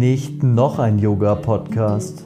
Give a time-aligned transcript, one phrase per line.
[0.00, 2.24] Nicht noch ein Yoga-Podcast.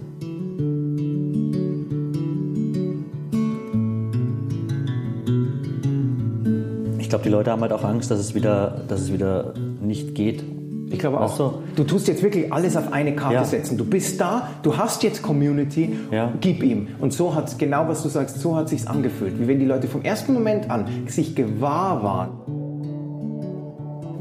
[6.99, 10.15] Ich glaube, die Leute haben halt auch Angst, dass es wieder, dass es wieder nicht
[10.15, 10.45] geht.
[10.91, 11.35] Ich glaube auch.
[11.35, 11.63] so.
[11.75, 13.45] Du tust jetzt wirklich alles auf eine Karte Ja.
[13.45, 13.77] setzen.
[13.77, 16.33] Du bist da, du hast jetzt Community, Ja.
[16.41, 16.89] gib ihm.
[17.01, 19.41] Und so hat genau was du sagst, so hat sich's angefühlt.
[19.41, 22.29] Wie wenn die Leute vom ersten Moment an sich gewahr waren.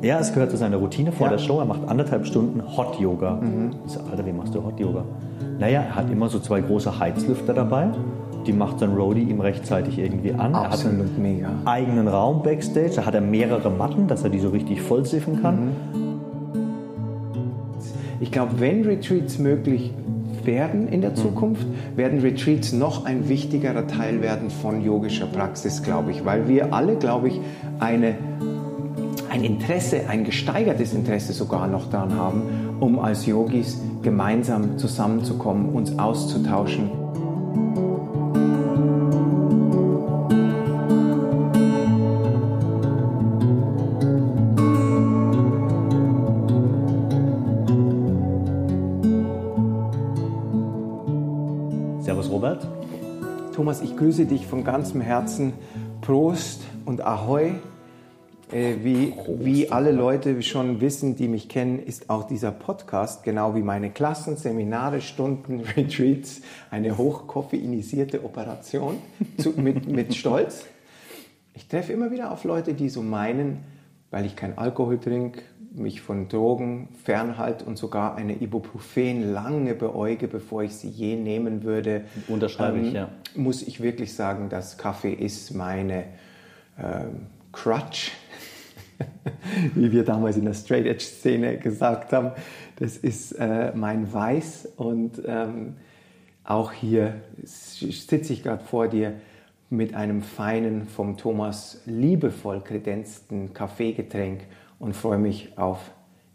[0.03, 1.31] Ja, es gehört zu seiner Routine vor Ja.
[1.33, 1.59] der Show.
[1.59, 3.35] Er macht anderthalb Stunden Hot Yoga.
[3.41, 3.71] Mhm.
[3.85, 5.05] Ich so, Alter, wie machst du Hot Yoga?
[5.59, 7.87] Naja, er hat immer so zwei große Heizlüfter dabei.
[8.45, 10.53] Die macht sein Roadie ihm rechtzeitig irgendwie an.
[10.53, 11.49] Er hat einen Absolut mega.
[11.63, 12.91] eigenen Raum backstage.
[12.97, 15.55] Da hat er mehrere Matten, dass er die so richtig vollsiffen kann.
[15.55, 15.71] Mhm.
[18.19, 19.91] Ich glaube, wenn Retreats möglich
[20.43, 21.65] werden in der Zukunft,
[21.95, 26.95] werden Retreats noch ein wichtigerer Teil werden von yogischer Praxis, glaube ich, weil wir alle,
[26.97, 27.39] glaube ich,
[27.79, 28.15] eine,
[29.33, 35.97] ein Interesse, ein gesteigertes Interesse sogar noch daran haben, um als Yogis gemeinsam zusammenzukommen, uns
[35.97, 36.91] auszutauschen.
[52.01, 52.67] Servus Robert.
[53.55, 55.53] Thomas, ich grüße dich von ganzem Herzen.
[56.01, 57.53] Prost und Ahoi.
[58.53, 63.55] Äh, wie, wie alle Leute schon wissen, die mich kennen, ist auch dieser Podcast, genau
[63.55, 68.97] wie meine Klassen, Seminare, Stunden, Retreats, eine hochkoffeinisierte Operation
[69.37, 70.65] zu, mit, mit Stolz.
[71.55, 73.63] Ich treffe immer wieder auf Leute, die so meinen,
[74.11, 75.41] weil ich kein Alkohol trinke,
[75.73, 81.63] mich von Drogen fernhalte und sogar eine Ibuprofen lange beäuge, bevor ich sie je nehmen
[81.63, 83.09] würde, Unterschreibe ich, ja.
[83.35, 86.03] muss ich wirklich sagen, dass Kaffee ist meine
[86.77, 88.11] ähm, Crutch,
[89.75, 92.31] wie wir damals in der Straight Edge Szene gesagt haben.
[92.77, 95.75] Das ist äh, mein Weiß und ähm,
[96.43, 99.13] auch hier sitze ich gerade vor dir
[99.69, 104.41] mit einem feinen, vom Thomas liebevoll kredenzten Kaffeegetränk
[104.79, 105.91] und freue mich auf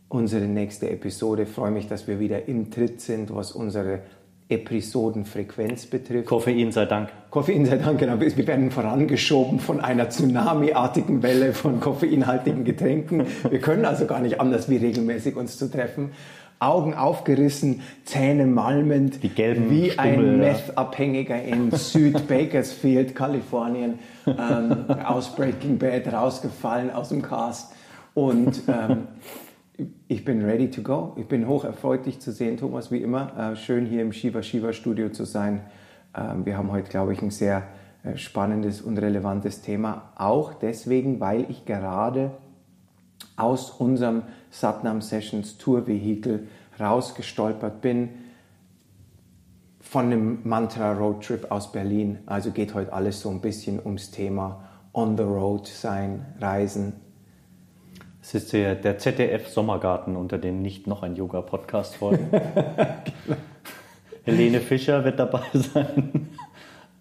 [0.08, 1.46] unsere nächste Episode.
[1.46, 4.00] Freue mich, dass wir wieder im Tritt sind, was unsere
[4.48, 6.26] Episodenfrequenz betrifft.
[6.26, 7.10] Koffein sei Dank.
[7.30, 8.18] Koffein sei Dank, genau.
[8.18, 13.26] Wir werden vorangeschoben von einer Tsunami-artigen Welle von koffeinhaltigen Getränken.
[13.48, 16.12] Wir können also gar nicht anders, wie regelmäßig uns zu treffen.
[16.60, 20.52] Augen aufgerissen, Zähne malmend, Die gelben wie ein Stummel, ja.
[20.52, 27.72] Meth-Abhängiger in Süd-Bakersfield, Kalifornien, ähm, aus Breaking Bad rausgefallen aus dem Cast.
[28.14, 29.06] Und ähm,
[30.08, 31.12] ich bin ready to go.
[31.16, 33.52] Ich bin hoch erfreut, dich zu sehen, Thomas, wie immer.
[33.52, 35.60] Äh, schön hier im Shiva Shiva Studio zu sein.
[36.16, 37.62] Ähm, wir haben heute, glaube ich, ein sehr
[38.02, 40.12] äh, spannendes und relevantes Thema.
[40.16, 42.32] Auch deswegen, weil ich gerade
[43.36, 46.48] aus unserem Satnam Sessions Tour Vehicle
[46.80, 48.10] rausgestolpert bin
[49.80, 52.18] von einem Mantra Roadtrip aus Berlin.
[52.26, 56.94] Also geht heute alles so ein bisschen ums Thema On the Road sein, Reisen,
[58.28, 62.28] Es ist der, der ZDF Sommergarten unter den nicht noch ein Yoga-Podcast folgen.
[64.24, 66.28] Helene Fischer wird dabei sein.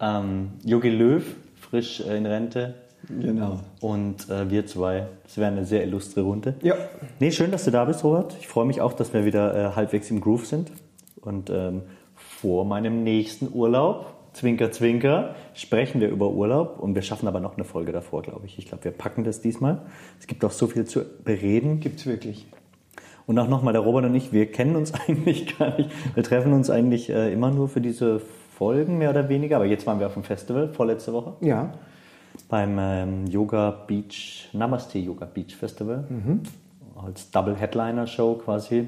[0.00, 1.22] Ähm, Jogi Löw,
[1.60, 2.76] frisch äh, in Rente.
[3.10, 3.60] Genau.
[3.82, 5.08] Und äh, wir zwei.
[5.24, 6.54] Das wäre eine sehr illustre Runde.
[6.62, 6.76] Ja.
[7.20, 8.34] Nee, schön, dass du da bist, Robert.
[8.40, 10.72] Ich freue mich auch, dass wir wieder äh, halbwegs im Groove sind.
[11.20, 11.82] Und ähm,
[12.16, 16.78] vor meinem nächsten Urlaub, Zwinker, Zwinker, sprechen wir über Urlaub.
[16.78, 18.56] Und wir schaffen aber noch eine Folge davor, glaube ich.
[18.58, 19.82] Ich glaube, wir packen das diesmal.
[20.20, 21.80] Es gibt auch so viel zu bereden.
[21.80, 22.46] Gibt's wirklich.
[23.26, 25.90] Und auch nochmal, der Robert und ich, wir kennen uns eigentlich gar nicht.
[26.14, 28.20] Wir treffen uns eigentlich äh, immer nur für diese
[28.56, 29.56] Folgen, mehr oder weniger.
[29.56, 31.74] Aber jetzt waren wir auf dem Festival, vorletzte Woche, Ja.
[32.48, 36.06] beim ähm, Yoga Beach, Namaste Yoga Beach Festival.
[36.94, 38.86] Als Double Headliner Show quasi.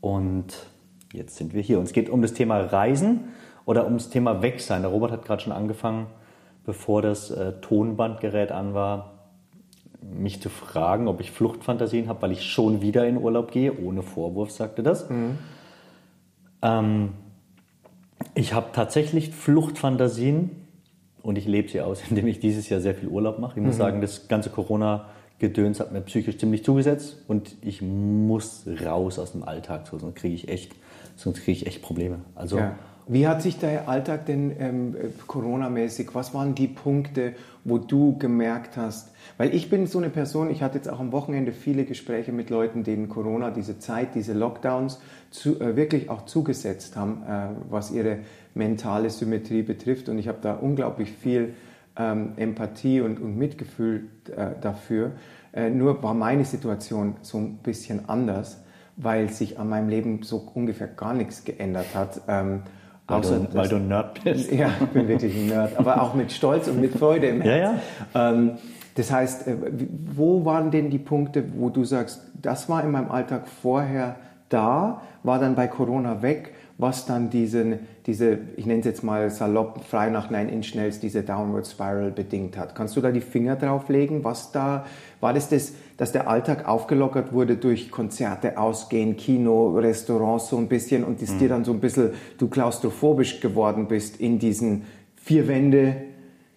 [0.00, 0.66] Und
[1.12, 1.78] jetzt sind wir hier.
[1.78, 3.20] Und es geht um das Thema Reisen
[3.66, 4.82] oder ums Thema Wegsein.
[4.82, 6.06] Der Robert hat gerade schon angefangen,
[6.64, 9.14] bevor das äh, Tonbandgerät an war,
[10.02, 13.78] mich zu fragen, ob ich Fluchtfantasien habe, weil ich schon wieder in Urlaub gehe.
[13.78, 15.08] Ohne Vorwurf sagte das.
[16.62, 17.12] Ähm,
[18.34, 20.50] ich habe tatsächlich Fluchtfantasien
[21.22, 23.58] und ich lebe sie aus, indem ich dieses Jahr sehr viel Urlaub mache.
[23.58, 29.18] Ich muss sagen, das ganze Corona-Gedöns hat mir psychisch ziemlich zugesetzt und ich muss raus
[29.18, 30.72] aus dem Alltag, so, sonst kriege ich echt,
[31.16, 32.20] sonst kriege ich echt Probleme.
[32.34, 32.74] Also ja.
[33.06, 38.16] Wie hat sich der Alltag denn ähm, äh, Corona-mäßig, was waren die Punkte, wo du
[38.16, 41.84] gemerkt hast, weil ich bin so eine Person, ich hatte jetzt auch am Wochenende viele
[41.84, 47.22] Gespräche mit Leuten, denen Corona, diese Zeit, diese Lockdowns zu, äh, wirklich auch zugesetzt haben,
[47.28, 48.20] äh, was ihre
[48.54, 50.08] mentale Symmetrie betrifft.
[50.08, 51.54] Und ich habe da unglaublich viel
[51.96, 54.04] ähm, Empathie und, und Mitgefühl
[54.34, 55.12] äh, dafür.
[55.52, 58.62] Äh, nur war meine Situation so ein bisschen anders,
[58.96, 62.22] weil sich an meinem Leben so ungefähr gar nichts geändert hat.
[62.28, 62.62] Ähm,
[63.06, 64.50] weil, außer, du, weil du ein Nerd bist.
[64.52, 67.80] Ja, ich bin wirklich ein Nerd, aber auch mit Stolz und mit Freude im Herzen.
[68.14, 68.30] Ja, ja.
[68.30, 68.52] Ähm,
[68.94, 69.56] das heißt, äh,
[70.14, 74.16] wo waren denn die Punkte, wo du sagst, das war in meinem Alltag vorher
[74.48, 79.30] da, war dann bei Corona weg, was dann diesen, diese, ich nenne es jetzt mal
[79.30, 82.74] salopp, frei nach 9 Inch Nails, diese Downward Spiral bedingt hat.
[82.74, 84.84] Kannst du da die Finger drauf legen, was da,
[85.20, 90.66] war das das, dass der Alltag aufgelockert wurde durch Konzerte, Ausgehen, Kino, Restaurants so ein
[90.66, 91.38] bisschen und das mhm.
[91.38, 94.82] dir dann so ein bisschen, du klaustrophobisch geworden bist in diesen
[95.14, 95.96] vier Wände,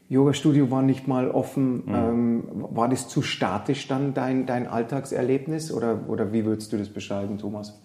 [0.09, 1.83] Yoga-Studio war nicht mal offen.
[1.85, 1.93] Mhm.
[1.93, 6.89] Ähm, war das zu statisch dann dein, dein Alltagserlebnis oder, oder wie würdest du das
[6.89, 7.79] beschreiben, Thomas?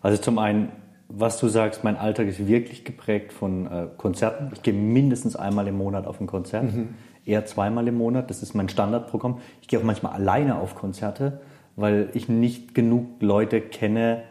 [0.00, 0.70] Also zum einen
[1.14, 4.50] was du sagst, mein Alltag ist wirklich geprägt von äh, Konzerten.
[4.54, 6.94] Ich gehe mindestens einmal im Monat auf ein Konzert, mhm.
[7.26, 8.30] eher zweimal im Monat.
[8.30, 9.38] Das ist mein Standardprogramm.
[9.60, 11.40] Ich gehe auch manchmal alleine auf Konzerte,
[11.76, 14.22] weil ich nicht genug Leute kenne,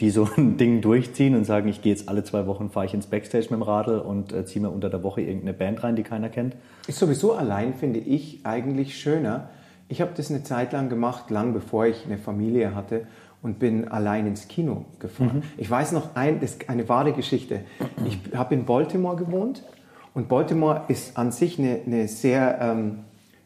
[0.00, 2.94] die so ein Ding durchziehen und sagen, ich gehe jetzt alle zwei Wochen, fahre ich
[2.94, 5.96] ins Backstage mit dem Radl und äh, ziehe mir unter der Woche irgendeine Band rein,
[5.96, 6.54] die keiner kennt.
[6.86, 9.48] Ist sowieso allein, finde ich, eigentlich schöner.
[9.88, 13.06] Ich habe das eine Zeit lang gemacht, lang bevor ich eine Familie hatte
[13.42, 15.38] und bin allein ins Kino gefahren.
[15.38, 15.42] Mhm.
[15.58, 17.60] Ich weiß noch ein, das ist eine wahre Geschichte.
[18.06, 19.62] Ich habe in Baltimore gewohnt
[20.14, 23.00] und Baltimore ist an sich eine, eine sehr, ähm,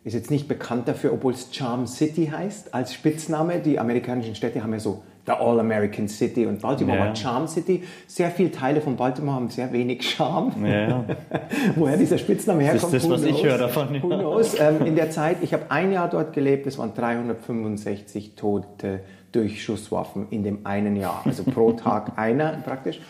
[0.05, 3.61] ist jetzt nicht bekannt dafür, obwohl es Charm City heißt als Spitzname.
[3.61, 7.07] Die amerikanischen Städte haben ja so The All-American City und Baltimore ja.
[7.07, 7.83] war Charm City.
[8.07, 10.53] Sehr viele Teile von Baltimore haben sehr wenig Charme.
[10.65, 11.05] Ja.
[11.75, 14.01] Woher dieser Spitzname herkommt, das ist das, was ich höre davon.
[14.03, 14.57] Who knows?
[14.61, 19.01] Ähm, in der Zeit, ich habe ein Jahr dort gelebt, es waren 365 Tote
[19.37, 21.23] durch Schusswaffen in dem einen Jahr.
[21.25, 23.01] Also pro Tag einer praktisch.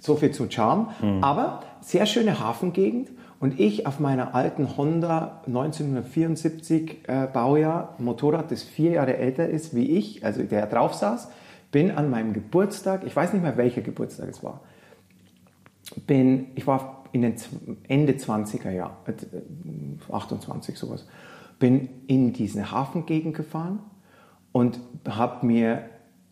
[0.00, 0.88] So viel zu Charme.
[1.00, 1.22] Mhm.
[1.22, 3.10] Aber sehr schöne Hafengegend.
[3.40, 9.74] Und ich auf meiner alten Honda 1974 äh, Baujahr, Motorrad, das vier Jahre älter ist
[9.74, 11.28] wie ich, also der drauf saß,
[11.70, 14.60] bin an meinem Geburtstag, ich weiß nicht mehr welcher Geburtstag es war,
[16.06, 17.34] bin, ich war in den
[17.86, 21.06] Ende 20er Jahren, äh, 28 sowas,
[21.58, 23.80] bin in diese Hafengegend gefahren
[24.54, 24.78] und
[25.08, 25.82] habe mir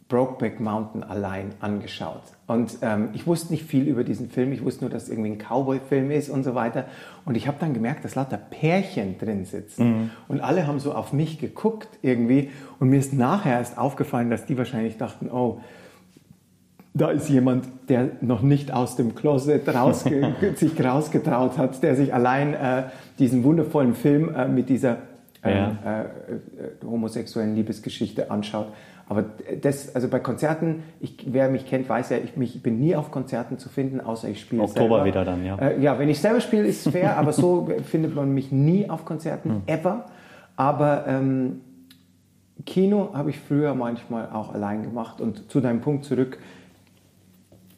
[0.09, 2.23] Brokeback Mountain allein angeschaut.
[2.47, 5.31] Und ähm, ich wusste nicht viel über diesen Film, ich wusste nur, dass es irgendwie
[5.31, 6.85] ein Cowboy-Film ist und so weiter.
[7.25, 9.89] Und ich habe dann gemerkt, dass lauter Pärchen drin sitzen.
[9.89, 10.11] Mhm.
[10.29, 12.51] Und alle haben so auf mich geguckt irgendwie.
[12.79, 15.61] Und mir ist nachher erst aufgefallen, dass die wahrscheinlich dachten, oh,
[16.95, 22.15] da ist jemand, der noch nicht aus dem Closet rausge sich rausgetraut hat, der sich
[22.15, 22.83] allein äh,
[23.19, 24.99] diesen wundervollen Film äh, mit dieser
[25.51, 25.77] ja.
[25.85, 26.07] äh, äh,
[26.85, 28.69] homosexuellen Liebesgeschichte anschaut.
[29.09, 29.25] Aber
[29.61, 32.97] das, also bei Konzerten, ich, wer mich kennt, weiß ja, ich, mich, ich bin nie
[32.97, 35.05] auf Konzerten zu finden, außer ich spiele Oktober selber.
[35.05, 35.57] wieder dann, ja.
[35.57, 38.89] Äh, ja, wenn ich selber spiele, ist es fair, aber so findet man mich nie
[38.89, 39.63] auf Konzerten, hm.
[39.67, 40.07] ever.
[40.57, 41.61] Aber ähm,
[42.65, 45.21] Kino habe ich früher manchmal auch allein gemacht.
[45.21, 46.39] Und zu deinem Punkt zurück,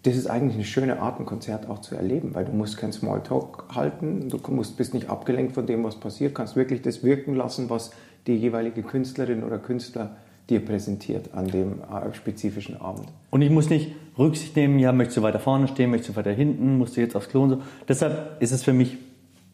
[0.04, 2.92] das ist eigentlich eine schöne Art, ein Konzert auch zu erleben, weil du musst kein
[2.92, 7.34] Smalltalk halten, du musst, bist nicht abgelenkt von dem, was passiert, kannst wirklich das wirken
[7.34, 7.90] lassen, was
[8.26, 10.16] die jeweilige Künstlerin oder Künstler
[10.50, 13.06] dir präsentiert an dem äh, spezifischen Abend.
[13.30, 16.32] Und ich muss nicht Rücksicht nehmen, ja, möchtest du weiter vorne stehen, möchtest du weiter
[16.32, 17.62] hinten, musst du jetzt aufs Klo und so.
[17.88, 18.98] Deshalb ist es für mich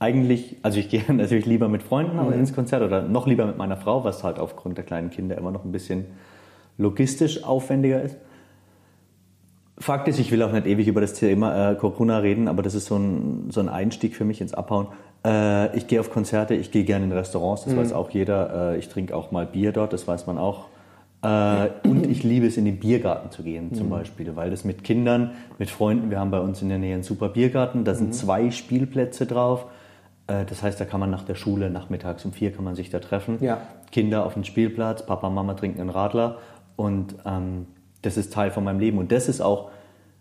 [0.00, 2.32] eigentlich, also ich gehe natürlich lieber mit Freunden mhm.
[2.32, 5.52] ins Konzert oder noch lieber mit meiner Frau, was halt aufgrund der kleinen Kinder immer
[5.52, 6.06] noch ein bisschen
[6.76, 8.16] logistisch aufwendiger ist.
[9.80, 12.74] Fakt ist, ich will auch nicht ewig über das Thema äh, Corona reden, aber das
[12.74, 14.88] ist so ein, so ein Einstieg für mich ins Abhauen.
[15.24, 17.78] Äh, ich gehe auf Konzerte, ich gehe gerne in Restaurants, das mhm.
[17.78, 18.72] weiß auch jeder.
[18.72, 20.66] Äh, ich trinke auch mal Bier dort, das weiß man auch.
[21.22, 23.90] Äh, und ich liebe es, in den Biergarten zu gehen zum mhm.
[23.90, 27.02] Beispiel, weil das mit Kindern, mit Freunden, wir haben bei uns in der Nähe einen
[27.02, 28.12] super Biergarten, da sind mhm.
[28.12, 29.64] zwei Spielplätze drauf.
[30.26, 32.90] Äh, das heißt, da kann man nach der Schule, nachmittags um vier kann man sich
[32.90, 33.38] da treffen.
[33.40, 33.62] Ja.
[33.92, 36.36] Kinder auf dem Spielplatz, Papa, Mama trinken einen Radler
[36.76, 37.66] und ähm,
[38.02, 38.98] das ist Teil von meinem Leben.
[38.98, 39.70] Und das ist auch,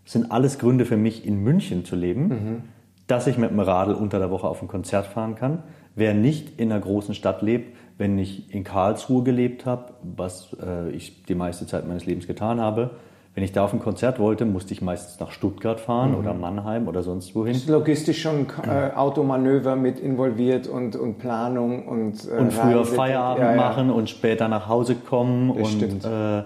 [0.05, 2.63] sind alles Gründe für mich, in München zu leben, mhm.
[3.07, 5.63] dass ich mit dem Radl unter der Woche auf ein Konzert fahren kann.
[5.95, 10.89] Wer nicht in einer großen Stadt lebt, wenn ich in Karlsruhe gelebt habe, was äh,
[10.91, 12.91] ich die meiste Zeit meines Lebens getan habe,
[13.36, 16.17] wenn ich da auf ein Konzert wollte, musste ich meistens nach Stuttgart fahren mhm.
[16.17, 17.53] oder Mannheim oder sonst wohin.
[17.53, 22.95] Ist logistisch schon äh, Automanöver mit involviert und, und Planung und äh, Und früher Reise.
[22.95, 23.57] Feierabend ja, ja.
[23.57, 26.43] machen und später nach Hause kommen das und äh,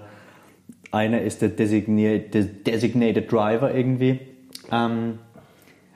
[0.94, 4.20] einer ist der Designated, Designated Driver irgendwie.
[4.72, 5.20] Ähm,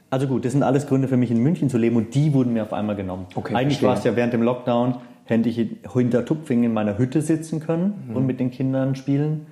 [0.10, 2.54] also gut, das sind alles Gründe für mich in München zu leben und die wurden
[2.54, 3.28] mir auf einmal genommen.
[3.36, 7.22] Okay, Eigentlich war es ja während dem Lockdown, hätte ich hinter Tupfing in meiner Hütte
[7.22, 8.16] sitzen können mhm.
[8.16, 9.48] und mit den Kindern spielen.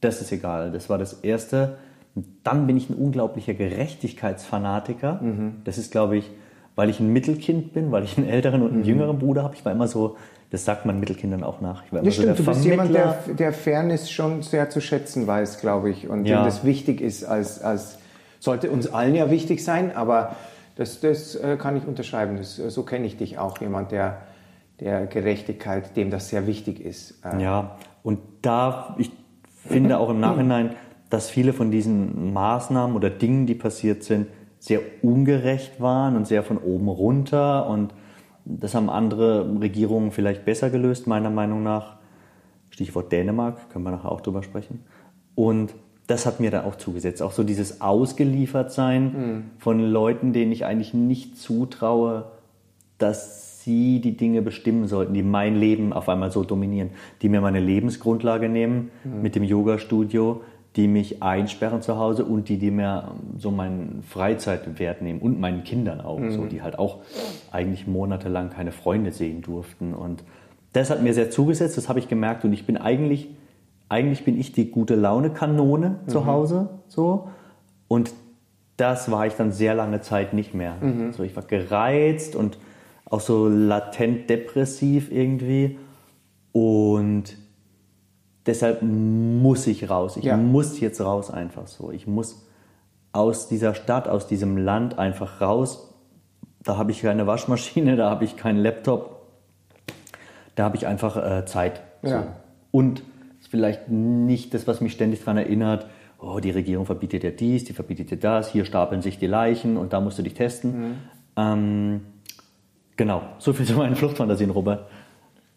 [0.00, 0.72] Das ist egal.
[0.72, 1.76] Das war das Erste.
[2.14, 5.20] Und dann bin ich ein unglaublicher Gerechtigkeitsfanatiker.
[5.22, 5.56] Mhm.
[5.64, 6.30] Das ist, glaube ich,
[6.76, 8.84] weil ich ein Mittelkind bin, weil ich einen älteren und einen Mhm.
[8.86, 9.54] jüngeren Bruder habe.
[9.54, 10.16] Ich war immer so,
[10.50, 11.82] das sagt man Mittelkindern auch nach.
[11.84, 14.80] Ich war immer Ja, so stimmt, du bist jemand, der, der Fairness schon sehr zu
[14.80, 16.08] schätzen weiß, glaube ich.
[16.08, 16.36] Und Ja.
[16.38, 17.98] dem das wichtig ist, als, als
[18.38, 20.36] sollte uns allen ja wichtig sein, aber
[20.76, 22.36] das, das äh, kann ich unterschreiben.
[22.36, 24.18] Das, so kenne ich dich auch, jemand, der,
[24.78, 27.24] der Gerechtigkeit, dem das sehr wichtig ist.
[27.24, 29.10] Äh, Ja, und da, ich
[29.66, 30.72] finde auch im Nachhinein,
[31.08, 34.26] dass viele von diesen Maßnahmen oder Dingen, die passiert sind,
[34.58, 37.68] sehr ungerecht waren und sehr von oben runter.
[37.68, 37.94] Und
[38.44, 41.96] das haben andere Regierungen vielleicht besser gelöst, meiner Meinung nach.
[42.70, 44.84] Stichwort Dänemark, können wir nachher auch drüber sprechen.
[45.34, 45.74] Und
[46.06, 47.22] das hat mir da auch zugesetzt.
[47.22, 52.26] Auch so dieses Ausgeliefertsein von Leuten, denen ich eigentlich nicht zutraue,
[52.98, 56.90] dass sie die Dinge bestimmen sollten, die mein Leben auf einmal so dominieren,
[57.22, 58.90] die mir meine Lebensgrundlage nehmen
[59.22, 60.42] mit dem Yoga-Studio,
[60.76, 65.64] die mich einsperren zu Hause und die, die mir so meinen Freizeitwert nehmen und meinen
[65.64, 66.98] Kindern auch, so, die halt auch
[67.50, 69.94] eigentlich monatelang keine Freunde sehen durften.
[69.94, 70.22] Und
[70.74, 73.30] das hat mir sehr zugesetzt, das habe ich gemerkt und ich bin eigentlich,
[73.88, 77.28] eigentlich bin ich die gute Laune-Kanone zu Hause, so.
[77.88, 78.12] Und
[78.76, 80.76] das war ich dann sehr lange Zeit nicht mehr.
[81.12, 82.58] So, ich war gereizt und
[83.06, 85.78] auch so latent depressiv irgendwie.
[86.52, 87.38] Und
[88.46, 90.16] deshalb muss ich raus.
[90.16, 90.36] Ich Ja.
[90.36, 91.90] muss jetzt raus einfach so.
[91.90, 92.46] Ich muss
[93.12, 95.94] aus dieser Stadt, aus diesem Land einfach raus.
[96.62, 99.26] Da habe ich keine Waschmaschine, da habe ich keinen Laptop.
[100.54, 101.82] Da habe ich einfach äh, Zeit.
[102.02, 102.10] So.
[102.10, 102.36] Ja.
[102.70, 103.02] Und
[103.40, 105.86] ist vielleicht nicht das, was mich ständig daran erinnert,
[106.18, 109.76] oh, die Regierung verbietet dir dies, die verbietet dir das, hier stapeln sich die Leichen
[109.76, 110.96] und da musst du dich testen.
[111.36, 112.00] Ähm,
[112.96, 114.88] genau, so viel zu meinen Fluchtfantasien, Robert.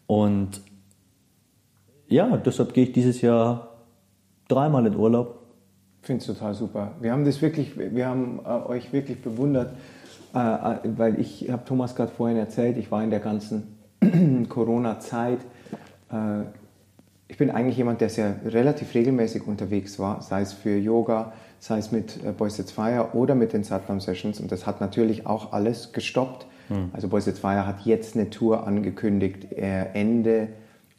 [0.06, 0.60] Und
[2.10, 3.68] ja, deshalb gehe ich dieses Jahr
[4.48, 5.38] dreimal in Urlaub.
[6.02, 6.92] finde es total super.
[7.00, 9.74] Wir haben das wirklich, wir haben äh, euch wirklich bewundert,
[10.34, 13.76] äh, äh, weil ich habe Thomas gerade vorhin erzählt, ich war in der ganzen
[14.48, 15.38] Corona-Zeit.
[16.10, 16.42] Äh,
[17.28, 21.78] ich bin eigentlich jemand, der sehr relativ regelmäßig unterwegs war, sei es für Yoga, sei
[21.78, 24.40] es mit äh, Boys It's Fire oder mit den Satnam Sessions.
[24.40, 26.46] Und das hat natürlich auch alles gestoppt.
[26.92, 30.50] Also Boys It's Fire hat jetzt eine Tour angekündigt, äh, Ende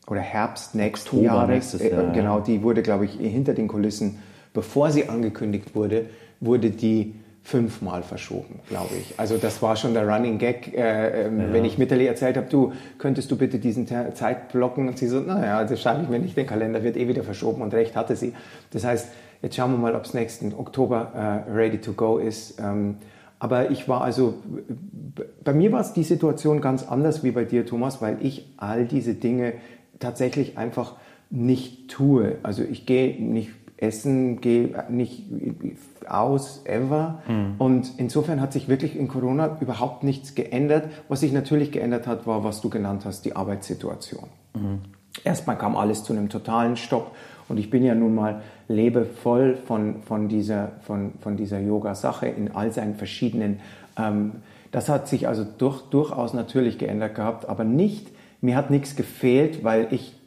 [0.08, 1.50] oder Herbst nächsten Oktober Jahres.
[1.50, 2.12] nächstes Äh, Jahr, ja.
[2.12, 4.20] genau, die wurde, glaube ich, hinter den Kulissen,
[4.54, 6.08] bevor sie angekündigt wurde,
[6.40, 9.16] wurde die fünfmal verschoben, glaube ich.
[9.18, 12.74] Also das war schon der Running Gag, äh, ähm, wenn ich Mitterli erzählt habe, du,
[13.00, 14.88] könntest du bitte diesen Ter Zeit blocken?
[14.88, 17.62] Und sie so, naja, das schreibe ich mir nicht, den Kalender wird eh wieder verschoben
[17.62, 18.34] und recht hatte sie.
[18.72, 19.10] Das heißt,
[19.42, 22.60] jetzt schauen wir mal, ob es nächsten Oktober äh, ready to go ist.
[22.60, 22.98] Ähm,
[23.40, 24.36] aber ich war also,
[25.44, 28.86] bei mir war es die Situation ganz anders wie bei dir, Thomas, weil ich all
[28.86, 29.54] diese Dinge
[30.02, 30.96] tatsächlich einfach
[31.30, 32.38] nicht tue.
[32.44, 35.26] Also ich gehe nicht essen, gehe nicht
[36.08, 37.22] aus, ever.
[37.58, 40.90] Und insofern hat sich wirklich in Corona überhaupt nichts geändert.
[41.08, 44.26] Was sich natürlich geändert hat, war, was du genannt hast, die Arbeitssituation.
[45.24, 47.16] Erstmal kam alles zu einem totalen Stopp.
[47.50, 52.52] Und ich bin ja nun mal lebevoll von, von dieser, von, von dieser Yoga-Sache in
[52.56, 53.60] all seinen verschiedenen.
[53.98, 54.34] Ähm,
[54.72, 58.08] das hat sich also durch, durchaus natürlich geändert gehabt, aber nicht,
[58.42, 60.20] mir hat nichts gefehlt, weil ich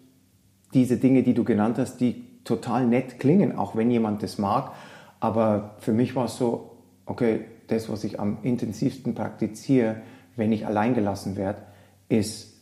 [0.72, 4.72] diese Dinge, die du genannt hast, die total nett klingen, auch wenn jemand das mag.
[5.20, 10.02] Aber für mich war es so, okay, das, was ich am intensivsten praktiziere,
[10.36, 11.62] wenn ich allein gelassen werde,
[12.08, 12.54] ist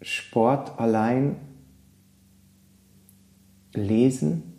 [0.00, 1.36] Sport allein,
[3.74, 4.54] lesen,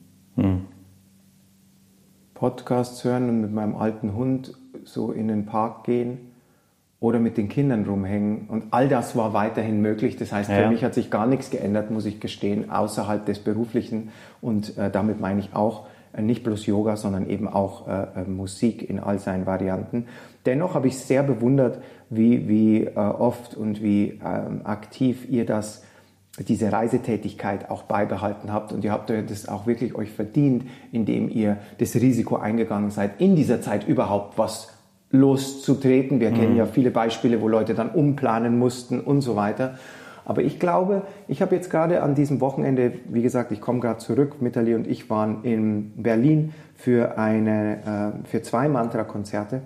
[2.33, 6.26] Podcasts hören und mit meinem alten Hund so in den Park gehen
[6.99, 8.47] oder mit den Kindern rumhängen.
[8.47, 10.15] Und all das war weiterhin möglich.
[10.17, 10.69] Das heißt, für Ja.
[10.69, 14.09] mich hat sich gar nichts geändert, muss ich gestehen, außerhalb des Beruflichen.
[14.41, 18.23] Und äh, damit meine ich auch äh, nicht bloß Yoga, sondern eben auch äh, äh,
[18.27, 20.05] Musik in all seinen Varianten.
[20.47, 25.83] Dennoch habe ich sehr bewundert, wie, wie äh, oft und wie ähm, aktiv ihr das
[26.39, 31.29] diese Reisetätigkeit auch beibehalten habt und ihr habt euch das auch wirklich euch verdient, indem
[31.29, 34.76] ihr das Risiko eingegangen seid, in dieser Zeit überhaupt was
[35.11, 36.19] loszutreten.
[36.19, 39.77] Wir kennen ja viele Beispiele, wo Leute dann umplanen mussten und so weiter.
[40.25, 43.99] Aber ich glaube, ich habe jetzt gerade an diesem Wochenende, wie gesagt, ich komme gerade
[43.99, 49.61] zurück, Mitali und ich waren in Berlin für, eine, äh, für zwei Mantra-Konzerte.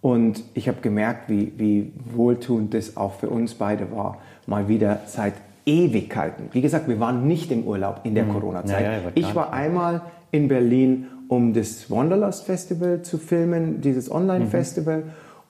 [0.00, 5.00] Und ich habe gemerkt, wie, wie wohltuend das auch für uns beide war, mal wieder
[5.04, 5.34] seit
[5.66, 6.48] Ewigkeiten.
[6.52, 8.84] Wie gesagt, wir waren nicht im Urlaub in der Corona-Zeit.
[8.84, 15.04] Ja, ja, ich war einmal in Berlin, um das Wanderlust Festival zu filmen, dieses Online-Festival.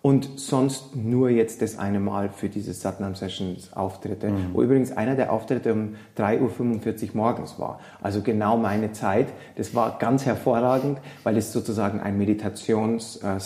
[0.07, 4.51] und sonst nur jetzt das eine Mal für diese Satnam Sessions Auftritte, mhm.
[4.53, 7.81] wo übrigens einer der Auftritte um 3.45 Uhr morgens war.
[8.01, 9.27] Also genau meine Zeit.
[9.57, 13.41] Das war ganz hervorragend, weil es sozusagen ein Meditations äh,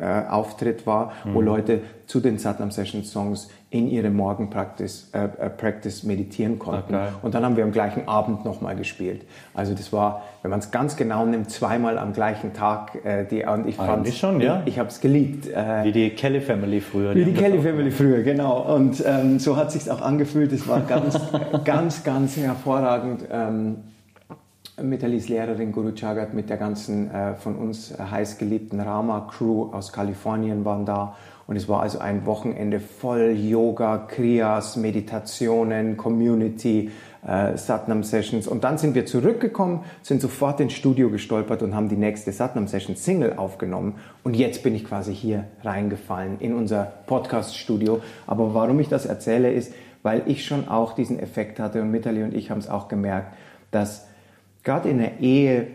[0.00, 1.34] äh, Auftritt war, mhm.
[1.34, 6.94] wo Leute zu den Satnam Session Songs in ihre Morgenpractice äh, äh, Practice meditieren konnten.
[6.94, 7.08] Okay.
[7.20, 9.26] Und dann haben wir am gleichen Abend nochmal gespielt.
[9.52, 13.04] Also das war, wenn man es ganz genau nimmt, zweimal am gleichen Tag.
[13.04, 14.62] Äh, die, und ich fand schon, ja.
[14.64, 15.48] Ich, ich habe es geliebt.
[15.48, 17.14] Äh, wie die Kelly Family früher.
[17.14, 18.74] Wie die, die Kelly Family früher, genau.
[18.74, 20.50] Und ähm, so hat sich auch angefühlt.
[20.52, 21.20] Es war ganz,
[21.64, 23.26] ganz, ganz hervorragend.
[23.30, 23.76] Ähm,
[24.80, 30.64] Mitalis Lehrerin Guru Chagat mit der ganzen äh, von uns heiß geliebten Rama-Crew aus Kalifornien
[30.64, 31.16] waren da
[31.48, 36.90] und es war also ein Wochenende voll Yoga, Kriyas, Meditationen, Community,
[37.26, 38.46] äh, Satnam Sessions.
[38.46, 42.68] Und dann sind wir zurückgekommen, sind sofort ins Studio gestolpert und haben die nächste Satnam
[42.68, 43.94] Session Single aufgenommen.
[44.24, 48.02] Und jetzt bin ich quasi hier reingefallen in unser Podcast-Studio.
[48.26, 52.24] Aber warum ich das erzähle, ist, weil ich schon auch diesen Effekt hatte und Mitali
[52.24, 53.34] und ich haben es auch gemerkt,
[53.70, 54.06] dass
[54.64, 55.66] gerade in der Ehe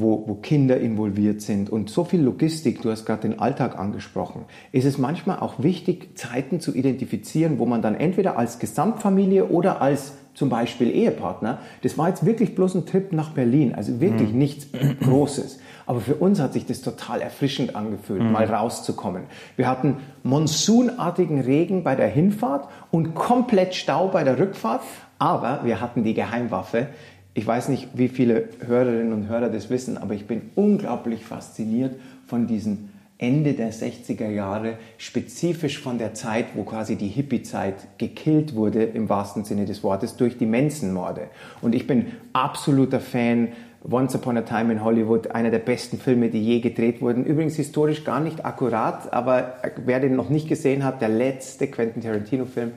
[0.00, 4.44] wo, wo Kinder involviert sind und so viel Logistik, du hast gerade den Alltag angesprochen,
[4.72, 9.80] ist es manchmal auch wichtig, Zeiten zu identifizieren, wo man dann entweder als Gesamtfamilie oder
[9.80, 14.32] als zum Beispiel Ehepartner, das war jetzt wirklich bloß ein Trip nach Berlin, also wirklich
[14.32, 14.38] mhm.
[14.38, 14.66] nichts
[15.02, 15.60] Großes.
[15.86, 18.32] Aber für uns hat sich das total erfrischend angefühlt, mhm.
[18.32, 19.22] mal rauszukommen.
[19.56, 24.82] Wir hatten monsunartigen Regen bei der Hinfahrt und komplett Stau bei der Rückfahrt,
[25.18, 26.88] aber wir hatten die Geheimwaffe
[27.36, 31.94] ich weiß nicht, wie viele Hörerinnen und Hörer das wissen, aber ich bin unglaublich fasziniert
[32.26, 32.88] von diesen
[33.18, 39.10] Ende der 60er Jahre, spezifisch von der Zeit, wo quasi die Hippie-Zeit gekillt wurde, im
[39.10, 41.28] wahrsten Sinne des Wortes, durch die Manson-Morde.
[41.60, 43.48] Und ich bin absoluter Fan
[43.88, 47.26] Once Upon a Time in Hollywood, einer der besten Filme, die je gedreht wurden.
[47.26, 52.02] Übrigens historisch gar nicht akkurat, aber wer den noch nicht gesehen hat, der letzte Quentin
[52.02, 52.72] Tarantino-Film,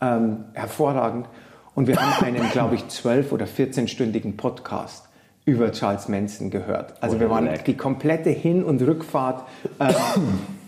[0.00, 1.26] ähm, hervorragend.
[1.78, 5.04] Und wir haben einen, glaube ich, zwölf- oder 14-stündigen Podcast
[5.44, 7.00] über Charles Manson gehört.
[7.00, 9.46] Also wir waren die komplette Hin- und Rückfahrt.
[9.78, 9.94] Äh,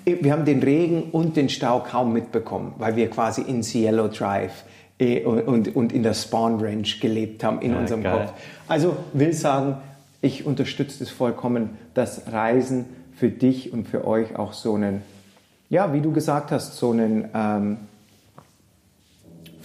[0.05, 4.62] wir haben den Regen und den Stau kaum mitbekommen, weil wir quasi in Cielo Drive
[5.00, 8.26] äh, und, und in der Spawn Ranch gelebt haben in ja, unserem geil.
[8.26, 8.40] Kopf.
[8.69, 9.79] Also will sagen,
[10.23, 12.84] ich unterstütze es vollkommen, dass Reisen
[13.17, 15.02] für dich und für euch auch so einen,
[15.71, 17.78] ja, wie du gesagt hast, so einen ähm,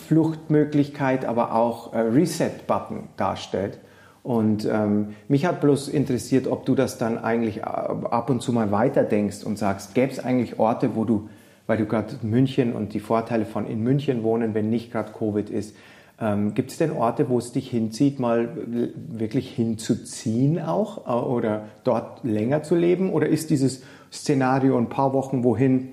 [0.07, 3.79] Fluchtmöglichkeit, aber auch äh, Reset-Button darstellt.
[4.23, 8.53] Und ähm, mich hat bloß interessiert, ob du das dann eigentlich äh, ab und zu
[8.53, 11.29] mal weiterdenkst und sagst, gäbe es eigentlich Orte, wo du,
[11.67, 15.49] weil du gerade München und die Vorteile von in München wohnen, wenn nicht gerade Covid
[15.51, 15.75] ist,
[16.19, 18.49] ähm, gibt es denn Orte, wo es dich hinzieht, mal
[18.95, 23.11] wirklich hinzuziehen auch äh, oder dort länger zu leben?
[23.11, 25.89] Oder ist dieses Szenario ein paar Wochen wohin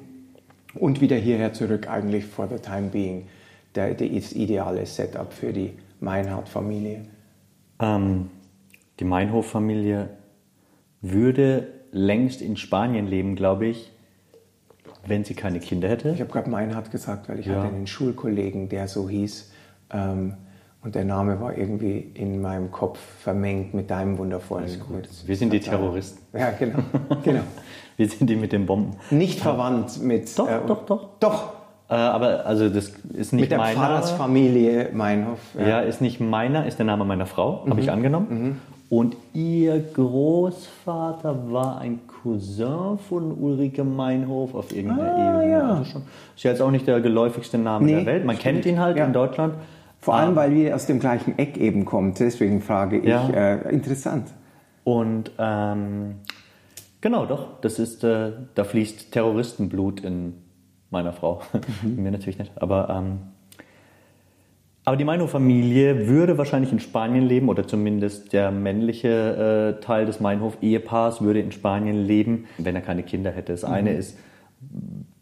[0.74, 3.24] und wieder hierher zurück eigentlich for the time being?
[3.74, 7.06] Der, das ideale Setup für die Meinhardt-Familie?
[7.80, 8.30] Ähm,
[9.00, 10.10] die Meinhof-Familie
[11.00, 13.92] würde längst in Spanien leben, glaube ich,
[15.06, 16.10] wenn sie keine Kinder hätte.
[16.10, 17.56] Ich habe gerade Meinhardt gesagt, weil ich ja.
[17.56, 19.50] hatte einen Schulkollegen, der so hieß.
[19.90, 20.34] Ähm,
[20.82, 24.80] und der Name war irgendwie in meinem Kopf vermengt mit deinem wundervollen.
[24.80, 25.08] Gut.
[25.26, 26.20] Wir sind die Terroristen.
[26.36, 26.78] Ja, genau.
[27.22, 27.42] genau.
[27.96, 28.96] Wir sind die mit den Bomben.
[29.10, 30.36] Nicht verwandt mit.
[30.38, 31.10] Doch, äh, doch, doch.
[31.20, 31.52] Doch.
[31.92, 33.78] Äh, aber also das ist nicht Mit der meiner.
[33.78, 35.40] Pfarrersfamilie Meinhof.
[35.58, 35.68] Ja.
[35.68, 35.80] ja.
[35.80, 37.70] ist nicht meiner, ist der Name meiner Frau, mhm.
[37.70, 38.26] habe ich angenommen.
[38.30, 38.56] Mhm.
[38.88, 45.52] Und ihr Großvater war ein Cousin von Ulrike Meinhof auf irgendeiner ah, Ebene.
[45.52, 45.68] Ja.
[45.70, 46.02] Also schon,
[46.34, 48.24] ist jetzt auch nicht der geläufigste Name nee, der Welt.
[48.24, 48.62] Man stimmt.
[48.62, 49.04] kennt ihn halt ja.
[49.04, 49.54] in Deutschland.
[50.00, 52.14] Vor allem, weil wir aus dem gleichen Eck eben kommen.
[52.18, 53.04] Deswegen frage ich.
[53.04, 53.28] Ja.
[53.28, 54.28] Äh, interessant.
[54.84, 56.16] Und ähm,
[57.02, 57.60] genau, doch.
[57.60, 60.41] Das ist, äh, da fließt Terroristenblut in
[60.92, 61.40] meiner Frau.
[61.82, 61.96] Mhm.
[62.02, 62.52] Mir natürlich nicht.
[62.56, 63.18] Aber, ähm,
[64.84, 70.20] aber die Meinhof-Familie würde wahrscheinlich in Spanien leben oder zumindest der männliche äh, Teil des
[70.20, 73.52] Meinhof-Ehepaars würde in Spanien leben, wenn er keine Kinder hätte.
[73.52, 73.72] Das mhm.
[73.72, 74.18] eine ist,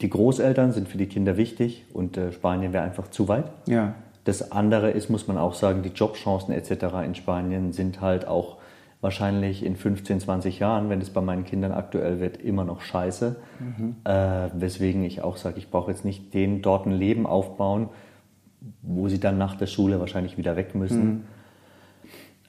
[0.00, 3.50] die Großeltern sind für die Kinder wichtig und äh, Spanien wäre einfach zu weit.
[3.66, 3.94] Ja.
[4.24, 6.86] Das andere ist, muss man auch sagen, die Jobchancen etc.
[7.04, 8.59] in Spanien sind halt auch
[9.00, 13.36] wahrscheinlich in 15, 20 Jahren, wenn es bei meinen Kindern aktuell wird, immer noch scheiße.
[13.58, 13.96] Mhm.
[14.04, 17.88] Äh, weswegen ich auch sage, ich brauche jetzt nicht denen dort ein Leben aufbauen,
[18.82, 21.04] wo sie dann nach der Schule wahrscheinlich wieder weg müssen.
[21.04, 21.20] Mhm.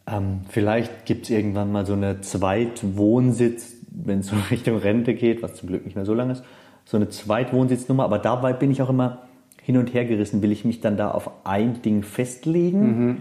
[0.07, 5.41] Ähm, vielleicht gibt es irgendwann mal so eine Zweitwohnsitz, wenn es so Richtung Rente geht,
[5.41, 6.43] was zum Glück nicht mehr so lange ist,
[6.83, 8.03] so eine Zweitwohnsitznummer.
[8.03, 9.19] Aber dabei bin ich auch immer
[9.61, 10.41] hin und her gerissen.
[10.41, 12.81] Will ich mich dann da auf ein Ding festlegen?
[12.81, 13.17] Mhm.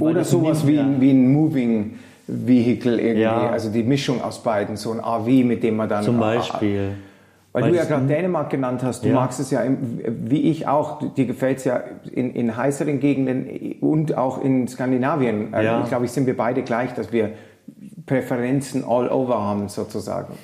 [0.00, 3.50] Oder sowas wie, wie ein Moving Vehicle irgendwie, ja.
[3.50, 6.04] also die Mischung aus beiden, so ein RV, mit dem man dann.
[6.04, 6.90] Zum Beispiel.
[7.52, 9.14] Weil, Weil du ja gerade Dänemark genannt hast, du ja.
[9.14, 9.62] magst es ja,
[10.06, 15.54] wie ich auch, dir gefällt es ja in, in heißeren Gegenden und auch in Skandinavien.
[15.54, 15.80] Äh, ja.
[15.82, 17.30] Ich glaube, ich sind wir beide gleich, dass wir
[18.06, 20.34] Präferenzen all over haben sozusagen.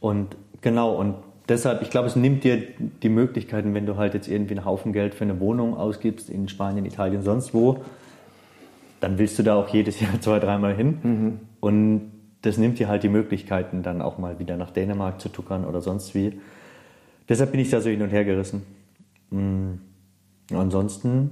[0.00, 1.14] Und genau, und
[1.48, 2.62] deshalb, ich glaube, es nimmt dir
[3.02, 6.48] die Möglichkeiten, wenn du halt jetzt irgendwie einen Haufen Geld für eine Wohnung ausgibst in
[6.48, 7.78] Spanien, Italien, sonst wo,
[9.00, 10.98] dann willst du da auch jedes Jahr zwei, dreimal hin.
[11.02, 11.40] Mhm.
[11.60, 15.64] Und das nimmt dir halt die Möglichkeiten, dann auch mal wieder nach Dänemark zu tuckern
[15.64, 16.40] oder sonst wie.
[17.28, 18.62] Deshalb bin ich da so hin und her gerissen.
[19.30, 19.74] Mm.
[20.52, 21.30] Ansonsten.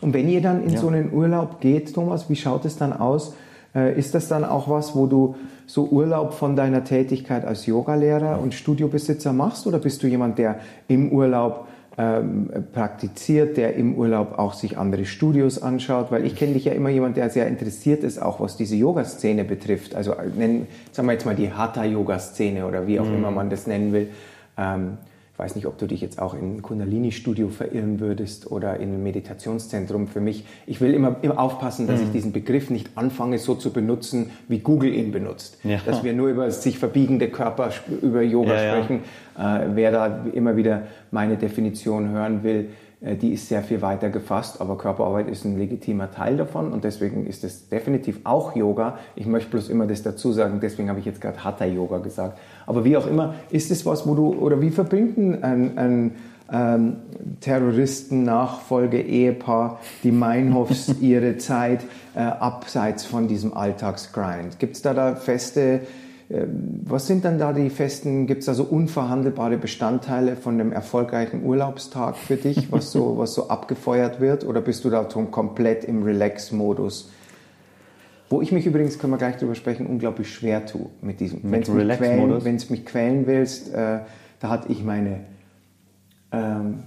[0.00, 0.80] Und wenn ihr dann in ja.
[0.80, 3.34] so einen Urlaub geht, Thomas, wie schaut es dann aus?
[3.74, 8.40] Äh, ist das dann auch was, wo du so Urlaub von deiner Tätigkeit als Yogalehrer
[8.40, 9.66] und Studiobesitzer machst?
[9.66, 15.04] Oder bist du jemand, der im Urlaub ähm, praktiziert, der im Urlaub auch sich andere
[15.04, 18.56] Studios anschaut, weil ich kenne dich ja immer jemand, der sehr interessiert ist, auch was
[18.56, 19.96] diese Yoga-Szene betrifft.
[19.96, 23.16] Also nennen, sagen wir jetzt mal die Hatha-Yoga-Szene oder wie auch mhm.
[23.16, 24.10] immer man das nennen will.
[24.56, 24.98] Ähm,
[25.38, 29.02] weiß nicht, ob du dich jetzt auch in ein Kundalini-Studio verirren würdest oder in ein
[29.04, 30.08] Meditationszentrum.
[30.08, 32.06] Für mich, ich will immer, immer aufpassen, dass mhm.
[32.06, 35.58] ich diesen Begriff nicht anfange so zu benutzen, wie Google ihn benutzt.
[35.62, 35.78] Ja.
[35.86, 37.70] Dass wir nur über sich verbiegende Körper,
[38.02, 39.04] über Yoga ja, sprechen.
[39.38, 39.62] Ja.
[39.62, 42.70] Äh, wer da immer wieder meine Definition hören will,
[43.00, 47.28] die ist sehr viel weiter gefasst, aber Körperarbeit ist ein legitimer Teil davon und deswegen
[47.28, 48.98] ist es definitiv auch Yoga.
[49.14, 52.40] Ich möchte bloß immer das dazu sagen, deswegen habe ich jetzt gerade Hatha Yoga gesagt.
[52.66, 56.16] Aber wie auch immer, ist es was, wo du, oder wie verbringt ein, ein
[56.50, 56.96] ähm,
[57.40, 61.84] Terroristen-Nachfolge-Ehepaar, die Meinhofs, ihre Zeit
[62.16, 64.58] äh, abseits von diesem Alltagsgrind?
[64.58, 65.82] Gibt es da da feste
[66.30, 71.42] was sind dann da die festen, gibt es da so unverhandelbare Bestandteile von einem erfolgreichen
[71.42, 74.44] Urlaubstag für dich, was so, was so abgefeuert wird?
[74.44, 77.10] Oder bist du da schon komplett im Relax-Modus?
[78.28, 81.40] Wo ich mich übrigens, können wir gleich drüber sprechen, unglaublich schwer tue mit diesem.
[81.44, 84.00] Wenn du mich, mich quälen willst, äh,
[84.40, 85.20] da hatte ich meine.
[86.30, 86.82] Ähm,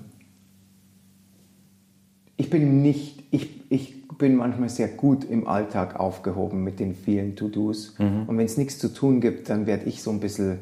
[2.42, 7.36] ich bin nicht, ich, ich bin manchmal sehr gut im Alltag aufgehoben mit den vielen
[7.36, 8.00] To-Dos.
[8.00, 8.24] Mhm.
[8.26, 10.58] Und wenn es nichts zu tun gibt, dann werde ich so ein bisschen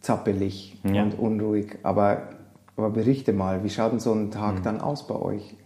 [0.00, 1.02] zappelig ja.
[1.02, 1.78] und unruhig.
[1.82, 2.28] Aber,
[2.76, 4.62] aber berichte mal, wie schaut denn so ein Tag mhm.
[4.62, 5.56] dann aus bei euch?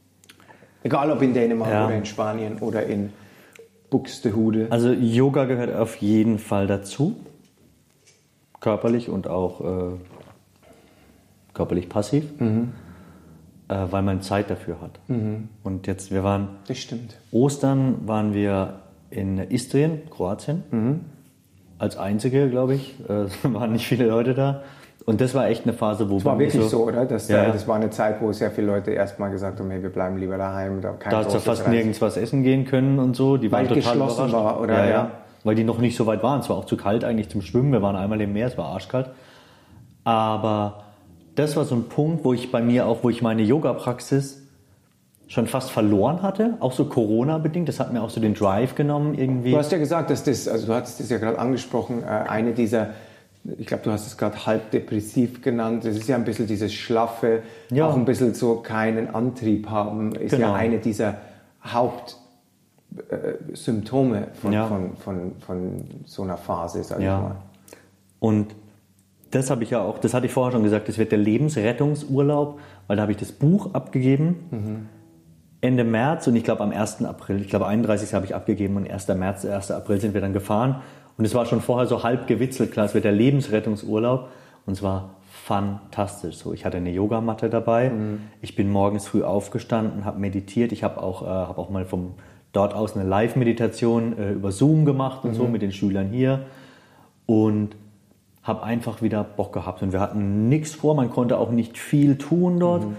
[0.85, 1.85] Egal ob in Dänemark ja.
[1.85, 3.13] oder in Spanien oder in
[3.91, 4.69] Buxtehude.
[4.71, 7.17] Also Yoga gehört auf jeden Fall dazu.
[8.59, 9.97] Körperlich und auch äh,
[11.53, 12.25] körperlich passiv.
[12.41, 12.73] Mhm
[13.73, 14.99] äh, weil man Zeit dafür hat.
[15.09, 15.49] Mhm.
[15.63, 16.49] Und jetzt, wir waren.
[16.69, 17.17] Das stimmt.
[17.31, 18.81] Ostern waren wir
[19.11, 20.63] in Istrien, Kroatien.
[20.71, 21.01] Mhm.
[21.79, 22.95] Als einzige, glaube ich.
[23.09, 24.63] Äh, es waren nicht viele Leute da.
[25.05, 26.17] Und das war echt eine Phase, wo.
[26.17, 27.07] Das war wirklich so, so oder?
[27.07, 29.91] Das, ja, das war eine Zeit, wo sehr viele Leute erstmal gesagt haben: hey, wir
[29.91, 30.81] bleiben lieber daheim.
[30.81, 31.71] Da, da hast du fast Reise.
[31.71, 33.37] nirgends was essen gehen können und so.
[33.37, 34.57] Die weil waren total geschlossen überrascht.
[34.57, 34.85] war, oder?
[34.85, 35.11] Ja, ja,
[35.45, 36.41] Weil die noch nicht so weit waren.
[36.41, 37.73] Es war auch zu kalt eigentlich zum Schwimmen.
[37.73, 39.11] Wir waren einmal im Meer, es war arschkalt.
[40.05, 40.85] Aber
[41.35, 44.43] das war so ein Punkt, wo ich bei mir auch, wo ich meine Yoga-Praxis
[45.29, 47.67] schon fast verloren hatte, auch so Corona-bedingt.
[47.67, 49.53] Das hat mir auch so den Drive genommen irgendwie.
[49.53, 52.53] Du hast ja gesagt, dass das, also du hattest das ja gerade angesprochen, äh, eine
[52.53, 52.91] dieser,
[53.59, 55.87] ich glaube, du hast es gerade halb depressiv genannt.
[55.87, 57.89] Das ist ja ein bisschen dieses Schlaffe, ja.
[57.89, 60.49] auch ein bisschen so keinen Antrieb haben, ist genau.
[60.49, 61.17] ja eine dieser
[61.65, 64.67] Hauptsymptome äh, von, ja.
[64.67, 67.17] von, von, von, so einer Phase, sag ja.
[67.17, 67.37] ich mal.
[68.21, 68.55] Und
[69.33, 72.61] das habe ich ja auch, das hatte ich vorher schon gesagt, das wird der Lebensrettungsurlaub,
[72.87, 74.37] weil da habe ich das Buch abgegeben.
[74.51, 74.89] Mhm.
[75.61, 77.05] Ende März und ich glaube am 1.
[77.05, 78.15] April, ich glaube 31.
[78.15, 79.09] habe ich abgegeben und 1.
[79.09, 79.71] März, 1.
[79.71, 80.83] April sind wir dann gefahren.
[81.17, 84.29] Und es war schon vorher so halb gewitzelt, klar, es wird der Lebensrettungsurlaub
[84.67, 86.37] und es war fantastisch.
[86.37, 88.21] So, ich hatte eine Yogamatte dabei, mhm.
[88.41, 92.15] ich bin morgens früh aufgestanden, habe meditiert, ich habe auch, äh, hab auch mal vom
[92.53, 95.35] dort aus eine Live-Meditation äh, über Zoom gemacht und mhm.
[95.37, 96.47] so mit den Schülern hier.
[97.27, 97.77] Und
[98.43, 99.83] habe einfach wieder Bock gehabt.
[99.83, 102.85] Und wir hatten nichts vor, man konnte auch nicht viel tun dort.
[102.85, 102.97] Mhm.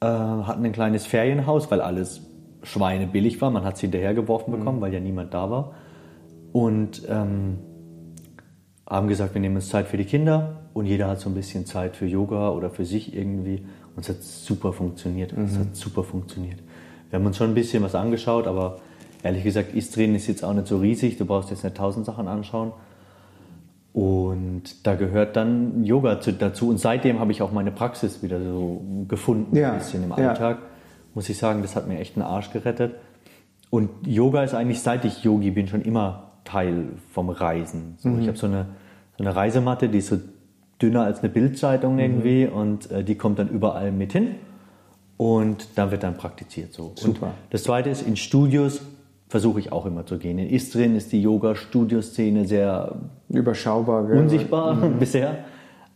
[0.00, 2.22] Äh, hatten ein kleines Ferienhaus, weil alles
[2.62, 3.50] schweinebillig war.
[3.50, 4.58] Man hat es hinterhergeworfen mhm.
[4.58, 5.72] bekommen, weil ja niemand da war.
[6.52, 7.58] Und ähm,
[8.88, 11.66] haben gesagt, wir nehmen uns Zeit für die Kinder und jeder hat so ein bisschen
[11.66, 13.64] Zeit für Yoga oder für sich irgendwie.
[13.96, 15.36] Und es hat super funktioniert.
[15.36, 15.44] Mhm.
[15.44, 16.60] Es hat super funktioniert.
[17.10, 18.78] Wir haben uns schon ein bisschen was angeschaut, aber
[19.22, 21.16] ehrlich gesagt, Istrien ist jetzt auch nicht so riesig.
[21.16, 22.72] Du brauchst jetzt nicht tausend Sachen anschauen.
[23.94, 26.68] Und da gehört dann Yoga dazu.
[26.68, 30.58] Und seitdem habe ich auch meine Praxis wieder so gefunden, ja, ein bisschen im Alltag.
[30.60, 30.66] Ja.
[31.14, 32.96] Muss ich sagen, das hat mir echt einen Arsch gerettet.
[33.70, 37.94] Und Yoga ist eigentlich, seit ich Yogi bin, schon immer Teil vom Reisen.
[37.98, 38.20] So, mhm.
[38.20, 38.66] Ich habe so eine,
[39.16, 40.18] so eine Reisematte, die ist so
[40.82, 42.00] dünner als eine Bildzeitung mhm.
[42.00, 44.34] irgendwie und äh, die kommt dann überall mit hin
[45.16, 46.92] und dann wird dann praktiziert so.
[46.96, 47.26] Super.
[47.26, 48.82] Und das zweite ist, in Studios
[49.34, 50.38] versuche ich auch immer zu gehen.
[50.38, 52.94] In Istrien ist die Yoga-Studioszene sehr
[53.28, 54.16] überschaubar, gell?
[54.16, 54.98] unsichtbar mhm.
[55.00, 55.38] bisher.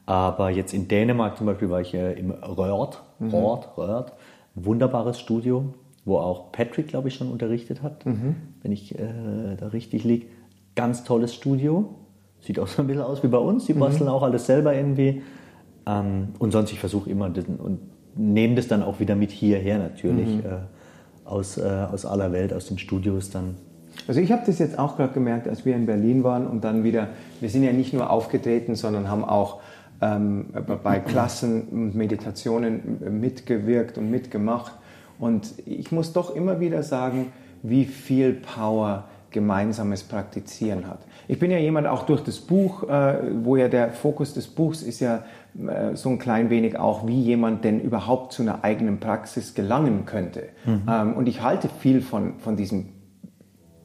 [0.07, 3.29] Aber jetzt in Dänemark zum Beispiel war ich äh, im Röhrt, mhm.
[3.31, 4.12] Röhrt, Röhrt,
[4.57, 5.66] wunderbares Studio,
[6.05, 8.35] wo auch Patrick, glaube ich, schon unterrichtet hat, mhm.
[8.62, 9.05] wenn ich äh,
[9.57, 10.27] da richtig liege.
[10.74, 11.94] Ganz tolles Studio.
[12.40, 13.66] Sieht auch so ein bisschen aus wie bei uns.
[13.66, 13.79] Die mhm.
[13.79, 15.22] basteln auch alles selber irgendwie.
[15.87, 17.79] Ähm, und sonst, ich versuche immer und
[18.16, 20.29] nehme das dann auch wieder mit hierher natürlich.
[20.29, 20.40] Mhm.
[20.40, 20.78] Äh,
[21.29, 23.57] aus, äh, aus aller Welt, aus den Studios dann.
[24.07, 26.85] Also ich habe das jetzt auch gerade gemerkt, als wir in Berlin waren und dann
[26.85, 27.09] wieder,
[27.41, 29.61] wir sind ja nicht nur aufgetreten, sondern haben auch
[30.01, 30.47] ähm,
[30.83, 34.73] bei Klassen und Meditationen mitgewirkt und mitgemacht.
[35.19, 41.01] Und ich muss doch immer wieder sagen, wie viel Power gemeinsames Praktizieren hat.
[41.27, 44.83] Ich bin ja jemand auch durch das Buch, äh, wo ja der Fokus des Buchs
[44.83, 45.25] ist ja
[45.94, 50.51] so ein klein wenig auch, wie jemand denn überhaupt zu einer eigenen Praxis gelangen könnte.
[50.64, 50.83] Mhm.
[50.88, 52.90] Ähm, und ich halte viel von, von diesem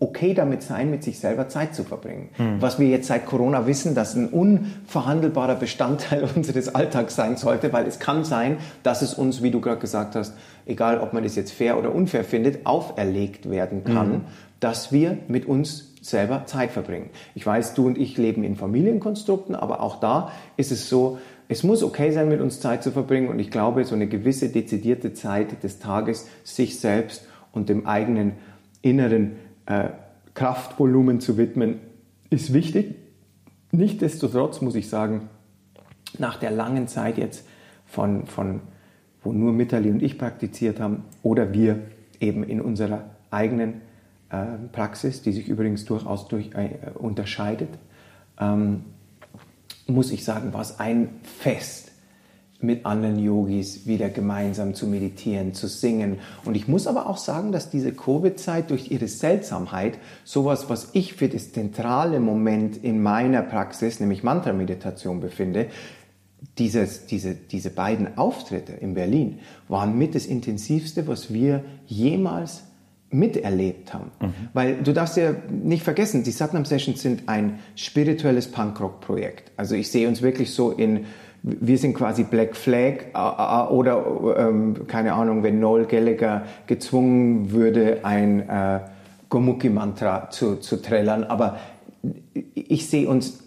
[0.04, 2.30] okay damit sein, mit sich selber Zeit zu verbringen.
[2.38, 2.62] Mhm.
[2.62, 7.88] Was wir jetzt seit Corona wissen, dass ein unverhandelbarer Bestandteil unseres Alltags sein sollte, weil
[7.88, 10.34] es kann sein, dass es uns, wie du gerade gesagt hast,
[10.66, 14.22] egal ob man es jetzt fair oder unfair findet, auferlegt werden kann, mhm.
[14.60, 17.10] dass wir mit uns selber Zeit verbringen.
[17.34, 21.64] Ich weiß, du und ich leben in Familienkonstrukten, aber auch da ist es so, es
[21.64, 25.14] muss okay sein, mit uns Zeit zu verbringen und ich glaube, so eine gewisse dezidierte
[25.14, 28.34] Zeit des Tages sich selbst und dem eigenen
[28.82, 29.34] inneren
[29.66, 29.90] äh,
[30.34, 31.80] Kraftvolumen zu widmen,
[32.30, 32.96] ist wichtig.
[33.72, 35.30] Nichtsdestotrotz muss ich sagen,
[36.18, 37.48] nach der langen Zeit jetzt
[37.86, 38.62] von, von
[39.24, 41.80] wo nur Mitterli und ich praktiziert haben oder wir
[42.20, 43.82] eben in unserer eigenen
[44.30, 47.70] äh, Praxis, die sich übrigens durchaus durch, äh, unterscheidet,
[48.40, 48.84] ähm,
[49.88, 51.92] muss ich sagen, war es ein Fest,
[52.64, 56.20] mit anderen Yogis wieder gemeinsam zu meditieren, zu singen.
[56.46, 61.14] Und ich muss aber auch sagen, dass diese Covid-Zeit durch ihre Seltsamheit sowas, was ich
[61.14, 65.68] für das zentrale Moment in meiner Praxis, nämlich Mantra-Meditation befinde,
[66.58, 72.64] dieses, diese, diese beiden Auftritte in Berlin waren mit das intensivste, was wir jemals
[73.14, 74.12] miterlebt haben.
[74.20, 74.34] Mhm.
[74.54, 79.52] Weil du darfst ja nicht vergessen, die Satnam Sessions sind ein spirituelles Punkrock-Projekt.
[79.58, 81.06] Also ich sehe uns wirklich so in,
[81.44, 83.14] wir sind quasi Black Flag
[83.72, 88.80] oder ähm, keine Ahnung, wenn Noel Gallagher gezwungen würde, ein äh,
[89.30, 91.24] Gomuki-Mantra zu, zu trällern.
[91.24, 91.58] Aber
[92.54, 93.44] ich sehe uns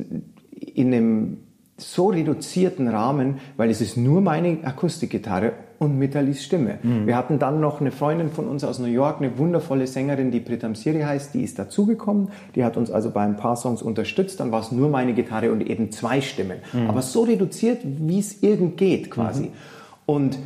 [0.75, 1.37] in einem
[1.79, 6.79] so reduzierten Rahmen, weil es ist nur meine Akustikgitarre und Mitalis Stimme.
[6.83, 7.07] Mhm.
[7.07, 10.41] Wir hatten dann noch eine Freundin von uns aus New York, eine wundervolle Sängerin, die
[10.41, 12.29] Pritam Siri heißt, die ist dazugekommen.
[12.55, 14.41] Die hat uns also bei ein paar Songs unterstützt.
[14.41, 16.59] Dann war es nur meine Gitarre und eben zwei Stimmen.
[16.73, 16.89] Mhm.
[16.89, 19.45] Aber so reduziert, wie es irgend geht quasi.
[19.45, 19.53] Mhm.
[20.07, 20.39] Und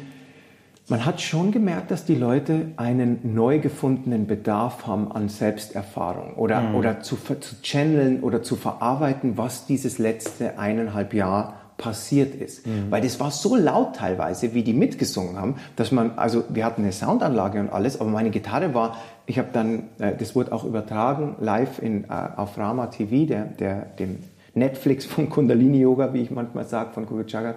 [0.91, 6.61] man hat schon gemerkt, dass die Leute einen neu gefundenen Bedarf haben an Selbsterfahrung oder,
[6.61, 6.75] mhm.
[6.75, 12.67] oder zu, zu channeln oder zu verarbeiten, was dieses letzte eineinhalb Jahr passiert ist.
[12.67, 12.91] Mhm.
[12.91, 16.83] Weil das war so laut teilweise, wie die mitgesungen haben, dass man, also wir hatten
[16.83, 20.65] eine Soundanlage und alles, aber meine Gitarre war, ich habe dann, äh, das wurde auch
[20.65, 24.19] übertragen, live in, äh, auf Rama TV, der, der, dem
[24.55, 27.57] Netflix von Kundalini Yoga, wie ich manchmal sage, von Guru Jagat.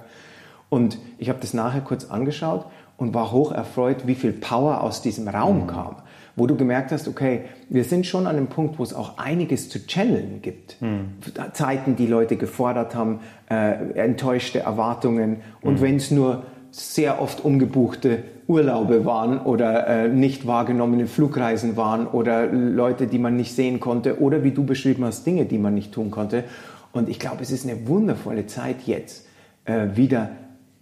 [0.69, 2.65] Und ich habe das nachher kurz angeschaut
[2.97, 5.67] und war hoch erfreut, wie viel Power aus diesem Raum mhm.
[5.67, 5.95] kam
[6.35, 9.69] wo du gemerkt hast, okay, wir sind schon an einem Punkt, wo es auch einiges
[9.69, 10.81] zu channeln gibt.
[10.81, 11.13] Mhm.
[11.53, 13.19] Zeiten, die Leute gefordert haben,
[13.49, 15.81] äh, enttäuschte Erwartungen und mhm.
[15.81, 22.47] wenn es nur sehr oft umgebuchte Urlaube waren oder äh, nicht wahrgenommene Flugreisen waren oder
[22.47, 25.93] Leute, die man nicht sehen konnte oder wie du beschrieben hast, Dinge, die man nicht
[25.93, 26.43] tun konnte.
[26.91, 29.27] Und ich glaube, es ist eine wundervolle Zeit jetzt,
[29.65, 30.31] äh, wieder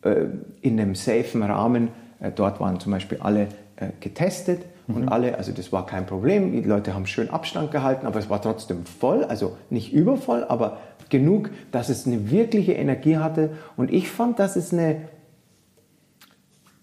[0.01, 0.25] äh,
[0.61, 1.89] in einem safen Rahmen.
[2.21, 4.61] Äh, dort waren zum Beispiel alle äh, getestet
[4.95, 5.09] und mhm.
[5.09, 8.41] alle, also das war kein Problem, die Leute haben schön Abstand gehalten, aber es war
[8.41, 10.77] trotzdem voll, also nicht übervoll, aber
[11.09, 13.51] genug, dass es eine wirkliche Energie hatte.
[13.77, 15.01] Und ich fand, dass es eine,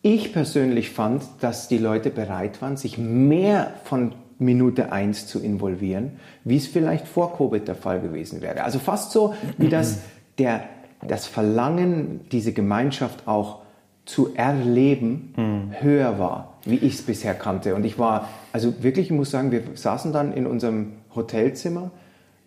[0.02, 6.12] ich persönlich fand, dass die Leute bereit waren, sich mehr von Minute 1 zu involvieren,
[6.44, 8.62] wie es vielleicht vor Covid der Fall gewesen wäre.
[8.62, 9.98] Also fast so, wie das,
[10.38, 10.62] der,
[11.06, 13.62] das Verlangen, diese Gemeinschaft auch
[14.08, 15.82] zu erleben, mhm.
[15.82, 17.74] höher war, wie ich es bisher kannte.
[17.74, 21.90] Und ich war, also wirklich, ich muss sagen, wir saßen dann in unserem Hotelzimmer,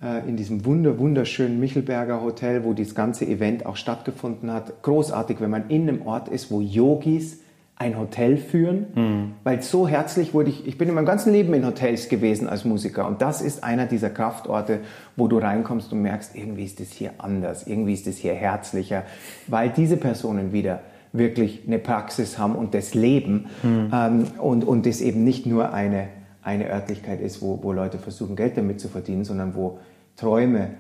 [0.02, 4.82] äh, in diesem wunder, wunderschönen Michelberger Hotel, wo das ganze Event auch stattgefunden hat.
[4.82, 7.42] Großartig, wenn man in einem Ort ist, wo Yogis
[7.76, 9.32] ein Hotel führen, mhm.
[9.44, 12.66] weil so herzlich wurde ich, ich bin in meinem ganzen Leben in Hotels gewesen als
[12.66, 14.80] Musiker und das ist einer dieser Kraftorte,
[15.16, 19.04] wo du reinkommst und merkst, irgendwie ist es hier anders, irgendwie ist es hier herzlicher,
[19.48, 20.82] weil diese Personen wieder
[21.14, 23.92] wirklich eine Praxis haben und das Leben mhm.
[23.94, 26.08] ähm, und, und das eben nicht nur eine,
[26.42, 29.80] eine Örtlichkeit ist, wo, wo Leute versuchen, Geld damit zu verdienen, sondern wo
[30.16, 30.72] Träume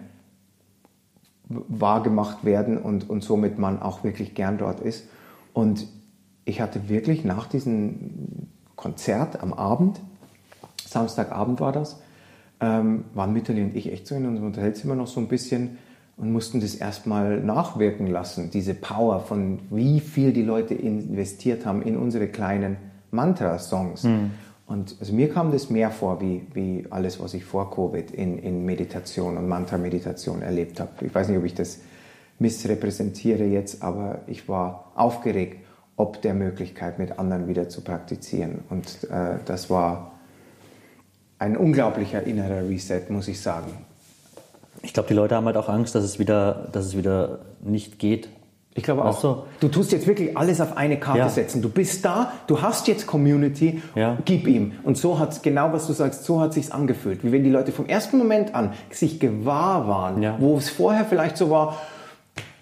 [1.49, 5.07] wahrgemacht werden und, und somit man auch wirklich gern dort ist.
[5.53, 5.85] Und
[6.45, 9.99] ich hatte wirklich nach diesem Konzert am Abend,
[10.85, 12.01] Samstagabend war das,
[12.59, 15.77] ähm, waren Mitterli und ich echt so in unserem Hotelzimmer noch so ein bisschen
[16.21, 21.81] und mussten das erstmal nachwirken lassen, diese Power von wie viel die Leute investiert haben
[21.81, 22.77] in unsere kleinen
[23.09, 24.03] Mantra-Songs.
[24.03, 24.31] Mhm.
[24.67, 28.37] Und also mir kam das mehr vor, wie, wie alles, was ich vor Covid in,
[28.37, 30.91] in Meditation und Mantra-Meditation erlebt habe.
[31.01, 31.79] Ich weiß nicht, ob ich das
[32.37, 38.59] missrepräsentiere jetzt, aber ich war aufgeregt, ob der Möglichkeit, mit anderen wieder zu praktizieren.
[38.69, 40.11] Und äh, das war
[41.39, 43.71] ein unglaublicher innerer Reset, muss ich sagen.
[44.83, 47.99] Ich glaube, die Leute haben halt auch Angst, dass es wieder, dass es wieder nicht
[47.99, 48.29] geht.
[48.73, 49.19] Ich glaube auch.
[49.19, 49.43] So.
[49.59, 51.29] Du tust jetzt wirklich alles auf eine Karte ja.
[51.29, 51.61] setzen.
[51.61, 54.17] Du bist da, du hast jetzt Community, ja.
[54.23, 54.73] gib ihm.
[54.83, 57.23] Und so hat es, genau was du sagst, so hat sich's angefühlt.
[57.23, 60.37] Wie wenn die Leute vom ersten Moment an sich gewahr waren, ja.
[60.39, 61.77] wo es vorher vielleicht so war,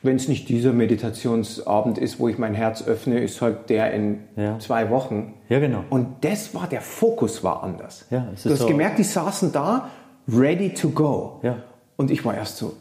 [0.01, 4.19] wenn es nicht dieser Meditationsabend ist, wo ich mein Herz öffne, ist halt der in
[4.59, 5.33] zwei Wochen.
[5.49, 5.83] Ja, genau.
[5.89, 8.05] Und das war, der Fokus war anders.
[8.09, 9.89] Ja, es ist du hast so gemerkt, die saßen da,
[10.27, 11.39] ready to go.
[11.43, 11.57] Ja.
[11.99, 12.77] Und ich war erst so.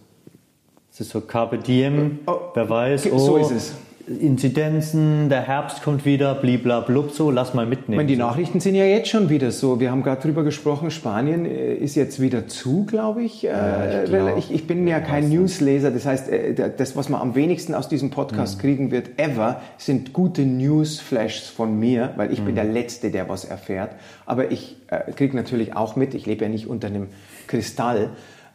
[0.93, 3.11] Es ist so Carpe Diem, oh, wer weiß.
[3.11, 3.75] Oh, so ist es.
[4.07, 7.97] Inzidenzen, der Herbst kommt wieder, bliblablub, so, lass mal mitnehmen.
[7.97, 9.81] Meine, die Nachrichten sind ja jetzt schon wieder so.
[9.81, 13.43] Wir haben gerade drüber gesprochen, Spanien äh, ist jetzt wieder zu, glaube ich.
[13.43, 17.09] Ja, ich, äh, glaub, ich, ich, bin ja kein Newsleser, das heißt, äh, das, was
[17.09, 18.61] man am wenigsten aus diesem Podcast mhm.
[18.61, 22.47] kriegen wird, ever, sind gute Newsflashs von mir, weil ich mhm.
[22.47, 23.91] bin der Letzte, der was erfährt.
[24.27, 27.09] Aber ich äh, kriege natürlich auch mit, ich lebe ja nicht unter einem
[27.49, 28.11] Kristall.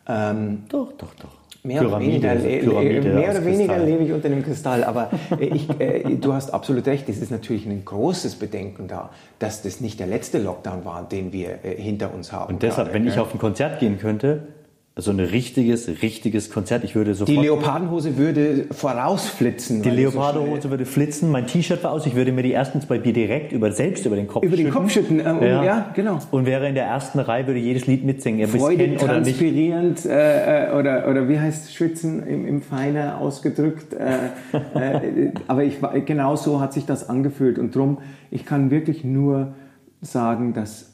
[0.07, 1.43] Ähm, doch, doch, doch.
[1.65, 4.83] Mehr Pyramide, oder weniger, Pyramide mehr oder weniger lebe ich unter einem Kristall.
[4.83, 9.11] Aber äh, ich, äh, du hast absolut recht, es ist natürlich ein großes Bedenken da,
[9.39, 12.55] dass das nicht der letzte Lockdown war, den wir äh, hinter uns haben.
[12.55, 14.47] Und deshalb, gerade, wenn ich auf ein Konzert gehen könnte,
[14.95, 16.83] so ein richtiges, richtiges Konzert.
[16.83, 17.35] Ich würde sofort.
[17.35, 19.81] Die Leopardenhose würde vorausflitzen.
[19.81, 21.31] Die Leopardenhose so würde flitzen.
[21.31, 22.05] Mein T-Shirt war aus.
[22.05, 24.67] Ich würde mir die ersten zwei Bier direkt über, selbst über den Kopf über schütten.
[24.67, 25.63] Über den Kopf schütten, ähm, ja.
[25.63, 25.91] ja.
[25.95, 26.19] genau.
[26.29, 28.47] Und wäre in der ersten Reihe, würde jedes Lied mitsingen.
[28.47, 33.93] Freude transpirierend äh, äh, oder, oder wie heißt Schwitzen im, im Feiner ausgedrückt.
[33.93, 34.27] Äh,
[34.75, 37.57] äh, aber ich, genau so hat sich das angefühlt.
[37.57, 37.97] Und drum,
[38.29, 39.55] ich kann wirklich nur
[40.01, 40.92] sagen, dass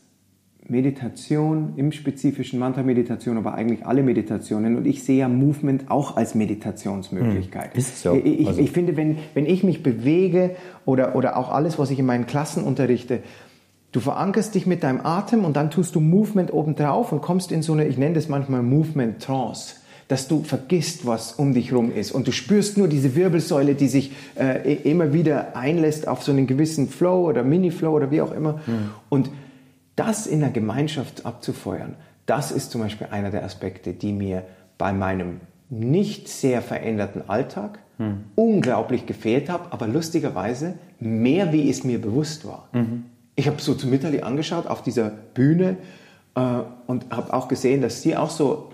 [0.70, 4.78] Meditation, im spezifischen Mantra-Meditation, aber eigentlich alle Meditationen.
[4.78, 7.74] Und ich sehe ja Movement auch als Meditationsmöglichkeit.
[7.74, 8.14] Hm, ist so.
[8.14, 8.62] Ich, also.
[8.62, 10.52] ich, finde, wenn, wenn ich mich bewege
[10.86, 13.20] oder, oder auch alles, was ich in meinen Klassen unterrichte,
[13.92, 17.62] du verankerst dich mit deinem Atem und dann tust du Movement obendrauf und kommst in
[17.62, 19.76] so eine, ich nenne das manchmal Movement Trance
[20.10, 22.12] dass du vergisst, was um dich rum ist.
[22.12, 26.48] Und du spürst nur diese Wirbelsäule, die sich äh, immer wieder einlässt auf so einen
[26.48, 28.54] gewissen Flow oder Mini-Flow oder wie auch immer.
[28.66, 28.90] Mhm.
[29.08, 29.30] Und
[30.00, 34.46] das in der Gemeinschaft abzufeuern, das ist zum Beispiel einer der Aspekte, die mir
[34.78, 38.24] bei meinem nicht sehr veränderten Alltag hm.
[38.36, 42.70] unglaublich gefehlt haben, aber lustigerweise mehr, wie es mir bewusst war.
[42.72, 43.06] Mhm.
[43.36, 45.78] Ich habe so zu Mitterli angeschaut auf dieser Bühne
[46.36, 48.70] äh, und habe auch gesehen, dass sie auch so,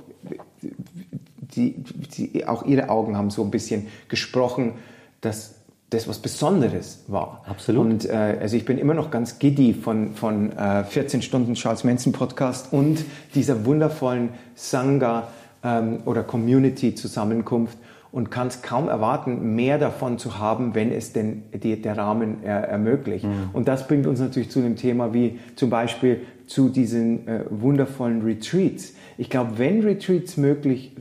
[1.39, 1.75] die,
[2.17, 4.73] die, auch ihre Augen haben so ein bisschen gesprochen,
[5.21, 5.54] dass
[5.95, 7.43] das was Besonderes war.
[7.47, 7.85] Absolut.
[7.85, 11.83] Und äh, also ich bin immer noch ganz giddy von, von äh, 14 Stunden Charles
[11.83, 13.03] Manson Podcast und
[13.33, 15.29] dieser wundervollen Sangha
[15.63, 17.77] ähm, oder Community Zusammenkunft
[18.11, 22.43] und kann es kaum erwarten, mehr davon zu haben, wenn es denn die, der Rahmen
[22.43, 23.25] äh, ermöglicht.
[23.25, 23.49] Mhm.
[23.51, 28.21] Und das bringt uns natürlich zu einem Thema wie zum Beispiel zu diesen äh, wundervollen
[28.21, 28.93] Retreats.
[29.17, 30.93] Ich glaube, wenn Retreats möglich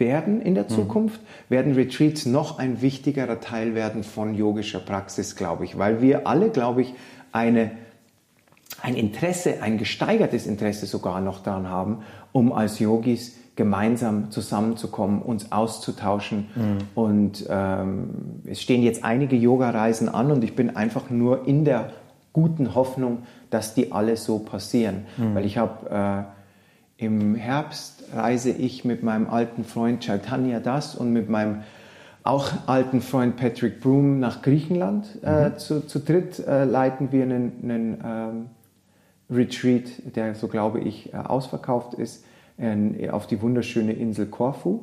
[0.00, 0.68] werden in der mhm.
[0.68, 1.54] Zukunft, mhm.
[1.54, 6.50] werden Retreats noch ein wichtigerer Teil werden von yogischer Praxis, glaube ich, weil wir alle,
[6.50, 6.94] glaube ich,
[7.32, 7.70] eine,
[8.82, 11.98] ein Interesse, ein gesteigertes Interesse sogar noch daran haben,
[12.32, 16.48] um als Yogis gemeinsam zusammenzukommen, uns auszutauschen.
[16.54, 16.78] Mhm.
[16.94, 18.10] Und ähm,
[18.46, 21.90] es stehen jetzt einige Yoga-Reisen an und ich bin einfach nur in der
[22.32, 23.18] guten Hoffnung,
[23.50, 25.06] dass die alle so passieren.
[25.18, 25.34] Mhm.
[25.34, 26.39] Weil ich habe äh,
[27.00, 31.62] im Herbst reise ich mit meinem alten Freund Chaitanya Das und mit meinem
[32.22, 35.06] auch alten Freund Patrick Broom nach Griechenland.
[35.22, 35.58] Äh, mhm.
[35.58, 38.46] Zu, zu dritt äh, leiten wir einen, einen ähm,
[39.30, 42.24] Retreat, der, so glaube ich, äh, ausverkauft ist,
[43.10, 44.80] auf die wunderschöne Insel Korfu.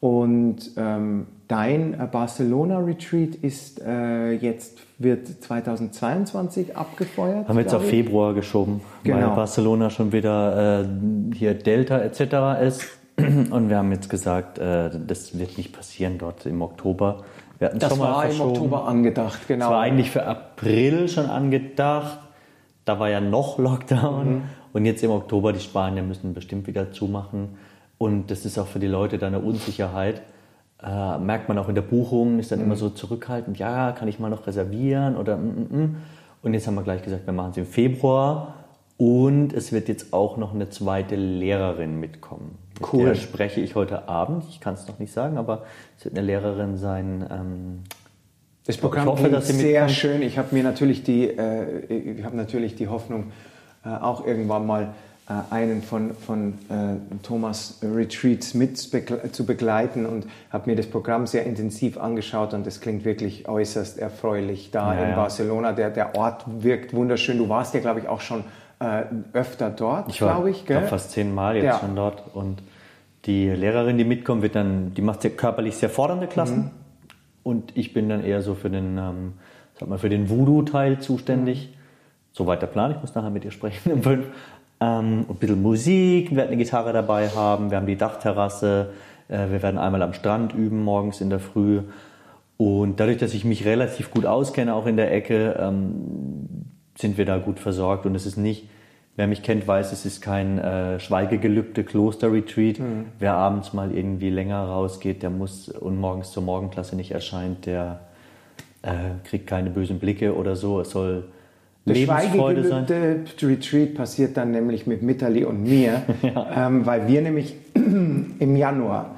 [0.00, 7.46] Und ähm, dein äh, Barcelona-Retreat ist äh, jetzt, wird 2022 abgefeuert.
[7.46, 9.18] Haben wir jetzt auf Februar geschoben, genau.
[9.18, 12.62] weil Barcelona schon wieder äh, hier Delta etc.
[12.66, 12.88] ist.
[13.16, 17.24] Und wir haben jetzt gesagt, äh, das wird nicht passieren dort im Oktober.
[17.58, 19.66] Wir das schon war im Oktober angedacht, genau.
[19.66, 22.18] Das war eigentlich für April schon angedacht.
[22.86, 24.28] Da war ja noch Lockdown.
[24.28, 24.42] Mhm.
[24.72, 27.58] Und jetzt im Oktober, die Spanier müssen bestimmt wieder zumachen.
[27.98, 30.22] Und das ist auch für die Leute da eine Unsicherheit.
[30.84, 32.66] Äh, merkt man auch in der Buchung, ist dann mhm.
[32.66, 35.96] immer so zurückhaltend, ja, kann ich mal noch reservieren oder mm, mm, mm.
[36.42, 38.54] Und jetzt haben wir gleich gesagt, wir machen es im Februar
[38.96, 42.58] und es wird jetzt auch noch eine zweite Lehrerin mitkommen.
[42.80, 43.04] Mit cool.
[43.06, 44.44] Der spreche ich heute Abend.
[44.48, 45.62] Ich kann es noch nicht sagen, aber
[45.98, 47.24] es wird eine Lehrerin sein.
[47.30, 47.78] Ähm,
[48.66, 50.20] das Programm ich hoffe, dass sie sehr schön.
[50.22, 53.30] Ich habe mir natürlich die, äh, ich habe natürlich die Hoffnung,
[53.84, 54.94] äh, auch irgendwann mal
[55.50, 61.44] einen von, von äh, Thomas Retreats mit zu begleiten und habe mir das Programm sehr
[61.44, 65.16] intensiv angeschaut und es klingt wirklich äußerst erfreulich da ja, in ja.
[65.16, 65.72] Barcelona.
[65.72, 67.38] Der, der Ort wirkt wunderschön.
[67.38, 68.44] Du warst ja, glaube ich, auch schon
[68.80, 70.64] äh, öfter dort, glaube ich.
[70.64, 71.78] Ich war fast zehnmal jetzt ja.
[71.78, 72.62] schon dort und
[73.24, 76.70] die Lehrerin, die mitkommt, wird dann, die macht sehr körperlich sehr fordernde Klassen mhm.
[77.42, 79.34] und ich bin dann eher so für den, ähm,
[79.78, 81.68] sag mal, für den Voodoo-Teil zuständig.
[81.70, 81.76] Mhm.
[82.34, 84.26] Soweit der Plan, ich muss nachher mit ihr sprechen um fünf.
[84.82, 88.90] Ähm, ein bisschen Musik, wir werden eine Gitarre dabei haben, wir haben die Dachterrasse,
[89.28, 91.82] äh, wir werden einmal am Strand üben, morgens in der Früh.
[92.56, 96.66] Und dadurch, dass ich mich relativ gut auskenne, auch in der Ecke, ähm,
[96.96, 98.06] sind wir da gut versorgt.
[98.06, 98.68] Und es ist nicht,
[99.14, 102.80] wer mich kennt, weiß, es ist kein äh, schweigegelübde Kloster-Retreat.
[102.80, 103.04] Mhm.
[103.20, 108.00] Wer abends mal irgendwie länger rausgeht, der muss und morgens zur Morgenklasse nicht erscheint, der
[108.82, 110.80] äh, kriegt keine bösen Blicke oder so.
[110.80, 111.28] Es soll
[111.84, 116.66] der schweigegelübde Retreat passiert dann nämlich mit Mitali und mir, ja.
[116.68, 119.16] ähm, weil wir nämlich im Januar,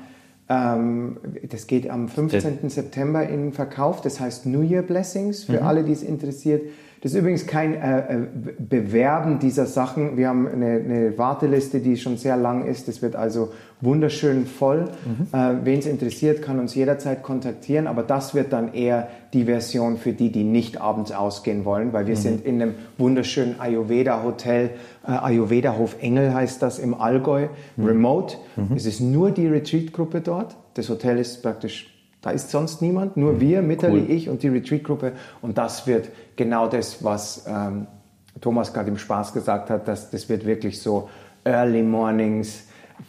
[0.48, 2.68] ähm, das geht am 15.
[2.68, 5.66] September in Verkauf, das heißt New Year Blessings für mhm.
[5.66, 6.62] alle, die es interessiert.
[7.04, 8.26] Das ist übrigens kein äh, äh,
[8.58, 10.16] Bewerben dieser Sachen.
[10.16, 12.88] Wir haben eine, eine, Warteliste, die schon sehr lang ist.
[12.88, 13.52] Das wird also
[13.82, 14.88] wunderschön voll.
[15.04, 15.38] Mhm.
[15.38, 17.88] Äh, Wen es interessiert, kann uns jederzeit kontaktieren.
[17.88, 22.06] Aber das wird dann eher die Version für die, die nicht abends ausgehen wollen, weil
[22.06, 22.20] wir mhm.
[22.20, 24.70] sind in einem wunderschönen Ayurveda-Hotel.
[25.06, 27.48] Äh, Ayurveda-Hof Engel heißt das im Allgäu.
[27.76, 27.84] Mhm.
[27.84, 28.36] Remote.
[28.56, 28.76] Mhm.
[28.76, 30.56] Es ist nur die Retreat-Gruppe dort.
[30.72, 31.93] Das Hotel ist praktisch
[32.24, 33.40] da ist sonst niemand, nur mhm.
[33.40, 34.10] wir, Mitterli, cool.
[34.10, 35.12] ich und die Retreat-Gruppe.
[35.42, 37.86] Und das wird genau das, was ähm,
[38.40, 41.10] Thomas gerade im Spaß gesagt hat, dass das wird wirklich so
[41.44, 42.66] Early Mornings,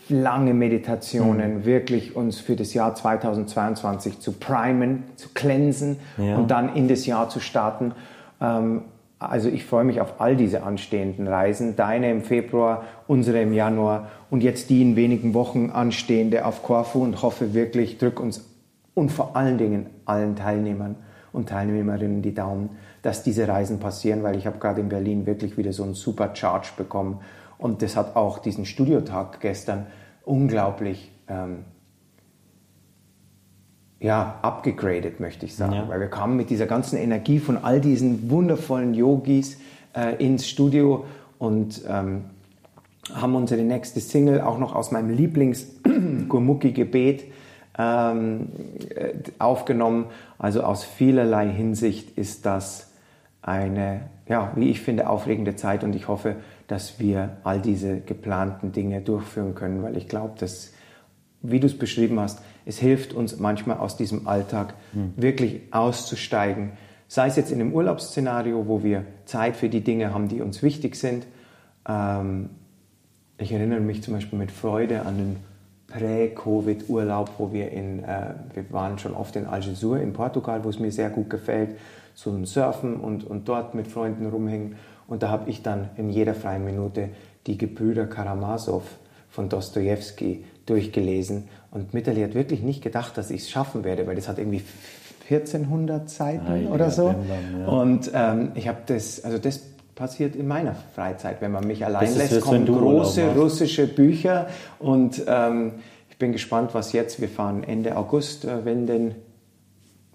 [0.10, 1.66] lange Meditationen, mhm.
[1.66, 6.36] wirklich uns für das Jahr 2022 zu primen, zu cleansen ja.
[6.36, 7.94] und dann in das Jahr zu starten.
[8.42, 8.82] Ähm,
[9.18, 11.78] also ich freue mich auf all diese anstehenden Reisen.
[11.78, 17.02] Deine im Februar, unsere im Januar und jetzt die in wenigen Wochen anstehende auf Korfu
[17.02, 18.44] und hoffe wirklich, drück uns
[18.96, 20.96] und vor allen Dingen allen Teilnehmern
[21.32, 22.72] und Teilnehmerinnen die Daumen,
[23.04, 26.32] dass diese Reisen passieren, weil ich habe gerade in Berlin wirklich wieder so einen super
[26.34, 27.20] Charge bekommen
[27.60, 29.86] und das hat auch diesen Studiotag gestern
[30.24, 31.66] unglaublich ähm,
[34.00, 35.88] ja, abgegradet, möchte ich sagen, ja.
[35.88, 39.58] weil wir kamen mit dieser ganzen Energie von all diesen wundervollen Yogis
[39.96, 41.06] äh, ins Studio
[41.38, 42.26] und ähm,
[43.14, 47.26] haben unsere nächste Single auch noch aus meinem Lieblings-Gurmuki-Gebet
[47.78, 48.50] ähm,
[48.90, 50.06] äh, aufgenommen.
[50.38, 52.92] Also aus vielerlei Hinsicht ist das
[53.42, 58.72] eine, ja, wie ich finde, aufregende Zeit und ich hoffe, dass wir all diese geplanten
[58.72, 60.74] Dinge durchführen können, weil ich glaube, dass,
[61.42, 65.14] wie du es beschrieben hast, es hilft uns manchmal aus diesem Alltag mhm.
[65.16, 66.72] wirklich auszusteigen.
[67.08, 70.64] Sei es jetzt in einem Urlaubsszenario, wo wir Zeit für die Dinge haben, die uns
[70.64, 71.28] wichtig sind.
[71.88, 72.50] Ähm,
[73.38, 75.36] ich erinnere mich zum Beispiel mit Freude an den
[75.88, 80.80] Prä-Covid-Urlaub, wo wir in, äh, wir waren schon oft in Algesur in Portugal, wo es
[80.80, 81.78] mir sehr gut gefällt,
[82.16, 84.76] so ein Surfen und, und dort mit Freunden rumhängen.
[85.08, 87.10] Und da habe ich dann in jeder freien Minute
[87.46, 88.84] die Gebrüder Karamasow
[89.30, 91.50] von Dostoevsky durchgelesen.
[91.72, 94.64] Und Mitterli hat wirklich nicht gedacht, dass ich es schaffen werde, weil das hat irgendwie
[95.30, 97.10] 1400 Seiten ah, oder so.
[97.10, 97.68] Dann, ja.
[97.68, 99.62] Und ähm, ich habe das, also das
[99.96, 101.42] passiert in meiner Freizeit.
[101.42, 104.48] Wenn man mich allein lässt, kommen große russische Bücher
[104.80, 105.74] und ähm,
[106.10, 107.20] ich bin gespannt, was jetzt.
[107.20, 109.16] Wir fahren Ende August, äh, wenn denn,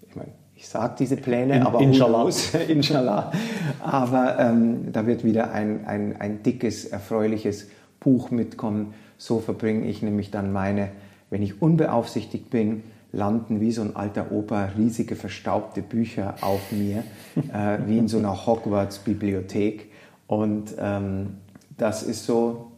[0.08, 2.28] ich meine, ich sage diese Pläne, in, aber inshallah.
[2.68, 3.32] inshallah.
[3.80, 7.68] Aber ähm, da wird wieder ein, ein, ein dickes, erfreuliches
[7.98, 8.94] Buch mitkommen.
[9.16, 10.88] So verbringe ich nämlich dann meine,
[11.30, 12.82] wenn ich unbeaufsichtigt bin,
[13.12, 17.04] landen wie so ein alter Opa riesige verstaubte Bücher auf mir,
[17.52, 19.90] äh, wie in so einer Hogwarts-Bibliothek.
[20.26, 21.38] Und ähm,
[21.76, 22.72] das ist so,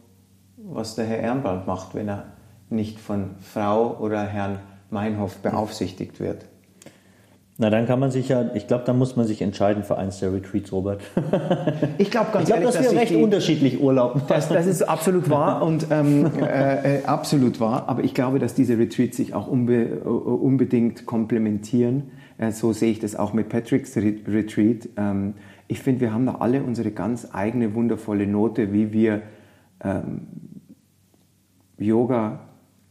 [0.57, 2.33] was der Herr Ehrenbrand macht, wenn er
[2.69, 4.59] nicht von Frau oder Herrn
[4.89, 6.45] Meinhof beaufsichtigt wird.
[7.63, 10.19] Na, dann kann man sich ja, ich glaube, da muss man sich entscheiden für eins
[10.19, 10.99] der Retreats, Robert.
[11.97, 14.21] ich glaube ganz ich glaub, ehrlich, dass, dass wir recht die, unterschiedlich urlauben.
[14.27, 17.87] Das, das ist absolut wahr und ähm, äh, äh, absolut wahr.
[17.87, 22.11] Aber ich glaube, dass diese Retreats sich auch unbe äh, unbedingt komplementieren.
[22.37, 24.89] Äh, so sehe ich das auch mit Patricks Retreat.
[24.97, 25.35] Ähm,
[25.69, 29.21] ich finde, wir haben da alle unsere ganz eigene wundervolle Note, wie wir
[29.81, 30.27] ähm,
[31.77, 32.41] Yoga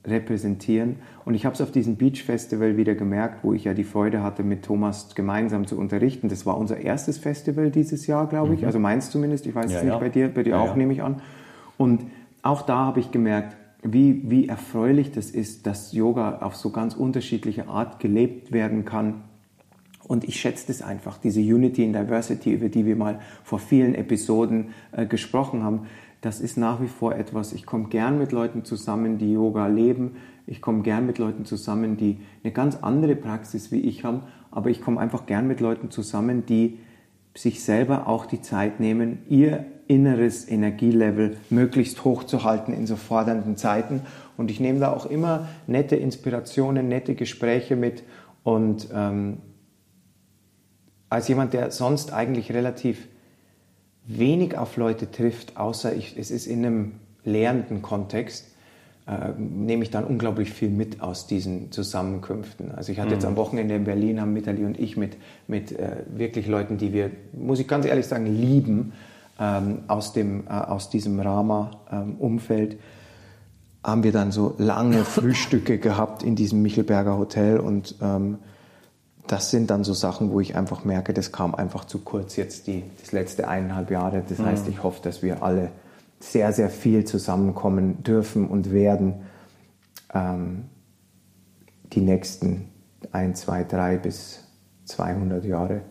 [0.04, 0.96] repräsentieren.
[1.24, 4.22] Und ich habe es auf diesem Beach Festival wieder gemerkt, wo ich ja die Freude
[4.22, 6.28] hatte, mit Thomas gemeinsam zu unterrichten.
[6.28, 8.60] Das war unser erstes Festival dieses Jahr, glaube ich.
[8.60, 8.66] Mhm.
[8.66, 9.46] Also meins zumindest.
[9.46, 9.98] Ich weiß ja, es nicht ja.
[9.98, 11.22] bei dir, bei dir ja, auch, nehme ich an.
[11.76, 12.04] Und
[12.42, 16.94] auch da habe ich gemerkt, wie, wie erfreulich das ist, dass Yoga auf so ganz
[16.94, 19.22] unterschiedliche Art gelebt werden kann.
[20.04, 23.94] Und ich schätze das einfach, diese Unity and Diversity, über die wir mal vor vielen
[23.94, 25.86] Episoden äh, gesprochen haben
[26.22, 30.16] das ist nach wie vor etwas, ich komme gern mit Leuten zusammen, die Yoga leben.
[30.46, 34.22] Ich komme gern mit Leuten zusammen, die eine ganz andere Praxis wie ich haben.
[34.52, 36.78] Aber ich komme einfach gern mit Leuten zusammen, die
[37.36, 42.94] sich selber auch die Zeit nehmen, ihr inneres Energielevel möglichst hoch zu halten in so
[42.94, 44.02] fordernden Zeiten.
[44.36, 48.04] Und ich nehme da auch immer nette Inspirationen, nette Gespräche mit.
[48.44, 49.38] Und ähm,
[51.08, 53.08] als jemand, der sonst eigentlich relativ
[54.06, 56.92] wenig auf Leute trifft, außer ich, es ist in einem
[57.24, 58.46] lehrenden Kontext,
[59.06, 62.72] äh, nehme ich dann unglaublich viel mit aus diesen Zusammenkünften.
[62.72, 63.14] Also ich hatte mhm.
[63.14, 65.16] jetzt am Wochenende in Berlin, haben Mitali und ich mit,
[65.48, 68.92] mit äh, wirklich Leuten, die wir, muss ich ganz ehrlich sagen, lieben,
[69.40, 72.78] ähm, aus, dem, äh, aus diesem Rama-Umfeld, ähm,
[73.82, 78.38] haben wir dann so lange Frühstücke gehabt in diesem Michelberger Hotel und ähm,
[79.26, 82.66] das sind dann so Sachen, wo ich einfach merke, das kam einfach zu kurz jetzt
[82.66, 84.24] die das letzte eineinhalb Jahre.
[84.28, 84.46] Das mhm.
[84.46, 85.70] heißt, ich hoffe, dass wir alle
[86.20, 89.22] sehr, sehr viel zusammenkommen dürfen und werden
[90.12, 90.64] ähm,
[91.92, 92.68] die nächsten
[93.10, 94.44] ein, zwei, drei bis
[94.84, 95.82] 200 Jahre.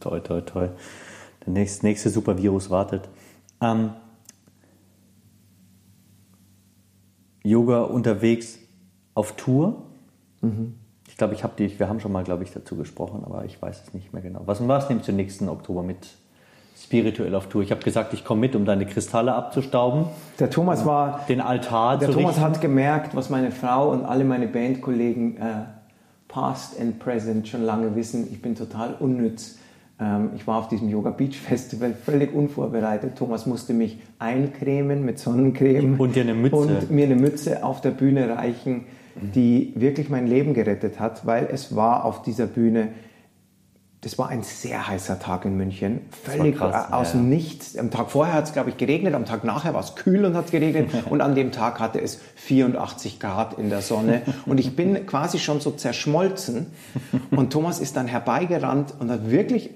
[0.00, 0.76] Toll, toll, toll.
[1.44, 3.08] Der nächste, nächste Supervirus wartet.
[3.60, 3.92] Ähm,
[7.42, 8.58] Yoga unterwegs
[9.14, 9.82] auf Tour.
[10.40, 10.79] Mhm
[11.20, 13.82] glaube, ich habe die, wir haben schon mal, glaube ich, dazu gesprochen, aber ich weiß
[13.86, 14.40] es nicht mehr genau.
[14.46, 16.08] Was war es nämlich zum nächsten Oktober mit
[16.82, 17.62] spirituell auf Tour?
[17.62, 20.06] Ich habe gesagt, ich komme mit, um deine Kristalle abzustauben.
[20.38, 21.98] Der Thomas war den Altar.
[21.98, 22.40] Der Thomas richten.
[22.40, 25.40] hat gemerkt, was meine Frau und alle meine Bandkollegen äh,
[26.28, 28.26] past and present schon lange wissen.
[28.32, 29.58] Ich bin total unnütz.
[30.00, 33.16] Ähm, ich war auf diesem Yoga Beach Festival völlig unvorbereitet.
[33.16, 37.82] Thomas musste mich eincremen mit Sonnencreme und dir eine Mütze und mir eine Mütze auf
[37.82, 42.88] der Bühne reichen die wirklich mein Leben gerettet hat, weil es war auf dieser Bühne,
[44.00, 47.36] das war ein sehr heißer Tag in München, völlig krass, aus dem ja.
[47.36, 47.76] Nichts.
[47.76, 50.34] Am Tag vorher hat es, glaube ich, geregnet, am Tag nachher war es kühl und
[50.34, 54.58] hat es geregnet und an dem Tag hatte es 84 Grad in der Sonne und
[54.58, 56.68] ich bin quasi schon so zerschmolzen
[57.30, 59.70] und Thomas ist dann herbeigerannt und hat wirklich,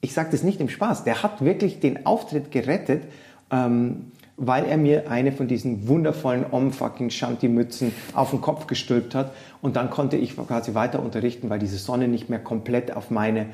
[0.00, 3.04] ich sage das nicht im Spaß, der hat wirklich den Auftritt gerettet.
[3.52, 9.32] Ähm, weil er mir eine von diesen wundervollen Om-fucking Shanti-Mützen auf den Kopf gestülpt hat.
[9.62, 13.46] Und dann konnte ich quasi weiter unterrichten, weil diese Sonne nicht mehr komplett auf meine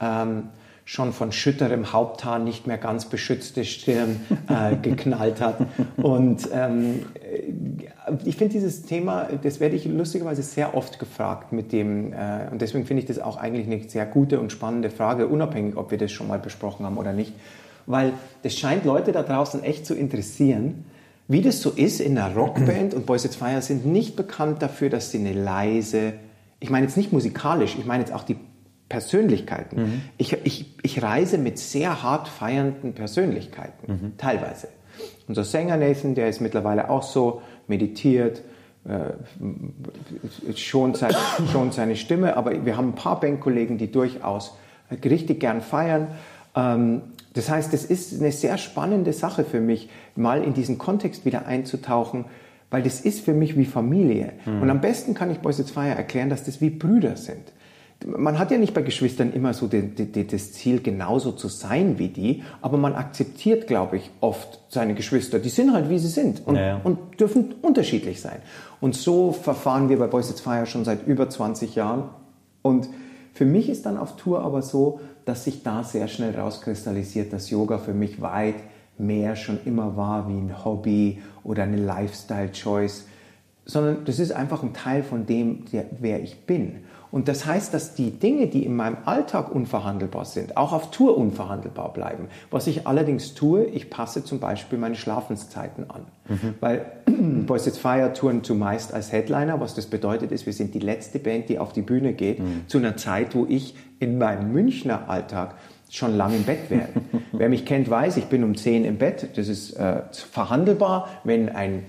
[0.00, 0.44] ähm,
[0.84, 5.58] schon von schütterem Haupthaar nicht mehr ganz beschützte Stirn äh, geknallt hat.
[5.96, 7.06] Und ähm,
[8.24, 12.60] ich finde dieses Thema, das werde ich lustigerweise sehr oft gefragt mit dem, äh, und
[12.60, 15.98] deswegen finde ich das auch eigentlich eine sehr gute und spannende Frage, unabhängig, ob wir
[15.98, 17.32] das schon mal besprochen haben oder nicht
[17.86, 18.12] weil
[18.42, 20.84] das scheint Leute da draußen echt zu interessieren,
[21.28, 24.90] wie das so ist in einer Rockband und Boys at Fire sind nicht bekannt dafür,
[24.90, 26.14] dass sie eine leise,
[26.60, 28.36] ich meine jetzt nicht musikalisch, ich meine jetzt auch die
[28.88, 29.80] Persönlichkeiten.
[29.80, 30.02] Mhm.
[30.18, 34.12] Ich, ich, ich reise mit sehr hart feiernden Persönlichkeiten, mhm.
[34.18, 34.68] teilweise.
[35.26, 38.42] Unser Sänger Nathan, der ist mittlerweile auch so, meditiert,
[38.84, 41.14] äh, schont, sein,
[41.50, 44.56] schont seine Stimme, aber wir haben ein paar Bandkollegen, die durchaus
[45.04, 46.08] richtig gern feiern.
[46.54, 47.02] Ähm,
[47.34, 51.46] das heißt, es ist eine sehr spannende Sache für mich, mal in diesen Kontext wieder
[51.46, 52.26] einzutauchen,
[52.70, 54.32] weil das ist für mich wie Familie.
[54.44, 54.62] Mhm.
[54.62, 57.52] Und am besten kann ich Boys It's Fire erklären, dass das wie Brüder sind.
[58.04, 62.00] Man hat ja nicht bei Geschwistern immer so die, die, das Ziel, genauso zu sein
[62.00, 65.38] wie die, aber man akzeptiert, glaube ich, oft seine Geschwister.
[65.38, 66.80] Die sind halt, wie sie sind und, ja.
[66.82, 68.38] und dürfen unterschiedlich sein.
[68.80, 72.04] Und so verfahren wir bei Boys It's Fire schon seit über 20 Jahren.
[72.62, 72.88] Und
[73.34, 77.50] für mich ist dann auf Tour aber so, dass sich da sehr schnell rauskristallisiert, dass
[77.50, 78.56] Yoga für mich weit
[78.98, 83.06] mehr schon immer war wie ein Hobby oder eine Lifestyle-Choice,
[83.64, 86.80] sondern das ist einfach ein Teil von dem, der, wer ich bin.
[87.12, 91.18] Und das heißt, dass die Dinge, die in meinem Alltag unverhandelbar sind, auch auf Tour
[91.18, 92.28] unverhandelbar bleiben.
[92.50, 96.06] Was ich allerdings tue, ich passe zum Beispiel meine Schlafenszeiten an.
[96.26, 96.54] Mhm.
[96.60, 96.86] Weil
[97.46, 99.60] Boys It's Fire touren zumeist als Headliner.
[99.60, 102.62] Was das bedeutet ist, wir sind die letzte Band, die auf die Bühne geht, mhm.
[102.66, 105.54] zu einer Zeit, wo ich in meinem Münchner Alltag
[105.88, 106.88] schon lange im Bett wäre.
[107.32, 109.28] Wer mich kennt, weiß, ich bin um 10 im Bett.
[109.36, 111.84] Das ist äh, verhandelbar, wenn ein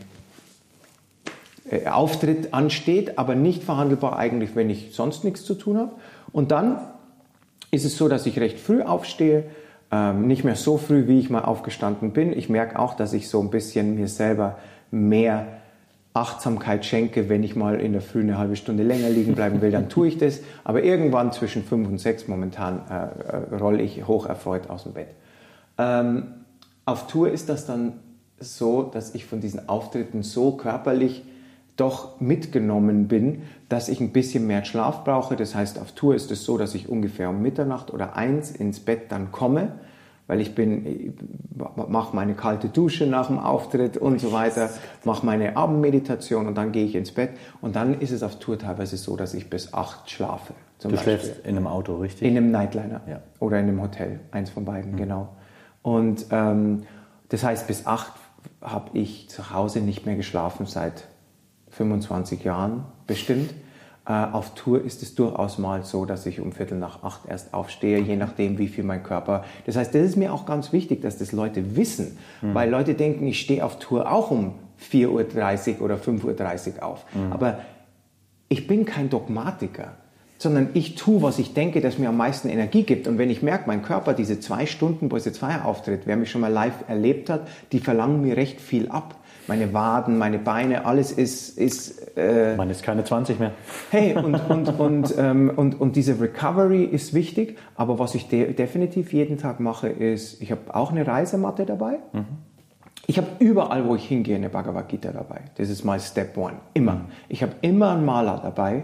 [1.69, 5.91] äh, Auftritt ansteht, aber nicht verhandelbar eigentlich, wenn ich sonst nichts zu tun habe.
[6.31, 6.79] Und dann
[7.71, 9.45] ist es so, dass ich recht früh aufstehe,
[9.91, 12.37] ähm, nicht mehr so früh, wie ich mal aufgestanden bin.
[12.37, 14.59] Ich merke auch, dass ich so ein bisschen mir selber
[14.91, 15.47] mehr
[16.13, 19.71] Achtsamkeit schenke, wenn ich mal in der Früh eine halbe Stunde länger liegen bleiben will,
[19.71, 20.41] dann tue ich das.
[20.63, 24.93] Aber irgendwann zwischen fünf und sechs momentan äh, äh, rolle ich hoch erfreut aus dem
[24.93, 25.07] Bett.
[25.79, 26.25] Ähm,
[26.85, 27.93] auf Tour ist das dann
[28.39, 31.23] so, dass ich von diesen Auftritten so körperlich
[31.77, 35.35] doch mitgenommen bin, dass ich ein bisschen mehr Schlaf brauche.
[35.35, 38.79] Das heißt, auf Tour ist es so, dass ich ungefähr um Mitternacht oder eins ins
[38.79, 39.71] Bett dann komme
[40.27, 41.13] weil ich bin,
[41.75, 44.69] mache meine kalte Dusche nach dem Auftritt und so weiter,
[45.03, 48.57] mache meine Abendmeditation und dann gehe ich ins Bett und dann ist es auf Tour
[48.57, 50.53] teilweise so, dass ich bis acht schlafe.
[50.81, 51.19] du Beispiel.
[51.19, 52.27] schläfst in einem Auto, richtig?
[52.27, 53.21] In einem Nightliner ja.
[53.39, 54.97] oder in einem Hotel, eins von beiden, mhm.
[54.97, 55.29] genau.
[55.81, 56.83] Und ähm,
[57.29, 58.13] das heißt, bis acht
[58.61, 61.05] habe ich zu Hause nicht mehr geschlafen seit
[61.71, 63.53] 25 Jahren bestimmt.
[64.05, 67.53] Äh, auf Tour ist es durchaus mal so, dass ich um Viertel nach acht erst
[67.53, 69.45] aufstehe, je nachdem, wie viel mein Körper.
[69.65, 72.53] Das heißt, das ist mir auch ganz wichtig, dass das Leute wissen, mhm.
[72.53, 74.55] weil Leute denken, ich stehe auf Tour auch um
[74.91, 77.05] 4.30 Uhr oder 5.30 Uhr auf.
[77.13, 77.31] Mhm.
[77.31, 77.59] Aber
[78.49, 79.93] ich bin kein Dogmatiker,
[80.37, 83.07] sondern ich tue, was ich denke, das mir am meisten Energie gibt.
[83.07, 86.17] Und wenn ich merke, mein Körper, diese zwei Stunden, wo es jetzt Feier auftritt, wer
[86.17, 89.15] mich schon mal live erlebt hat, die verlangen mir recht viel ab
[89.47, 91.57] meine Waden, meine Beine, alles ist...
[91.57, 93.51] ist äh, Man ist keine 20 mehr.
[93.91, 98.53] Hey, und, und, und, ähm, und, und diese Recovery ist wichtig, aber was ich de
[98.53, 101.99] definitiv jeden Tag mache, ist, ich habe auch eine Reisematte dabei.
[102.13, 102.25] Mhm.
[103.05, 105.41] Ich habe überall, wo ich hingehe, eine Bhagavad Gita dabei.
[105.55, 106.55] Das ist mein Step One.
[106.73, 106.93] Immer.
[106.93, 107.05] Mhm.
[107.27, 108.83] Ich habe immer einen Maler dabei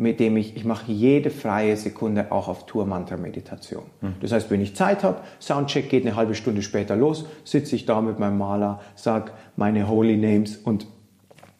[0.00, 3.82] mit dem ich, ich mache jede freie Sekunde auch auf Tour-Mantra-Meditation.
[4.00, 4.14] Mhm.
[4.22, 7.84] Das heißt, wenn ich Zeit habe, Soundcheck geht eine halbe Stunde später los, sitze ich
[7.84, 10.86] da mit meinem Maler, sage meine Holy Names und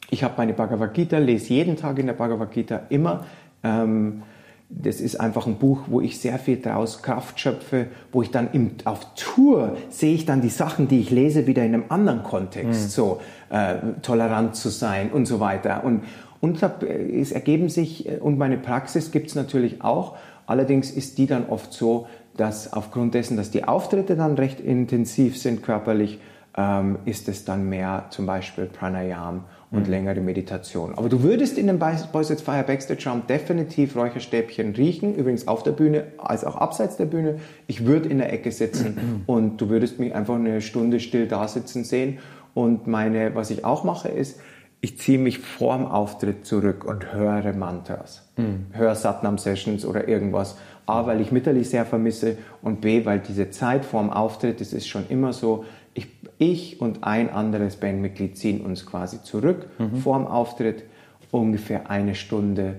[0.09, 3.27] ich habe meine Bhagavad Gita, lese jeden Tag in der Bhagavad Gita immer.
[3.63, 4.23] Ähm,
[4.71, 8.49] das ist einfach ein Buch, wo ich sehr viel daraus Kraft schöpfe, wo ich dann
[8.53, 12.23] im, auf Tour sehe ich dann die Sachen, die ich lese, wieder in einem anderen
[12.23, 12.89] Kontext, mhm.
[12.89, 13.21] so
[13.51, 15.85] äh, tolerant zu sein und so weiter.
[15.85, 16.05] Und,
[16.41, 20.17] und es ergeben sich, äh, und meine Praxis gibt es natürlich auch,
[20.47, 25.37] allerdings ist die dann oft so, dass aufgrund dessen, dass die Auftritte dann recht intensiv
[25.37, 26.19] sind körperlich,
[26.57, 29.91] ähm, ist es dann mehr zum Beispiel Pranayam und mhm.
[29.91, 30.95] längere Meditation.
[30.97, 35.63] Aber du würdest in dem Boys at Fire Backstage Raum definitiv Räucherstäbchen riechen, übrigens auf
[35.63, 37.39] der Bühne als auch abseits der Bühne.
[37.69, 39.23] Ich würde in der Ecke sitzen mhm.
[39.27, 42.19] und du würdest mich einfach eine Stunde still da sitzen sehen.
[42.53, 44.41] Und meine, was ich auch mache, ist,
[44.81, 48.67] ich ziehe mich vorm Auftritt zurück und höre Mantras, mhm.
[48.73, 50.57] höre Satnam-Sessions oder irgendwas.
[50.87, 54.89] A, weil ich Mitterlich sehr vermisse und B, weil diese Zeit vorm Auftritt, das ist
[54.89, 55.65] schon immer so,
[55.95, 56.09] ich,
[56.39, 59.97] ich und ein anderes Bandmitglied ziehen uns quasi zurück mhm.
[59.97, 60.85] vorm Auftritt,
[61.31, 62.77] ungefähr eine Stunde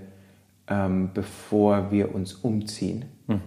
[0.72, 3.06] ähm, bevor wir uns umziehen.
[3.28, 3.42] Mhm.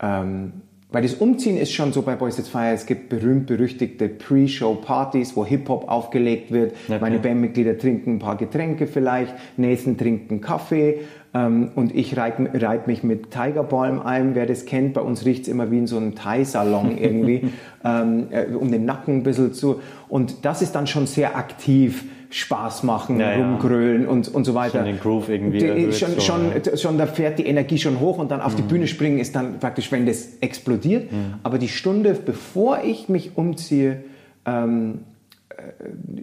[0.00, 0.52] Ähm,
[0.92, 5.46] weil das Umziehen ist schon so bei Boys It's Fire, es gibt berühmt-berüchtigte Pre-Show-Partys, wo
[5.46, 6.72] Hip-Hop aufgelegt wird.
[6.88, 6.98] Okay.
[7.00, 11.00] Meine Bandmitglieder trinken ein paar Getränke vielleicht, Nathan trinkt einen Kaffee
[11.32, 14.34] ähm, und ich reite reit mich mit Tigerbalm ein.
[14.34, 17.50] Wer das kennt, bei uns riecht es immer wie in so einem Thai-Salon irgendwie,
[17.84, 19.80] ähm, äh, um den Nacken ein bisschen zu.
[20.08, 24.78] Und das ist dann schon sehr aktiv Spaß machen, ja, rumgrölen und, und so weiter.
[24.78, 25.58] Schon den Groove irgendwie.
[25.58, 26.76] Die, schon, so, schon, ja.
[26.76, 28.56] schon, da fährt die Energie schon hoch und dann auf mhm.
[28.58, 31.10] die Bühne springen ist dann praktisch, wenn das explodiert.
[31.10, 31.34] Mhm.
[31.42, 34.04] Aber die Stunde, bevor ich mich umziehe,
[34.46, 35.09] ähm, äh,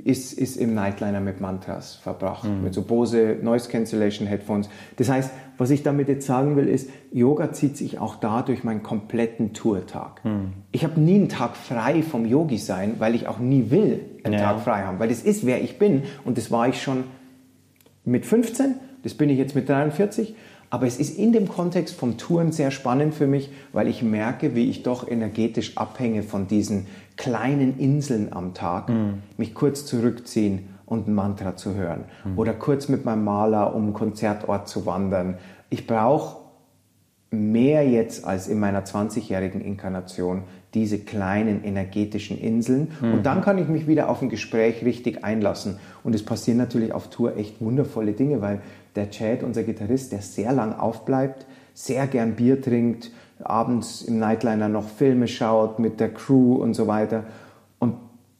[0.03, 2.63] ist, ist im Nightliner mit Mantras verbracht, mhm.
[2.63, 4.69] mit so Bose Noise Cancellation Headphones.
[4.97, 8.63] Das heißt, was ich damit jetzt sagen will, ist, Yoga zieht sich auch da durch
[8.63, 10.23] meinen kompletten Tourtag.
[10.23, 10.53] Mhm.
[10.71, 14.35] Ich habe nie einen Tag frei vom Yogi sein, weil ich auch nie will einen
[14.35, 14.39] ja.
[14.39, 17.05] Tag frei haben, weil das ist, wer ich bin und das war ich schon
[18.05, 20.35] mit 15, das bin ich jetzt mit 43
[20.69, 24.55] aber es ist in dem Kontext vom Touren sehr spannend für mich, weil ich merke,
[24.55, 29.23] wie ich doch energetisch abhänge von diesen kleinen Inseln am Tag, mhm.
[29.37, 32.37] mich kurz zurückziehen und ein Mantra zu hören mhm.
[32.37, 35.37] oder kurz mit meinem Maler um einen Konzertort zu wandern.
[35.69, 36.37] Ich brauche
[37.29, 40.43] mehr jetzt als in meiner 20-jährigen Inkarnation
[40.73, 42.91] diese kleinen energetischen Inseln.
[43.01, 43.13] Mhm.
[43.13, 45.77] Und dann kann ich mich wieder auf ein Gespräch richtig einlassen.
[46.03, 48.61] Und es passieren natürlich auf Tour echt wundervolle Dinge, weil
[48.97, 53.11] der Chad, unser Gitarrist, der sehr lang aufbleibt, sehr gern Bier trinkt,
[53.43, 57.23] abends im Nightliner noch Filme schaut mit der Crew und so weiter.
[57.79, 57.95] Und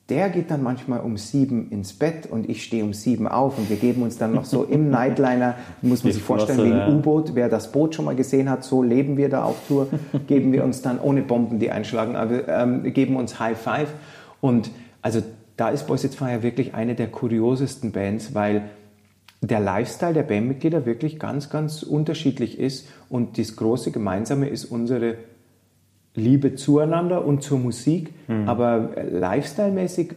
[0.10, 3.70] der geht dann manchmal um sieben ins Bett und ich stehe um sieben auf und
[3.70, 7.36] wir geben uns dann noch so im Nightliner, muss man sich vorstellen, wie ein U-Boot.
[7.36, 9.88] Wer das Boot schon mal gesehen hat, so leben wir da auf Tour,
[10.28, 13.90] geben wir uns dann ohne Bomben, die einschlagen, aber ähm, geben uns High Five.
[14.42, 15.22] Und also
[15.58, 18.64] da ist Boys It's Fire wirklich eine der kuriosesten Bands, weil
[19.42, 25.16] der Lifestyle der Bandmitglieder wirklich ganz, ganz unterschiedlich ist und das große Gemeinsame ist unsere
[26.16, 28.50] Liebe zueinander und zur Musik, mhm.
[28.50, 30.16] aber lifestyle-mäßig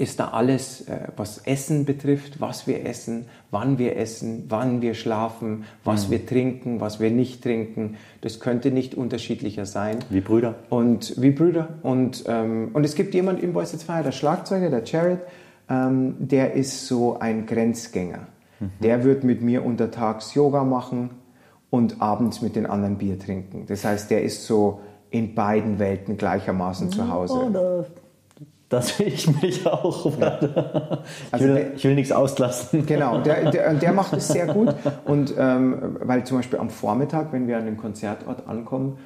[0.00, 4.94] ist da alles, äh, was Essen betrifft, was wir essen, wann wir essen, wann wir
[4.94, 6.12] schlafen, was mhm.
[6.12, 7.96] wir trinken, was wir nicht trinken.
[8.22, 9.98] Das könnte nicht unterschiedlicher sein.
[10.08, 10.54] Wie Brüder.
[10.70, 11.68] Und wie Brüder.
[11.82, 15.20] Und, ähm, und es gibt jemand im Voice Fire, der Schlagzeuger, der Jared,
[15.70, 18.26] ähm, der ist so ein Grenzgänger.
[18.58, 18.70] Mhm.
[18.82, 21.10] Der wird mit mir untertags Yoga machen
[21.70, 23.64] und abends mit den anderen Bier trinken.
[23.66, 26.92] Das heißt, der ist so in beiden Welten gleichermaßen mhm.
[26.92, 27.34] zu Hause.
[27.34, 27.84] Oh,
[28.68, 30.18] da sehe ich mich auch.
[30.18, 30.38] Ja.
[30.40, 32.86] Ich, also will, der, ich will nichts auslassen.
[32.86, 34.74] Genau, der, der, der macht es sehr gut.
[35.04, 38.98] Und ähm, weil zum Beispiel am Vormittag, wenn wir an den Konzertort ankommen,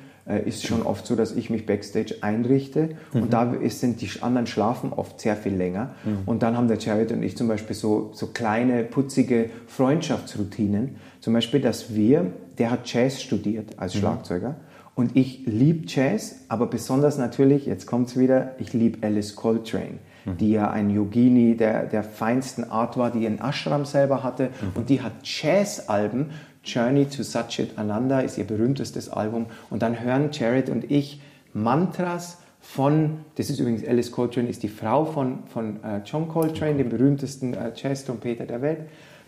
[0.46, 3.22] ist schon oft so, dass ich mich backstage einrichte mhm.
[3.22, 5.94] und da ist, sind die anderen schlafen oft sehr viel länger.
[6.04, 6.18] Mhm.
[6.24, 10.96] Und dann haben der Jared und ich zum Beispiel so, so kleine, putzige Freundschaftsroutinen.
[11.20, 13.98] Zum Beispiel, dass wir, der hat Jazz studiert als mhm.
[13.98, 14.56] Schlagzeuger.
[14.94, 19.98] Und ich liebe Jazz, aber besonders natürlich, jetzt kommt es wieder, ich liebe Alice Coltrane,
[20.24, 20.36] mhm.
[20.38, 24.44] die ja ein Yogini der, der feinsten Art war, die einen Ashram selber hatte.
[24.44, 24.78] Mhm.
[24.78, 26.30] Und die hat Jazz-Alben.
[26.64, 29.46] Journey to Satchit Ananda ist ihr berühmtestes Album.
[29.70, 31.20] Und dann hören Jared und ich
[31.52, 36.76] Mantras von, das ist übrigens Alice Coltrane, ist die Frau von, von uh, John Coltrane,
[36.76, 38.80] dem berühmtesten uh, Jazz-Trompeter der Welt,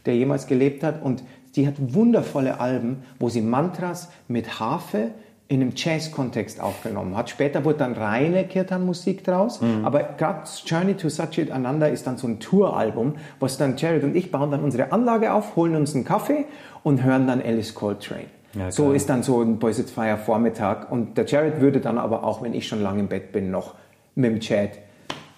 [0.07, 1.03] der jemals gelebt hat.
[1.03, 1.22] Und
[1.55, 5.11] die hat wundervolle Alben, wo sie Mantras mit Harfe,
[5.49, 7.31] in einem Jazz-Kontext aufgenommen hat.
[7.31, 9.85] Später wurde dann reine Kirtan-Musik draus, mhm.
[9.85, 14.17] aber gerade Journey to Satchit Ananda ist dann so ein Touralbum, was dann Jared und
[14.17, 16.47] ich bauen dann unsere Anlage auf, holen uns einen Kaffee
[16.83, 18.27] und hören dann Alice Coltrane.
[18.55, 21.99] Ja, so ist dann so ein Boys It's Fire Vormittag und der Jared würde dann
[21.99, 23.75] aber auch, wenn ich schon lange im Bett bin, noch
[24.15, 24.71] mit dem Chat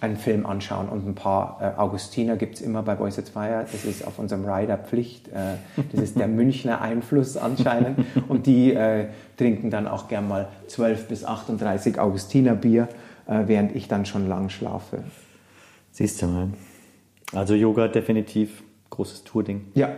[0.00, 3.66] einen Film anschauen und ein paar äh, Augustiner gibt es immer bei Boys at Fire.
[3.70, 5.28] Das ist auf unserem Rider Pflicht.
[5.28, 5.56] Äh,
[5.92, 8.06] das ist der Münchner Einfluss anscheinend.
[8.28, 9.06] Und die äh,
[9.38, 12.88] trinken dann auch gern mal 12 bis 38 Augustiner Bier,
[13.26, 15.04] äh, während ich dann schon lang schlafe.
[15.92, 16.48] Siehst du mal.
[17.32, 19.66] Also Yoga definitiv großes Tourding.
[19.74, 19.90] Ja,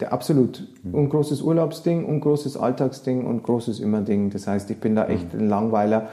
[0.00, 0.66] der absolut.
[0.82, 0.94] Mhm.
[0.94, 4.30] Und großes Urlaubsding und großes Alltagsding und großes Immerding.
[4.30, 5.40] Das heißt, ich bin da echt mhm.
[5.40, 6.10] ein Langweiler.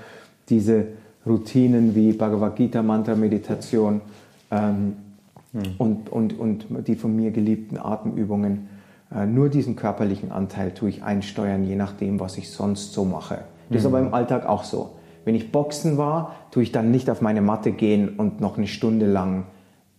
[0.49, 0.88] Diese
[1.26, 4.01] Routinen wie Bhagavad Gita, Mantra, Meditation
[4.49, 4.95] ähm,
[5.53, 5.61] hm.
[5.78, 8.69] und, und, und die von mir geliebten Atemübungen.
[9.14, 13.39] Äh, nur diesen körperlichen Anteil tue ich einsteuern, je nachdem, was ich sonst so mache.
[13.70, 14.91] Das ist aber im Alltag auch so.
[15.24, 18.68] Wenn ich Boxen war, tue ich dann nicht auf meine Matte gehen und noch eine
[18.68, 19.45] Stunde lang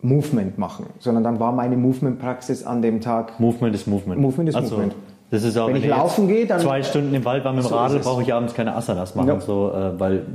[0.02, 3.38] Movement machen, sondern dann war meine Movement-Praxis an dem Tag.
[3.38, 4.20] Movement ist Movement.
[4.20, 4.94] Movement ist also, Movement.
[5.30, 6.60] Das ist auch, wenn, wenn ich laufen gehe, dann.
[6.60, 9.28] Zwei Stunden im Wald war mit dem so Radl, brauche ich abends keine Asanas machen,
[9.28, 9.40] ja.
[9.40, 10.26] so, äh, weil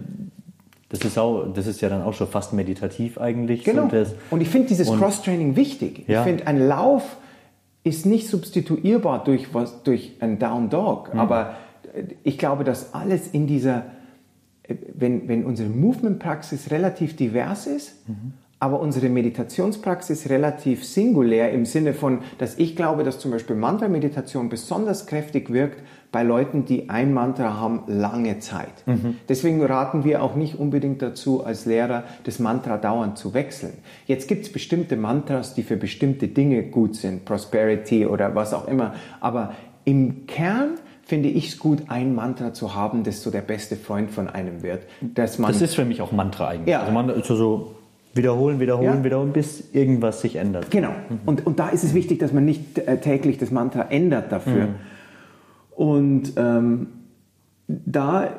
[0.90, 3.66] das ist, auch, das ist ja dann auch schon fast meditativ eigentlich.
[3.66, 3.84] Genau.
[3.84, 6.06] Und, das, und ich finde dieses Cross-Training wichtig.
[6.08, 6.22] Ja.
[6.22, 7.18] Ich finde, ein Lauf
[7.88, 11.14] ist nicht substituierbar durch, was, durch ein Down Dog.
[11.14, 11.20] Mhm.
[11.20, 11.56] Aber
[12.24, 13.86] ich glaube, dass alles in dieser,
[14.94, 21.94] wenn, wenn unsere Movement-Praxis relativ divers ist, mhm aber unsere Meditationspraxis relativ singulär im Sinne
[21.94, 27.14] von, dass ich glaube, dass zum Beispiel Mantra-Meditation besonders kräftig wirkt bei Leuten, die ein
[27.14, 28.72] Mantra haben lange Zeit.
[28.86, 29.18] Mhm.
[29.28, 33.74] Deswegen raten wir auch nicht unbedingt dazu, als Lehrer das Mantra dauernd zu wechseln.
[34.06, 38.68] Jetzt gibt es bestimmte Mantras, die für bestimmte Dinge gut sind, Prosperity oder was auch
[38.68, 39.54] immer, aber
[39.84, 44.12] im Kern finde ich es gut, ein Mantra zu haben, das so der beste Freund
[44.12, 44.84] von einem wird.
[45.00, 46.68] Dass man, das ist für mich auch Mantra eigentlich.
[46.68, 46.82] Ja.
[46.82, 47.76] Also man, also so
[48.14, 49.04] Wiederholen, wiederholen, ja.
[49.04, 50.72] wiederholen, bis irgendwas sich ändert.
[50.72, 50.90] Genau.
[50.90, 51.20] Mhm.
[51.26, 54.66] Und, und da ist es wichtig, dass man nicht äh, täglich das Mantra ändert dafür.
[54.66, 54.76] Mhm.
[55.78, 56.88] Und ähm,
[57.68, 58.32] da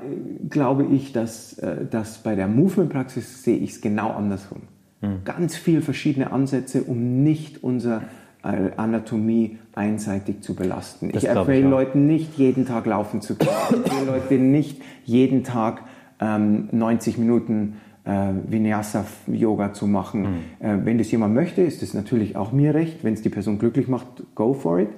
[0.50, 4.62] glaube ich, dass, äh, dass bei der Movement-Praxis sehe ich es genau andersrum.
[5.00, 5.20] Mhm.
[5.24, 8.02] Ganz viele verschiedene Ansätze, um nicht unsere
[8.42, 11.12] äh, Anatomie einseitig zu belasten.
[11.12, 13.52] Das ich empfehle Leuten nicht jeden Tag laufen zu können.
[13.84, 15.82] Ich empfehle Leuten nicht jeden Tag
[16.20, 20.22] ähm, 90 Minuten äh, Vinyasa-Yoga zu machen.
[20.22, 20.66] Mhm.
[20.66, 23.04] Äh, wenn das jemand möchte, ist es natürlich auch mir recht.
[23.04, 24.88] Wenn es die Person glücklich macht, go for it.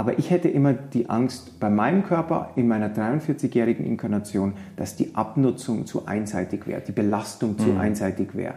[0.00, 5.14] Aber ich hätte immer die Angst bei meinem Körper in meiner 43-jährigen Inkarnation, dass die
[5.14, 7.80] Abnutzung zu einseitig wäre, die Belastung zu mhm.
[7.80, 8.54] einseitig wäre.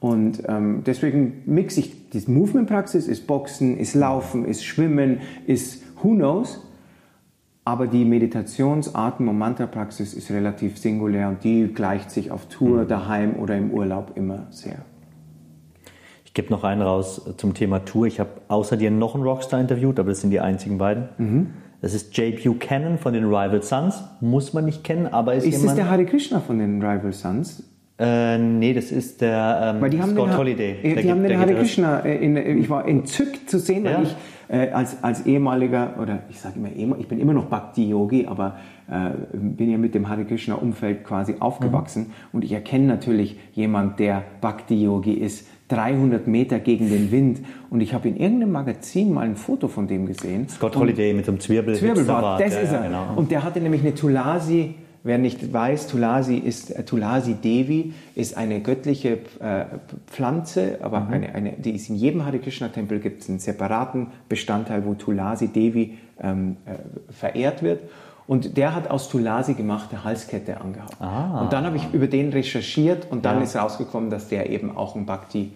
[0.00, 6.14] Und ähm, deswegen mixe ich die Movement-Praxis, ist Boxen, ist Laufen, ist Schwimmen, ist Who
[6.14, 6.66] knows.
[7.66, 12.84] Aber die Meditations-, Atem- und Mantra-Praxis ist relativ singulär und die gleicht sich auf Tour,
[12.84, 12.88] mhm.
[12.88, 14.78] daheim oder im Urlaub immer sehr.
[16.36, 18.06] Ich gebe noch einen raus zum Thema Tour.
[18.06, 21.08] Ich habe außer dir noch einen Rockstar interviewt, aber das sind die einzigen beiden.
[21.16, 21.46] Mhm.
[21.80, 24.04] Das ist Jay Buchanan von den Rival Sons.
[24.20, 25.64] Muss man nicht kennen, aber ist, ist jemand...
[25.64, 27.62] Ist das der Hare Krishna von den Rival Sons?
[27.98, 30.76] Äh, nee, das ist der ähm, Weil die haben Scott den, Holiday.
[30.82, 34.02] Die der, haben den Hare Krishna, äh, in, ich war entzückt zu sehen, weil ja.
[34.02, 34.16] ich
[34.48, 38.58] äh, als, als ehemaliger, oder ich sage immer, ich bin immer noch Bhakti-Yogi, aber
[38.90, 42.12] äh, bin ja mit dem Hare Krishna-Umfeld quasi aufgewachsen mhm.
[42.32, 47.40] und ich erkenne natürlich jemand, der Bhakti-Yogi ist, 300 Meter gegen den Wind.
[47.70, 50.48] Und ich habe in irgendeinem Magazin mal ein Foto von dem gesehen.
[50.48, 51.74] Scott Holiday mit einem Zwirbel.
[51.74, 52.82] Zwirbelbart, das Ja, ist er.
[52.82, 53.06] genau.
[53.16, 54.74] Und der hatte nämlich eine Tulasi.
[55.02, 59.64] Wer nicht weiß, Tulasi ist äh, Tulasi Devi ist eine göttliche äh,
[60.08, 61.12] Pflanze, aber Mhm.
[61.12, 64.94] eine, eine, die ist in jedem Hare Krishna Tempel gibt es einen separaten Bestandteil, wo
[64.94, 67.82] Tulasi Devi ähm, äh, verehrt wird.
[68.26, 70.96] Und der hat aus Tulasi gemachte Halskette angehabt.
[71.00, 71.42] Ah.
[71.42, 73.44] Und dann habe ich über den recherchiert und dann Ja.
[73.44, 75.52] ist rausgekommen, dass der eben auch ein Bhakti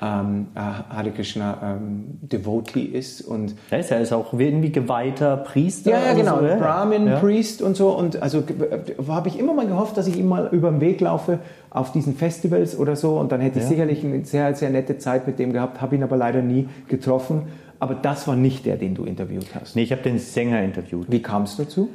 [0.00, 5.36] ähm, äh, Hare Krishna ähm, Devotee ist und Der ist ja ist auch irgendwie geweihter
[5.36, 5.90] Priester.
[5.92, 6.38] ja, ja, genau.
[6.40, 6.56] So, ja.
[6.56, 7.18] Brahmin, ja.
[7.20, 7.90] Priest und so.
[7.96, 11.00] Und also äh, habe ich immer mal gehofft, dass ich ihm mal über den Weg
[11.00, 11.38] laufe
[11.70, 13.16] auf diesen Festivals oder so.
[13.18, 13.68] Und dann hätte ich Ja.
[13.70, 17.42] sicherlich eine sehr, sehr nette Zeit mit dem gehabt, habe ihn aber leider nie getroffen.
[17.78, 19.74] Aber das war nicht der, den du interviewt hast.
[19.76, 21.06] Nee, ich habe den Sänger interviewt.
[21.10, 21.88] Wie kam es dazu?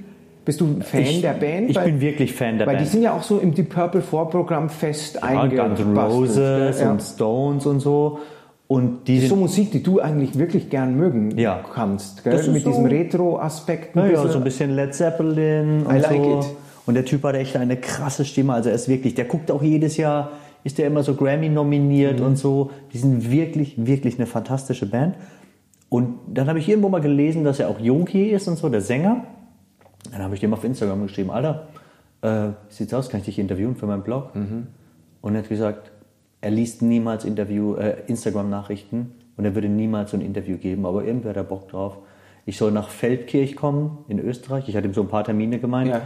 [0.48, 1.70] Bist du ein Fan ich, der Band?
[1.70, 2.88] Ich Weil- bin wirklich Fan der Weil Band.
[2.88, 5.98] die sind ja auch so im Deep Purple Vorprogramm fest ja, Guns N' eingebastelt.
[6.14, 6.92] Roses ja.
[6.92, 8.20] und Stones und so.
[8.70, 11.60] Und die Das ist so Musik, die du eigentlich wirklich gern mögen Ja.
[11.74, 12.24] kannst.
[12.24, 12.34] Gell?
[12.52, 13.96] Mit so- diesem Retro-Aspekt.
[13.96, 16.40] Ja, so ein bisschen Led Zeppelin und I like so.
[16.40, 16.46] it.
[16.86, 18.54] Und der Typ hat echt eine krasse Stimme.
[18.54, 20.32] Also er ist wirklich, der guckt auch jedes Jahr,
[20.64, 22.26] ist der immer so Grammy nominiert Mhm.
[22.26, 22.72] und so.
[22.94, 25.16] Die sind wirklich, wirklich eine fantastische Band.
[25.90, 28.82] Und dann habe ich irgendwo mal gelesen, dass er auch Yogi ist und so, der
[28.82, 29.24] Sänger.
[30.12, 31.68] Dann habe ich dem auf Instagram geschrieben, Alter,
[32.22, 34.36] äh, sieht's aus, kann ich dich interviewen für meinen Blog?
[34.36, 34.68] Mhm.
[35.22, 35.92] Und er hat gesagt,
[36.42, 41.04] er liest niemals Interview, äh, Instagram-Nachrichten und er würde niemals so ein Interview geben, aber
[41.04, 41.98] irgendwer hat da Bock drauf.
[42.46, 44.70] Ich soll nach Feldkirch kommen in Österreich.
[44.70, 45.90] Ich hatte ihm so ein paar Termine gemeint.
[45.90, 45.98] Ja.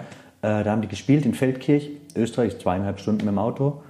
[0.41, 3.83] Äh, da haben die gespielt in Feldkirch, Österreich, zweieinhalb Stunden mit dem Auto.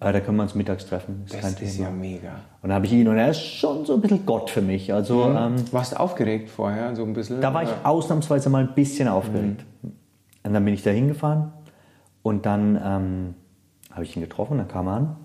[0.00, 1.22] Äh, da können wir uns mittags treffen.
[1.26, 2.40] Ist Das ist ja mega.
[2.62, 4.92] Und da habe ich ihn und er ist schon so ein bisschen Gott für mich.
[4.92, 7.40] Also ähm, Warst du aufgeregt vorher, so ein bisschen?
[7.40, 9.64] da war ich ausnahmsweise mal ein bisschen aufgeregt.
[10.44, 11.52] Und dann bin ich da hingefahren
[12.22, 13.34] und dann ähm,
[13.90, 15.16] habe ich ihn getroffen, dann kam er an.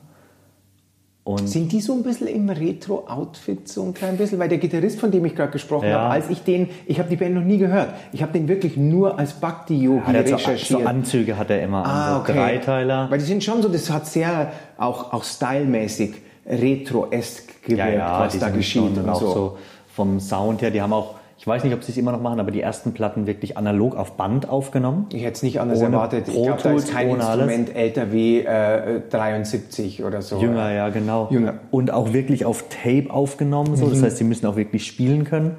[1.26, 4.39] Und Sind die so ein bisschen im Retro-Outfit, so ein klein bisschen?
[4.39, 6.01] Weil der Gitarrist, von dem ich gerade gesprochen Ja.
[6.01, 8.76] habe, als ich den, ich habe die Band noch nie gehört, ich habe den wirklich
[8.76, 10.82] nur als Bhakti-Yogi so, recherchiert.
[10.82, 12.34] so Anzüge hat er immer ah, an, so okay.
[12.34, 13.09] Dreiteiler.
[13.09, 16.13] Weil die sind schon so, das hat sehr auch, auch stylmäßig
[16.45, 19.34] retro-esk gewirkt, was die da sind geschieht und auch so.
[19.34, 19.57] so
[19.95, 22.39] vom Sound her, die haben auch, ich weiß nicht, ob sie es immer noch machen,
[22.39, 25.07] aber die ersten Platten wirklich analog auf Band aufgenommen.
[25.11, 26.29] Ich hätte es nicht anders erwartet.
[26.29, 27.43] Ich glaube, da ist kein ohne alles.
[27.51, 30.39] Instrument älter wie äh, 73 oder so.
[30.39, 31.27] Jünger, ja, genau.
[31.31, 31.55] Jünger.
[31.69, 33.75] Und auch wirklich auf Tape aufgenommen.
[33.75, 33.89] So.
[33.89, 34.05] Das Mhm.
[34.05, 35.57] heißt, sie müssen auch wirklich spielen können.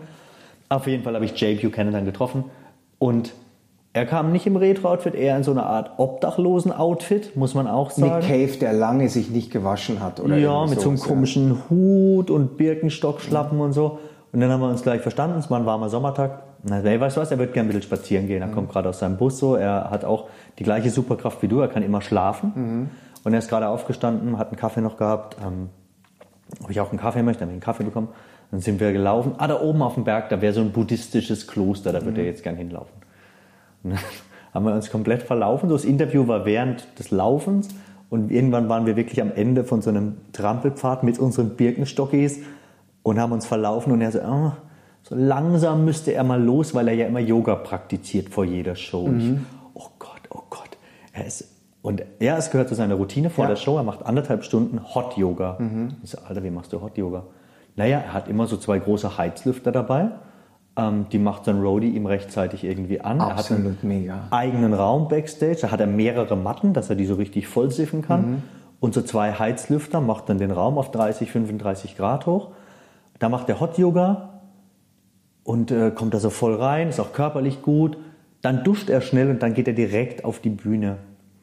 [0.70, 2.44] Auf jeden Fall habe ich Jay Buchanan dann getroffen.
[2.98, 3.34] Und
[3.92, 8.08] er kam nicht im Retro-Outfit, eher in so einer Art Obdachlosen-Outfit, muss man auch Nick
[8.08, 8.26] sagen.
[8.26, 10.18] Cave, der lange sich nicht gewaschen hat.
[10.20, 13.98] Oder ja, mit so einem komischen Hut und Birkenstockschlappen und so.
[14.34, 15.38] Und dann haben wir uns gleich verstanden.
[15.38, 16.42] Es war ein warmer Sommertag.
[16.64, 18.42] Dann, ey, weißt du was, er wird gerne ein bisschen spazieren gehen.
[18.42, 19.54] Er kommt gerade aus seinem Bus so.
[19.54, 20.28] Er hat auch
[20.58, 21.60] die gleiche Superkraft wie du.
[21.60, 22.90] Er kann immer schlafen.
[23.22, 25.36] Und er ist gerade aufgestanden, hat einen Kaffee noch gehabt.
[25.40, 25.70] Ähm,
[26.64, 28.08] ob ich auch einen Kaffee möchte, haben wir einen Kaffee bekommen.
[28.50, 29.36] Dann sind wir gelaufen.
[29.38, 32.26] Ah, da oben auf dem Berg, da wäre so ein buddhistisches Kloster, da würde er
[32.26, 32.92] jetzt gern hinlaufen.
[33.84, 34.00] Und dann
[34.52, 35.68] haben wir uns komplett verlaufen.
[35.68, 37.68] So, das Interview war während des Laufens
[38.10, 42.40] und irgendwann waren wir wirklich am Ende von so einem Trampelpfad mit unseren Birkenstockis
[43.04, 44.56] und haben uns verlaufen und er so, ah,
[45.02, 49.08] so langsam müsste er mal los, weil er ja immer Yoga praktiziert vor jeder Show.
[49.16, 49.30] Ich,
[49.74, 50.70] oh Gott, oh Gott.
[51.12, 51.48] Er ist,
[51.82, 53.50] und ja, es gehört zu seiner Routine vor Ja.
[53.50, 53.76] der Show.
[53.76, 55.58] Er macht anderthalb Stunden Hot Yoga.
[56.02, 57.24] Ich so, Alter, wie machst du Hot Yoga?
[57.76, 60.08] Naja, er hat immer so zwei große Heizlüfter dabei.
[60.76, 63.18] Ähm, die macht sein Roadie ihm rechtzeitig irgendwie an.
[63.20, 64.20] er hat einen Absolut mega.
[64.30, 65.58] eigenen Raum backstage.
[65.62, 68.42] Da hat er mehrere Matten, dass er die so richtig vollsiffen kann.
[68.80, 72.48] Und so zwei Heizlüfter macht dann den Raum auf 30, 35 Grad hoch.
[73.18, 74.40] Da macht er Hot Yoga
[75.44, 77.96] und äh, kommt da so voll rein, ist auch körperlich gut.
[78.42, 80.98] Dann duscht er schnell und dann geht er direkt auf die Bühne.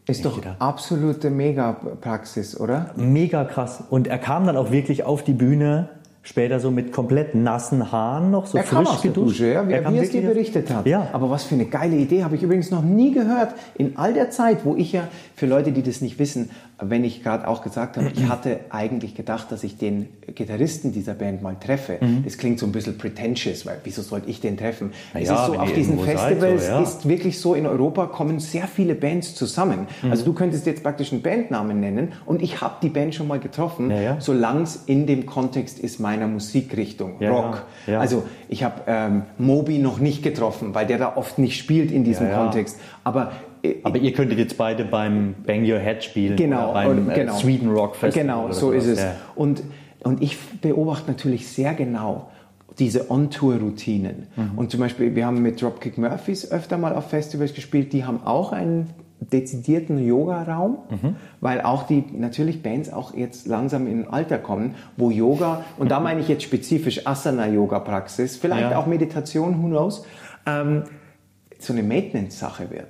[0.08, 2.92] Ist doch gedacht, absolute Mega-Praxis, oder?
[2.96, 3.84] Mega krass.
[3.90, 5.90] Und er kam dann auch wirklich auf die Bühne,
[6.24, 9.40] später so mit komplett nassen Haaren noch, so er frisch kam aus der geduscht.
[9.40, 10.86] Dusche, ja, wie Er kam es dir berichtet hat.
[10.86, 11.08] Ja.
[11.14, 13.54] Aber was für eine geile Idee, habe ich übrigens noch nie gehört.
[13.76, 16.50] In all der Zeit, wo ich ja, für Leute, die das nicht wissen,
[16.82, 21.14] wenn ich gerade auch gesagt habe, ich hatte eigentlich gedacht, dass ich den Gitarristen dieser
[21.14, 22.00] Band mal treffe.
[22.24, 24.92] Das klingt so ein bisschen pretentious, weil wieso sollte ich den treffen?
[25.14, 26.82] es ja, ist so, auf diesen Festivals so, ja.
[26.82, 29.88] ist wirklich so, in Europa kommen sehr viele Bands zusammen.
[30.02, 30.12] Mhm.
[30.12, 33.40] Also du könntest jetzt praktisch einen Bandnamen nennen und ich habe die Band schon mal
[33.40, 34.18] getroffen, Ja, ja.
[34.20, 37.66] solange es in dem Kontext ist meiner Musikrichtung, Rock.
[37.88, 42.04] Also ich habe ähm, Moby noch nicht getroffen, weil der da oft nicht spielt in
[42.04, 42.32] diesem.
[42.32, 42.80] Kontext.
[43.04, 43.32] Aber,
[43.84, 47.14] Aber ihr könntet jetzt beide beim Bang Your Head spielen genau, oder beim und- äh,
[47.16, 47.34] genau.
[47.38, 48.26] Sweden Rock Festival.
[48.26, 48.86] Genau, so sowas.
[48.86, 49.00] ist es.
[49.00, 49.16] Ja.
[49.36, 49.64] Und,
[50.04, 52.32] und ich beobachte natürlich sehr genau
[52.80, 54.28] diese On-Tour-Routinen.
[54.36, 54.52] Mhm.
[54.58, 58.24] Und zum Beispiel, wir haben mit Dropkick Murphys öfter mal auf Festivals gespielt, die haben
[58.24, 58.90] auch einen
[59.20, 60.80] dezidierten Yoga-Raum,
[61.42, 65.92] weil auch die natürlich Bands auch jetzt langsam in ein Alter kommen, wo Yoga, und
[65.92, 68.80] da meine ich jetzt spezifisch Asana-Yoga-Praxis, vielleicht Ja.
[68.80, 70.06] auch Meditation, who knows,
[70.48, 70.84] ähm,
[71.60, 72.88] so eine Maintenance-Sache wird.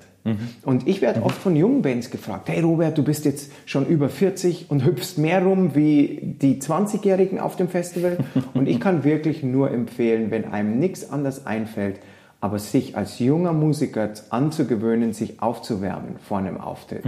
[0.64, 4.08] Und ich werde oft von jungen Bands gefragt, hey Robert, du bist jetzt schon über
[4.08, 8.18] 40 und hüpfst mehr rum wie die 20-Jährigen auf dem Festival.
[8.54, 12.00] Und ich kann wirklich nur empfehlen, wenn einem nichts anderes einfällt,
[12.42, 17.04] aber sich als junger Musiker anzugewöhnen, sich aufzuwärmen vor einem Auftritt.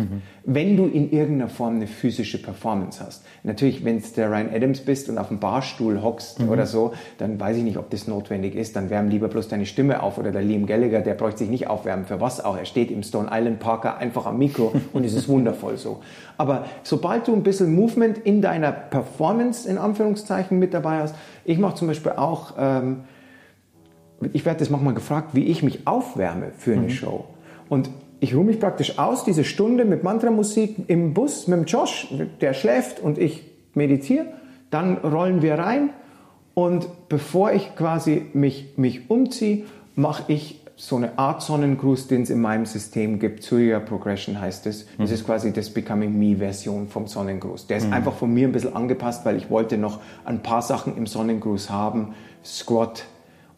[0.46, 3.26] Wenn du in irgendeiner Form eine physische Performance hast.
[3.42, 7.40] Natürlich, wenn es der Ryan Adams bist und auf dem Barstuhl hockst oder so, dann
[7.40, 8.76] weiß ich nicht, ob das notwendig ist.
[8.76, 10.20] Dann wärm lieber bloß deine Stimme auf.
[10.20, 12.06] Oder der Liam Gallagher, der bräuchte sich nicht aufwärmen.
[12.06, 12.56] Für was auch?
[12.56, 16.02] Er steht im Stone Island Parker einfach am Mikro und es ist wundervoll so.
[16.38, 21.58] Aber sobald du ein bisschen Movement in deiner Performance, in Anführungszeichen, mit dabei hast, ich
[21.58, 22.54] mache zum Beispiel auch...
[22.60, 22.98] Ähm,
[24.34, 27.26] ich werde das manchmal gefragt, wie ich mich aufwärme für eine Show.
[27.70, 32.08] Und ich ruhe mich praktisch aus, diese Stunde mit Mantramusik im Bus mit dem Josh,
[32.40, 33.44] der schläft und ich
[33.74, 34.28] meditiere.
[34.70, 35.90] Dann rollen wir rein
[36.54, 39.64] und bevor ich quasi mich, mich umziehe,
[39.96, 43.44] mache ich so eine Art Sonnengruß, den es in meinem System gibt.
[43.44, 44.88] Surya Progression heißt es.
[44.98, 47.68] Das ist quasi das Becoming Me Version vom Sonnengruß.
[47.68, 50.98] Der ist einfach von mir ein bisschen angepasst, weil ich wollte noch ein paar Sachen
[50.98, 52.16] im Sonnengruß haben.
[52.44, 53.06] Squat,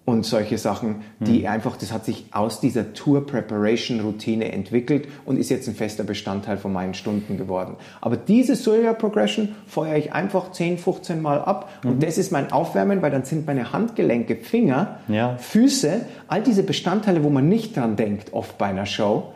[0.06, 5.38] und solche Sachen, die einfach, das hat sich aus dieser Tour Preparation Routine entwickelt und
[5.38, 7.76] ist jetzt ein fester Bestandteil von meinen Stunden geworden.
[8.02, 12.52] Aber diese Surya Progression feuere ich einfach 10, 15 Mal ab und das ist mein
[12.52, 15.38] Aufwärmen, weil dann sind meine Handgelenke, Finger, Ja.
[15.38, 19.34] Füße, all diese Bestandteile, wo man nicht dran denkt, oft bei einer Show,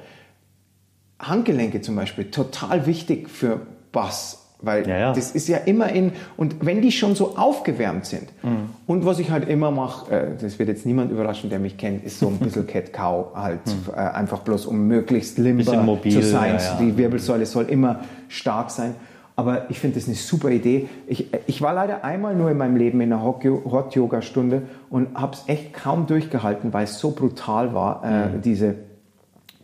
[1.17, 3.61] Handgelenke zum Beispiel, total wichtig für
[3.91, 4.38] Bass.
[4.62, 5.14] Weil Ja, ja.
[5.14, 8.70] das ist ja immer in, und wenn die schon so aufgewärmt sind, Mhm.
[8.88, 12.03] und was ich halt immer mache, äh, das wird jetzt niemand überraschen, der mich kennt,
[12.03, 13.62] ist so ein bisschen Cat-Cow halt,
[13.95, 15.86] äh, einfach bloß um möglichst limber Mhm.
[15.86, 16.55] Mobil, zu sein.
[16.55, 16.78] ja, ja.
[16.82, 18.95] Die Wirbelsäule soll immer stark sein.
[19.38, 20.89] Aber ich finde das eine super Idee.
[21.07, 25.43] Ich, ich war leider einmal nur in meinem Leben in einer Hot-Yoga-Stunde und habe es
[25.47, 28.41] echt kaum durchgehalten, weil es so brutal war, äh, Mhm.
[28.41, 28.76] diese,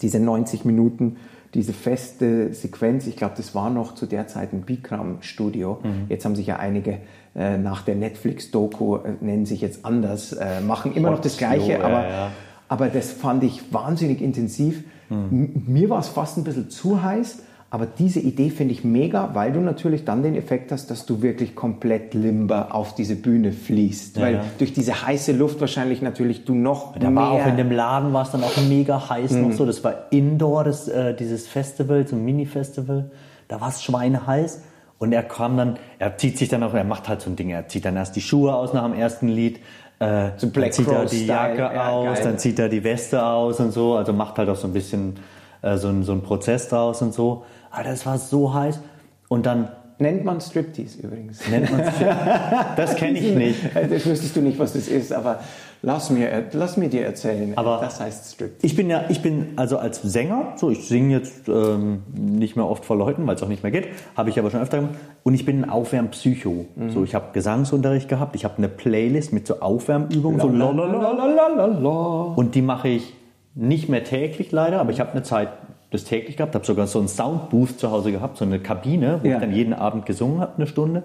[0.02, 1.18] diese 90 Minuten,
[1.56, 3.08] diese feste Sequenz.
[3.08, 5.80] Ich glaube, das war noch zu der Zeit ein Bikram-Studio.
[5.82, 5.89] Mhm.
[6.10, 6.99] Jetzt haben sich ja einige
[7.36, 11.39] äh, nach der Netflix-Doku, äh, nennen sich jetzt anders, äh, machen immer noch das Hot
[11.39, 12.32] Gleiche, Yoga, aber, ja.
[12.68, 14.84] aber das fand ich wahnsinnig intensiv.
[15.10, 17.39] M- Mir war es fast ein bisschen zu heiß,
[17.76, 21.21] aber diese Idee finde ich mega, weil du natürlich dann den Effekt hast, dass du
[21.21, 24.21] wirklich komplett limber auf diese Bühne fließt.
[24.21, 24.43] weil ja.
[24.59, 27.21] durch diese heiße Luft wahrscheinlich natürlich du noch Da mehr...
[27.21, 29.65] war auch in dem Laden war es dann auch mega heiß noch so.
[29.65, 33.11] Das war Indoor, das, äh, dieses Festival, so ein Mini-Festival.
[33.49, 34.61] Da war es schweineheiß.
[34.97, 37.49] Und er kam dann, er zieht sich dann auch, er macht halt so ein Ding,
[37.49, 39.59] er zieht dann erst die Schuhe aus nach dem ersten Lied.
[39.99, 42.23] Äh, So Black dann zieht er Crow die Jacke ja, aus, geil.
[42.23, 43.95] dann zieht er die Weste aus und so.
[43.95, 45.17] Also macht halt auch so ein bisschen
[45.61, 47.43] äh, so, ein, so ein Prozess draus und so.
[47.76, 48.80] Aber das war so heiß.
[49.28, 51.39] Und dann Nennt man Striptease übrigens.
[51.49, 51.93] nennt man es.
[52.76, 53.59] das kenne ich nicht.
[53.73, 55.39] Das wüsstest du nicht, was das ist, aber
[55.82, 57.53] lass mir, lass mir dir erzählen.
[57.55, 58.65] Aber- das heißt Striptease.
[58.65, 62.67] Ich bin ja, ich bin also als Sänger, so ich singe jetzt ähm, nicht mehr
[62.67, 64.95] oft vor Leuten, weil es auch nicht mehr geht, habe ich aber schon öfter gemacht.
[65.23, 66.65] Und ich bin ein Aufwärmpsycho.
[66.93, 72.34] So, ich habe Gesangsunterricht gehabt, ich habe eine Playlist mit so Aufwärmübungen, so lalalala.
[72.36, 73.13] und die mache ich
[73.53, 75.47] nicht mehr täglich leider, aber ich habe eine Zeit
[75.96, 79.28] das täglich gehabt, habe sogar so einen Soundbooth zu Hause gehabt, so eine Kabine, wo
[79.28, 79.36] Ja.
[79.36, 81.04] ich dann jeden Abend gesungen habe, eine Stunde.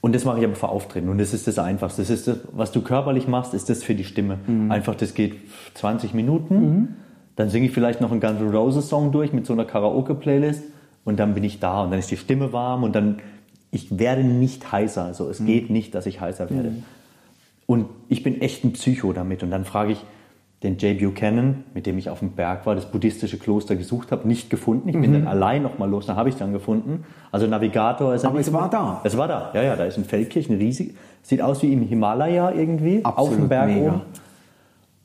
[0.00, 1.08] Und das mache ich aber vor Auftreten.
[1.08, 2.02] Und das ist das Einfachste.
[2.02, 4.38] Das ist das, was du körperlich machst, ist das für die Stimme.
[4.68, 5.34] Einfach, das geht
[5.74, 6.96] 20 Minuten.
[7.36, 10.64] Dann singe ich vielleicht noch einen Guns N' Roses Song durch mit so einer Karaoke-Playlist.
[11.04, 13.18] Und dann bin ich da und dann ist die Stimme warm und dann,
[13.70, 15.04] ich werde nicht heißer.
[15.04, 16.72] Also es geht nicht, dass ich heißer werde.
[17.66, 19.42] Und ich bin echt ein Psycho damit.
[19.44, 20.04] Und dann frage ich
[20.62, 24.28] den Jay Buchanan, mit dem ich auf dem Berg war, das buddhistische Kloster gesucht habe,
[24.28, 24.88] nicht gefunden.
[24.88, 27.04] Ich bin dann allein nochmal los, dann habe ich es dann gefunden.
[27.32, 29.00] Also Navigator ist er Aber es war da.
[29.02, 30.94] Es war da, ja, ja, da ist ein Feldkirchen, riesig.
[31.22, 33.88] Sieht aus wie im Himalaya irgendwie, auf Absolut dem Berg mega.
[33.90, 34.00] oben.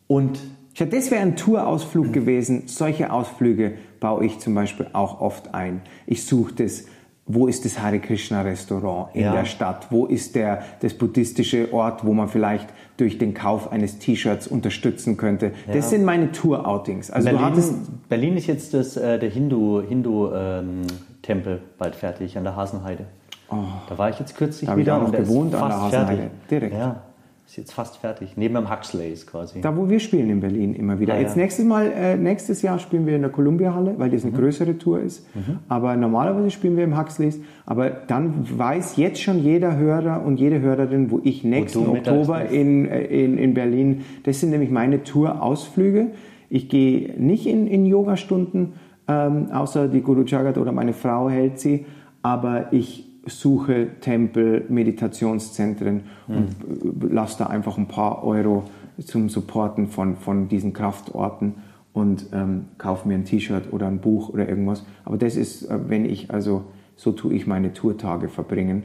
[0.07, 0.39] Und
[0.75, 2.63] Ja, das wäre ein Tourausflug gewesen.
[2.67, 5.81] Solche Ausflüge baue ich zum Beispiel auch oft ein.
[6.05, 6.85] Ich suche das,
[7.25, 9.33] wo ist das Hare Krishna Restaurant in Ja.
[9.33, 9.87] der Stadt?
[9.89, 12.67] Wo ist der, das buddhistische Ort, wo man vielleicht
[12.97, 15.51] durch den Kauf eines T-Shirts unterstützen könnte?
[15.71, 17.11] Das sind meine Tour-Outings.
[17.11, 22.37] Also du hattest, Berlin, Berlin ist jetzt das, äh, der Hindu-Tempel Hindu, ähm, bald fertig
[22.37, 23.05] an der Hasenheide.
[23.49, 26.17] Da war ich jetzt kürzlich Da hab ich wieder auch noch gewohnt an der Hasenheide.
[26.17, 26.31] fertig.
[26.49, 26.73] Direkt.
[26.73, 27.01] Ja,
[27.47, 28.33] ist jetzt fast fertig.
[28.35, 29.61] Neben dem Huxleys quasi.
[29.61, 31.13] da wo wir spielen in Berlin immer wieder.
[31.13, 31.43] Ah, Jetzt ja.
[31.43, 34.37] nächstes Mal, äh, nächstes Jahr spielen wir in der Columbia Halle, weil das eine Mhm.
[34.37, 35.25] größere Tour ist.
[35.69, 37.39] Aber normalerweise spielen wir im Huxleys.
[37.65, 42.49] Aber dann weiß jetzt schon jeder Hörer und jede Hörerin, wo ich nächsten mittags Oktober
[42.49, 46.07] in, äh, in, in Berlin, das sind nämlich meine Tour-Ausflüge.
[46.49, 48.73] Ich gehe nicht in, in Yoga-Stunden,
[49.07, 51.85] ähm, außer die Guru Jagat oder meine Frau hält sie.
[52.21, 56.35] Aber ich suche Tempel, Meditationszentren mhm.
[56.35, 58.63] und lasse da einfach ein paar Euro
[59.05, 61.55] zum Supporten von, von diesen Kraftorten
[61.93, 64.85] und ähm, kaufe mir ein T-Shirt oder ein Buch oder irgendwas.
[65.03, 66.65] Aber das ist, äh, wenn ich also,
[66.95, 68.83] so tue ich meine Tourtage verbringen.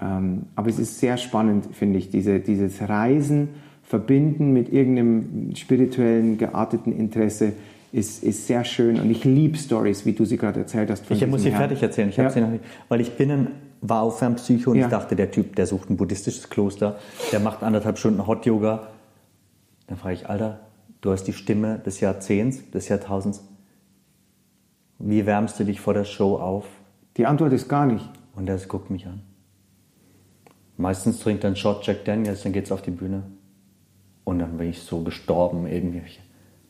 [0.00, 3.48] Ähm, aber es ist sehr spannend, finde ich, diese, dieses Reisen
[3.82, 7.52] verbinden mit irgendeinem spirituellen, gearteten Interesse
[7.92, 11.10] ist, ist sehr schön und ich liebe Stories, wie du sie gerade erzählt hast.
[11.10, 12.28] Ich muss sie fertig erzählen, ich ja.
[12.28, 13.46] sie noch nicht, weil ich bin ein,
[13.88, 14.86] war auf Fernpsycho und ja.
[14.86, 16.98] ich dachte, der Typ, der sucht ein buddhistisches Kloster,
[17.32, 18.88] der macht anderthalb Stunden Hot Yoga.
[19.86, 20.60] Dann frage ich, Alter,
[21.00, 23.42] du hast die Stimme des Jahrzehnts, des Jahrtausends.
[24.98, 26.66] Wie wärmst du dich vor der Show auf?
[27.16, 28.08] Die Antwort ist gar nicht.
[28.34, 29.22] Und er guckt mich an.
[30.76, 33.22] Meistens trinkt er einen Shot Jack Daniels, dann geht's auf die Bühne.
[34.24, 36.02] Und dann bin ich so gestorben irgendwie.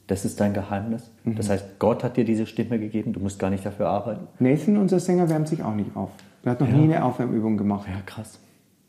[0.06, 1.10] Das ist dein Geheimnis.
[1.24, 1.34] Mhm.
[1.34, 4.28] Das heißt, Gott hat dir diese Stimme gegeben, du musst gar nicht dafür arbeiten.
[4.38, 6.10] Nathan, unser Sänger, wärmt sich auch nicht auf.
[6.46, 6.76] Er hat noch ja.
[6.76, 7.88] nie eine Aufwärmübung gemacht.
[7.88, 8.38] Ja, krass.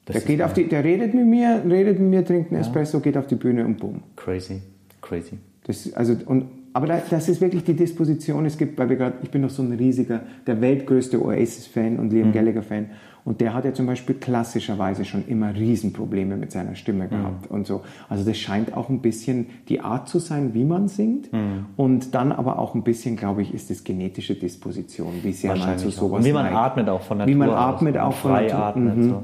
[0.08, 2.68] der, geht auf die, der redet mit mir, redet mit mir, trinkt einen ja.
[2.68, 4.03] Espresso, geht auf die Bühne und boom.
[4.16, 4.62] Crazy,
[5.01, 5.39] crazy.
[5.64, 8.45] Das, also, und, aber das ist wirklich die Disposition.
[8.45, 12.14] Es gibt, weil wir gerade, ich bin noch so ein riesiger, der weltgrößte Oasis-Fan und
[12.14, 12.34] Liam mhm.
[12.34, 12.86] Gallagher-Fan.
[13.28, 17.09] Und der hat ja zum Beispiel klassischerweise schon immer Riesenprobleme mit seiner Stimme mhm.
[17.09, 17.57] gehabt mhm.
[17.57, 17.82] und so.
[18.07, 21.34] Also das scheint auch ein bisschen die Art zu sein, wie man singt.
[21.34, 21.65] Mhm.
[21.75, 25.78] Und dann aber auch ein bisschen, glaube ich, ist es genetische Disposition, wie sehr man
[25.78, 26.55] zu sowas Und wie man neigt.
[26.55, 28.59] atmet auch von Natur Wie man atmet auch von Natur.
[28.59, 29.09] Atmet, mhm.
[29.09, 29.23] so.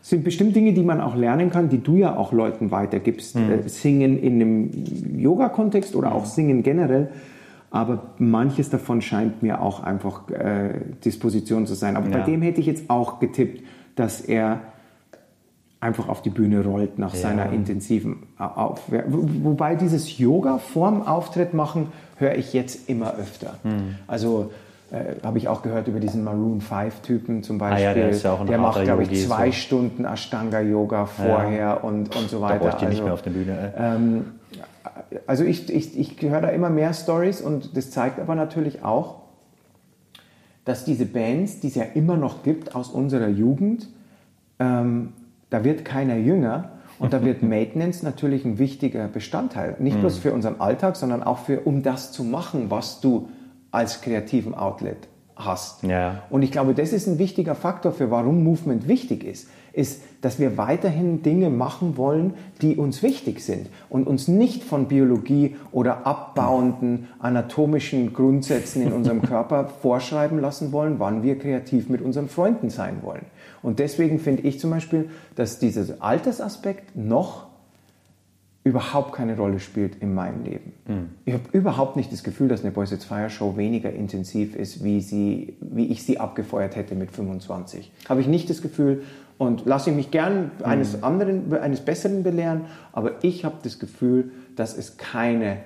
[0.00, 3.36] Sind bestimmt Dinge, die man auch lernen kann, die du ja auch Leuten weitergibst.
[3.36, 3.50] Mhm.
[3.50, 4.70] Äh, singen in einem
[5.18, 7.10] Yoga-Kontext oder auch Singen generell
[7.70, 11.96] aber manches davon scheint mir auch einfach äh, Disposition zu sein.
[11.96, 12.18] Aber ja.
[12.18, 13.62] bei dem hätte ich jetzt auch getippt,
[13.94, 14.60] dass er
[15.80, 17.20] einfach auf die Bühne rollt nach ja.
[17.20, 19.04] seiner intensiven Aufwehr.
[19.06, 23.58] Wobei dieses Yoga vorm Auftritt machen höre ich jetzt immer öfter.
[23.62, 23.96] Hm.
[24.06, 24.50] Also
[24.90, 27.86] äh, habe ich auch gehört über diesen Maroon 5 Typen zum Beispiel.
[27.86, 29.52] Ah ja, der, ja der macht, glaube ich, zwei so.
[29.52, 31.74] Stunden Ashtanga Yoga vorher ja.
[31.74, 32.54] und, und so weiter.
[32.54, 33.74] Da brauche ich also, nicht mehr auf der Bühne.
[33.76, 34.24] Ähm,
[35.26, 39.22] also ich, ich, ich höre da immer mehr Stories und das zeigt aber natürlich auch,
[40.64, 43.88] dass diese Bands, die es ja immer noch gibt aus unserer Jugend,
[44.58, 45.12] ähm,
[45.50, 49.76] da wird keiner jünger und da wird Maintenance natürlich ein wichtiger Bestandteil.
[49.78, 50.00] Nicht mhm.
[50.00, 53.28] bloß für unseren Alltag, sondern auch für, um das zu machen, was du
[53.70, 55.84] als kreativen Outlet hast.
[55.84, 56.22] Ja.
[56.30, 60.38] Und ich glaube, das ist ein wichtiger Faktor für, warum Movement wichtig ist ist, dass
[60.38, 66.06] wir weiterhin Dinge machen wollen, die uns wichtig sind und uns nicht von Biologie oder
[66.06, 72.70] abbauenden anatomischen Grundsätzen in unserem Körper vorschreiben lassen wollen, wann wir kreativ mit unseren Freunden
[72.70, 73.26] sein wollen.
[73.62, 77.48] Und deswegen finde ich zum Beispiel, dass dieser Altersaspekt noch
[78.68, 80.72] überhaupt keine Rolle spielt in meinem Leben.
[80.86, 81.08] Mhm.
[81.24, 84.84] Ich habe überhaupt nicht das Gefühl, dass eine Boys It's Fire Show weniger intensiv ist,
[84.84, 87.90] wie, sie, wie ich sie abgefeuert hätte mit 25.
[88.08, 89.02] Habe ich nicht das Gefühl
[89.38, 91.04] und lasse ich mich gern eines mhm.
[91.04, 95.58] anderen, eines Besseren belehren, aber ich habe das Gefühl, dass es keine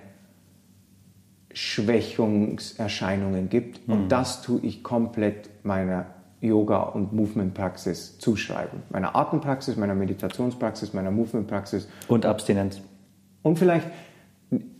[1.55, 3.89] Schwächungserscheinungen gibt.
[3.89, 3.95] Mhm.
[3.95, 6.07] Und das tue ich komplett meiner
[6.41, 8.83] Yoga- und Movement-Praxis zuschreiben.
[8.91, 11.89] Meiner Atempraxis, meiner Meditationspraxis, meiner Movement-Praxis.
[12.09, 12.81] Und Abstinenz.
[13.43, 13.87] Und vielleicht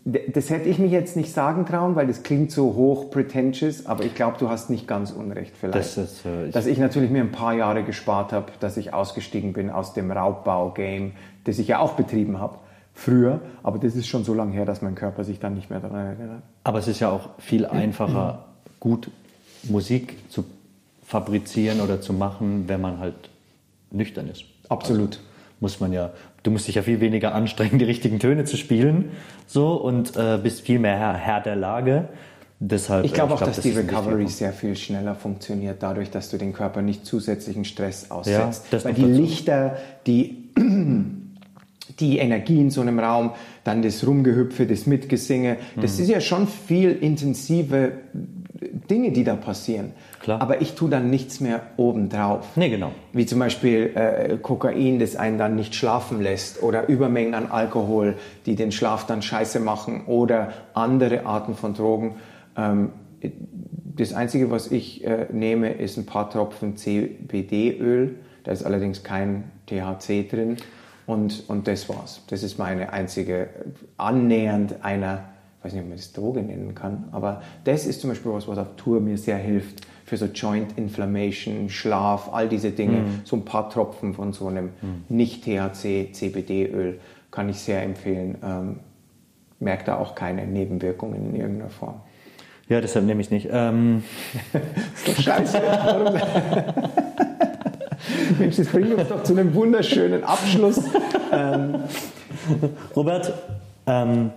[0.05, 4.05] das hätte ich mich jetzt nicht sagen trauen, weil das klingt so hoch pretentious, aber
[4.05, 5.79] ich glaube, du hast nicht ganz unrecht vielleicht.
[5.79, 8.93] Das ist, äh, ich dass ich natürlich mir ein paar Jahre gespart habe, dass ich
[8.93, 11.13] ausgestiegen bin aus dem Raubbau-Game,
[11.45, 12.59] das ich ja auch betrieben habe
[12.95, 15.81] früher, aber das ist schon so lange her, dass mein Körper sich dann nicht mehr
[15.81, 16.43] daran erinnert.
[16.65, 18.45] Aber es ist ja auch viel einfacher,
[18.81, 19.11] gut
[19.65, 20.45] Musik zu
[21.07, 23.15] fabrizieren oder zu machen, wenn man halt
[23.91, 24.45] nüchtern ist.
[24.69, 25.17] Absolut.
[25.17, 25.21] Also
[25.61, 26.11] muss man ja,
[26.43, 29.11] du musst dich ja viel weniger anstrengen, die richtigen Töne zu spielen,
[29.47, 32.09] so und äh, bist viel mehr Herr, Herr der Lage.
[32.65, 36.31] Deshalb, ich glaube auch, glaub, dass das die Recovery sehr viel schneller funktioniert, dadurch, dass
[36.31, 38.67] du den Körper nicht zusätzlichen Stress aussetzt.
[38.71, 39.15] Ja, Weil die dazu.
[39.15, 40.51] Lichter, die,
[41.99, 43.33] die Energie in so einem Raum,
[43.65, 46.03] dann das Rumgehüpfe, das Mitgesinge, das mhm.
[46.05, 47.95] ist ja schon viel intensive
[48.91, 49.93] Dinge, die da passieren.
[50.21, 50.41] Klar.
[50.41, 52.57] Aber ich tue dann nichts mehr obendrauf.
[52.57, 52.93] Nee, genau.
[53.13, 58.17] Wie zum Beispiel äh, Kokain, das einen dann nicht schlafen lässt oder Übermengen an Alkohol,
[58.47, 62.17] die den Schlaf dann scheiße machen oder andere Arten von Drogen.
[62.57, 62.91] Ähm,
[63.97, 68.17] das Einzige, was ich äh, nehme, ist ein paar Tropfen CBD-Öl.
[68.45, 70.57] Da ist allerdings kein THC drin.
[71.07, 72.23] Und, und das war's.
[72.29, 73.49] Das ist meine einzige,
[73.97, 75.25] annähernd einer,
[75.63, 78.49] ich weiß nicht, ob man das Droge nennen kann, aber das ist zum Beispiel was,
[78.49, 83.03] was auf Tour mir sehr hilft für so Joint Inflammation, Schlaf, all diese Dinge.
[83.03, 83.21] Mm.
[83.25, 85.05] So ein paar Tropfen von so einem mm.
[85.09, 86.99] Nicht-THC-CBD-Öl
[87.31, 88.39] kann ich sehr empfehlen.
[88.43, 88.81] Ähm,
[89.61, 92.01] merkt da auch keine Nebenwirkungen in irgendeiner Form.
[92.69, 93.49] Ja, deshalb nehme ich nicht.
[93.51, 94.03] Ähm,
[94.97, 95.63] ist doch scheiße.
[98.39, 100.81] Mensch, das bringt uns doch zu einem wunderschönen Abschluss.
[101.35, 101.77] Ähm,
[102.95, 103.33] Robert,
[103.87, 104.33] ähm,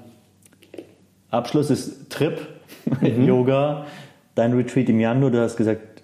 [1.36, 2.40] Abschluss ist Trip,
[3.02, 3.26] mhm.
[3.26, 3.86] Yoga,
[4.36, 5.32] dein Retreat im Januar.
[5.32, 5.96] Du hast gesagt,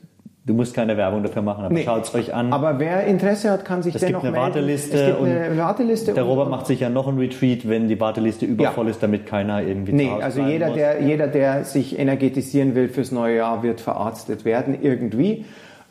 [0.44, 1.84] Du musst keine Werbung dafür machen, aber nee.
[1.84, 2.52] schaut es euch an.
[2.52, 4.56] Aber wer Interesse hat, kann sich es dennoch gibt eine melden.
[4.56, 6.14] Warteliste es gibt eine Warteliste.
[6.14, 8.92] Der Robert macht sicher noch ein Retreat, wenn die Warteliste übervoll ja.
[8.92, 10.78] ist, damit keiner irgendwie Nee, also jeder muss.
[10.78, 15.46] der, jeder, der sich energetisieren will fürs neue Jahr, wird verarztet werden, irgendwie.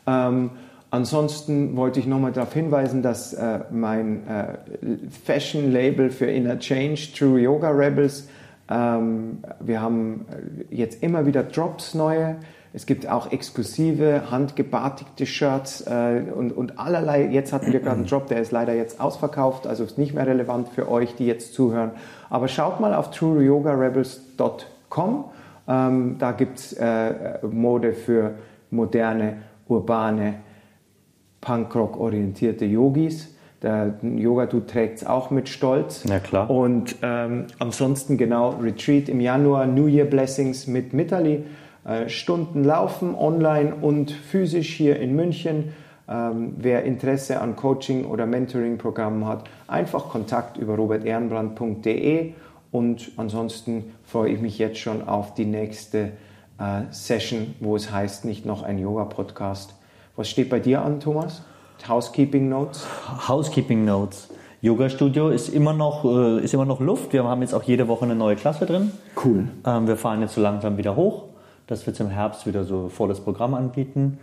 [0.05, 0.49] Ähm,
[0.89, 4.57] ansonsten wollte ich nochmal darauf hinweisen, dass äh, mein äh,
[5.23, 8.27] Fashion-Label für Inner Change, True Yoga Rebels,
[8.71, 10.25] wir haben
[10.69, 12.37] jetzt immer wieder Drops neue.
[12.73, 17.25] Es gibt auch exklusive, handgebartigte Shirts äh, und, und allerlei.
[17.25, 20.25] Jetzt hatten wir gerade einen Drop, der ist leider jetzt ausverkauft, also ist nicht mehr
[20.25, 21.91] relevant für euch, die jetzt zuhören.
[22.29, 25.25] Aber schaut mal auf trueyogarebels.com.
[25.67, 28.35] Ähm, da gibt es äh, Mode für
[28.69, 30.35] moderne, urbane,
[31.41, 33.35] Punkrock-orientierte Yogis.
[33.61, 36.03] Der Yoga-Dude trägt es auch mit Stolz.
[36.05, 36.49] Ja, klar.
[36.49, 41.43] Und ähm, ansonsten genau Retreat im Januar, New Year Blessings mit Mitali.
[41.85, 45.73] Äh, Stunden laufen, online und physisch hier in München.
[46.07, 52.33] Ähm, wer Interesse an Coaching- oder Mentoring-Programmen hat, einfach Kontakt über robertehrenbrand.de
[52.71, 56.11] und ansonsten freue ich mich jetzt schon auf die nächste
[56.59, 59.75] äh, Session, wo es heißt, nicht noch ein Yoga-Podcast.
[60.15, 61.43] Was steht bei dir an, Thomas?
[61.87, 62.85] Housekeeping Notes?
[63.27, 64.29] Housekeeping Notes.
[64.61, 67.13] Yoga Studio ist immer noch äh, ist immer noch Luft.
[67.13, 68.91] Wir haben jetzt auch jede Woche eine neue Klasse drin.
[69.23, 69.47] Cool.
[69.65, 71.31] Ähm, wir fahren jetzt so langsam wieder hoch
[71.71, 74.19] dass wir zum Herbst wieder so volles Programm anbieten.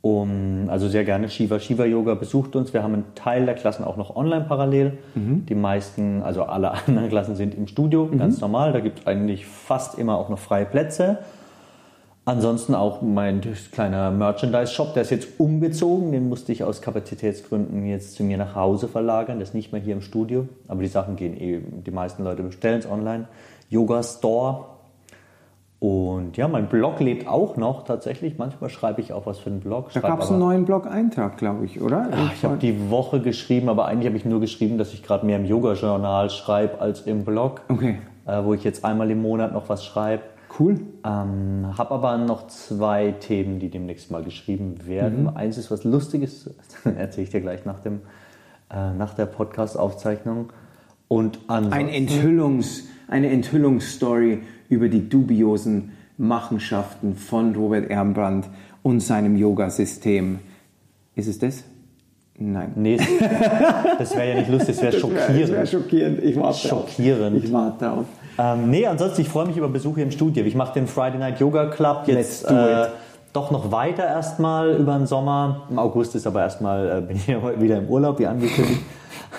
[0.00, 2.72] Um, also sehr gerne Shiva Shiva Yoga besucht uns.
[2.72, 4.96] Wir haben einen Teil der Klassen auch noch online parallel.
[5.14, 5.44] Mhm.
[5.46, 8.18] Die meisten, also alle anderen Klassen sind im Studio, mhm.
[8.18, 8.72] ganz normal.
[8.72, 11.18] Da gibt es eigentlich fast immer auch noch freie Plätze.
[12.26, 13.40] Ansonsten auch mein
[13.70, 16.10] kleiner Merchandise-Shop, der ist jetzt umgezogen.
[16.10, 19.38] Den musste ich aus Kapazitätsgründen jetzt zu mir nach Hause verlagern.
[19.38, 20.48] Der ist nicht mehr hier im Studio.
[20.66, 23.28] Aber die Sachen gehen eh, die meisten Leute bestellen es online.
[23.70, 24.64] Yoga Store
[25.78, 28.38] und ja, mein Blog lebt auch noch tatsächlich.
[28.38, 29.90] Manchmal schreibe ich auch was für einen Blog.
[29.92, 32.08] Da gab es einen neuen Blog-Eintrag, glaube ich, oder?
[32.10, 35.26] Ach, ich habe die Woche geschrieben, aber eigentlich habe ich nur geschrieben, dass ich gerade
[35.26, 37.60] mehr im Yoga-Journal schreibe als im Blog.
[37.68, 37.98] Okay.
[38.26, 40.22] Äh, wo ich jetzt einmal im Monat noch was schreibe.
[40.58, 40.80] Cool.
[41.04, 45.22] Ähm, habe aber noch zwei Themen, die demnächst mal geschrieben werden.
[45.22, 45.36] Mhm.
[45.36, 46.50] Eins ist was Lustiges,
[46.84, 48.00] erzähle ich dir gleich nach, dem,
[48.70, 50.52] äh, nach der Podcast-Aufzeichnung.
[51.08, 58.48] Und Ein Enthüllungs, eine Enthüllungsstory über die dubiosen Machenschaften von Robert Ehrenbrand
[58.82, 60.40] und seinem Yoga-System.
[61.14, 61.64] Ist es das?
[62.38, 62.72] Nein.
[62.76, 62.98] Nee,
[63.98, 65.42] das wäre ja nicht lustig, das wäre schockierend.
[65.42, 66.22] Das wäre schockierend.
[66.22, 67.36] Ich warte schockierend.
[67.36, 67.44] Auf.
[67.44, 68.06] Ich warte auf.
[68.38, 70.44] Ähm, nee, ansonsten, ich freue mich über Besuche im Studio.
[70.44, 72.86] Ich mache den Friday Night Yoga Club jetzt äh,
[73.32, 75.62] doch noch weiter erstmal über den Sommer.
[75.70, 78.82] Im August ist aber erstmal, äh, bin ich ja heute wieder im Urlaub, wie angekündigt.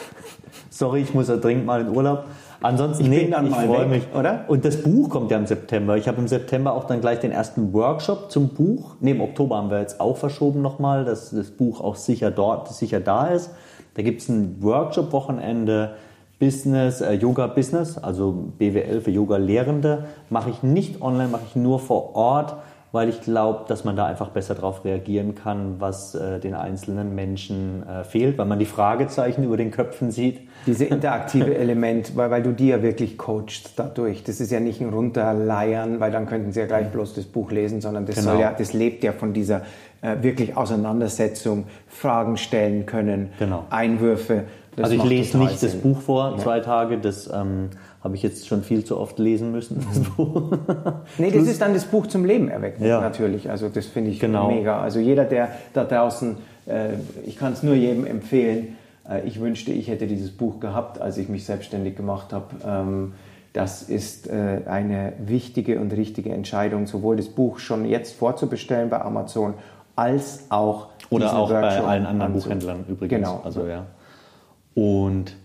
[0.69, 2.26] Sorry, ich muss ja dringend mal in Urlaub.
[2.61, 4.03] Ansonsten, ich nee, ich freue mich.
[4.15, 4.45] Oder?
[4.48, 5.95] Und das Buch kommt ja im September.
[5.95, 8.95] Ich habe im September auch dann gleich den ersten Workshop zum Buch.
[8.99, 12.99] Im Oktober haben wir jetzt auch verschoben nochmal, dass das Buch auch sicher dort, sicher
[12.99, 13.52] da ist.
[13.94, 15.94] Da gibt es ein Workshop-Wochenende
[16.39, 20.05] Business, äh, Yoga Business, also BWL für Yoga-Lehrende.
[20.30, 22.57] Mache ich nicht online, mache ich nur vor Ort
[22.91, 27.14] weil ich glaube, dass man da einfach besser darauf reagieren kann, was äh, den einzelnen
[27.15, 30.39] Menschen äh, fehlt, weil man die Fragezeichen über den Köpfen sieht.
[30.65, 34.23] Diese interaktive Element, weil, weil du die ja wirklich coachst dadurch.
[34.23, 37.51] Das ist ja nicht ein Runterleiern, weil dann könnten sie ja gleich bloß das Buch
[37.51, 38.39] lesen, sondern das, genau.
[38.39, 39.61] ja, das lebt ja von dieser
[40.01, 43.65] äh, wirklich Auseinandersetzung, Fragen stellen können, genau.
[43.69, 44.45] Einwürfe.
[44.78, 45.72] Das also ich lese nicht Sinn.
[45.72, 46.38] das Buch vor, ja.
[46.38, 47.72] zwei Tage, das ähm,
[48.04, 49.84] habe ich jetzt schon viel zu oft lesen müssen.
[49.90, 50.52] Das Buch.
[51.18, 53.02] nee, das ist dann das Buch zum Leben erwecken, ja.
[53.02, 53.49] natürlich.
[53.49, 54.52] Also das finde ich genau.
[54.52, 54.80] mega.
[54.80, 56.38] Also jeder, der da draußen,
[56.68, 56.90] äh,
[57.26, 58.78] ich kann es nur jedem empfehlen.
[59.10, 62.45] Äh, ich wünschte, ich hätte dieses Buch gehabt, als ich mich selbstständig gemacht habe.
[62.64, 63.14] Ähm,
[63.54, 69.02] das ist äh, eine wichtige und richtige Entscheidung, sowohl das Buch schon jetzt vorzubestellen bei
[69.02, 69.56] Amazon,
[69.95, 73.28] als auch oder auch Workshop bei allen anderen Buchhändlern übrigens.
[73.28, 73.41] Genau.
[73.44, 73.88] Also ja.
[74.78, 75.36] Und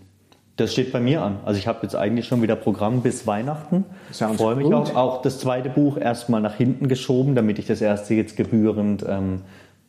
[0.57, 1.39] das steht bei mir an.
[1.47, 3.87] Also ich habe jetzt eigentlich schon wieder Programm bis Weihnachten.
[4.13, 4.95] Freue mich auch.
[4.95, 9.41] Auch das zweite Buch erstmal nach hinten geschoben, damit ich das erste jetzt gebührend ähm,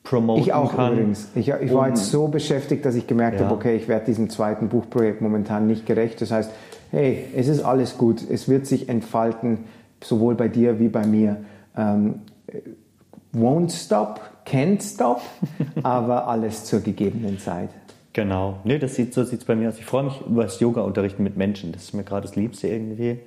[0.03, 0.93] promoten ich auch kann.
[0.93, 1.27] Übrigens.
[1.35, 3.47] Ich, ich war jetzt so beschäftigt, dass ich gemerkt ja.
[3.47, 6.21] habe, okay, ich werde diesem zweiten Buchprojekt momentan nicht gerecht.
[6.21, 6.49] Das heißt,
[6.91, 8.23] hey, es ist alles gut.
[8.29, 9.65] Es wird sich entfalten,
[10.01, 11.35] sowohl bei dir wie bei mir.
[11.75, 12.21] Ähm,
[13.33, 15.19] won't stop, can't stop,
[15.83, 17.71] aber alles zur gegebenen Zeit.
[18.13, 18.59] Genau.
[18.63, 19.79] Nee, das sieht, so sieht es bei mir aus.
[19.79, 21.71] Ich freue mich über das Yoga-Unterrichten mit Menschen.
[21.71, 23.19] Das ist mir gerade das Liebste irgendwie.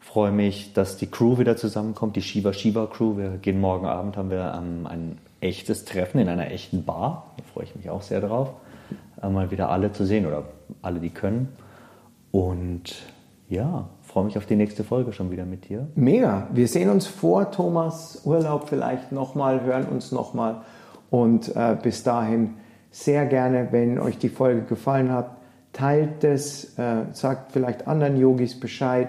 [0.00, 3.18] freue mich, dass die Crew wieder zusammenkommt, die Shiva Shiva Crew.
[3.18, 7.34] Wir gehen morgen Abend, haben wir ähm, ein echtes Treffen in einer echten Bar.
[7.36, 8.52] Da freue ich mich auch sehr drauf,
[9.22, 10.44] äh, mal wieder alle zu sehen oder
[10.80, 11.48] alle, die können.
[12.30, 12.94] Und
[13.50, 15.86] ja, freue mich auf die nächste Folge schon wieder mit dir.
[15.94, 16.48] Mega.
[16.52, 20.62] Wir sehen uns vor Thomas Urlaub vielleicht nochmal, hören uns nochmal.
[21.10, 22.54] Und äh, bis dahin
[22.90, 25.36] sehr gerne, wenn euch die Folge gefallen hat,
[25.72, 29.08] teilt es, äh, sagt vielleicht anderen Yogis Bescheid.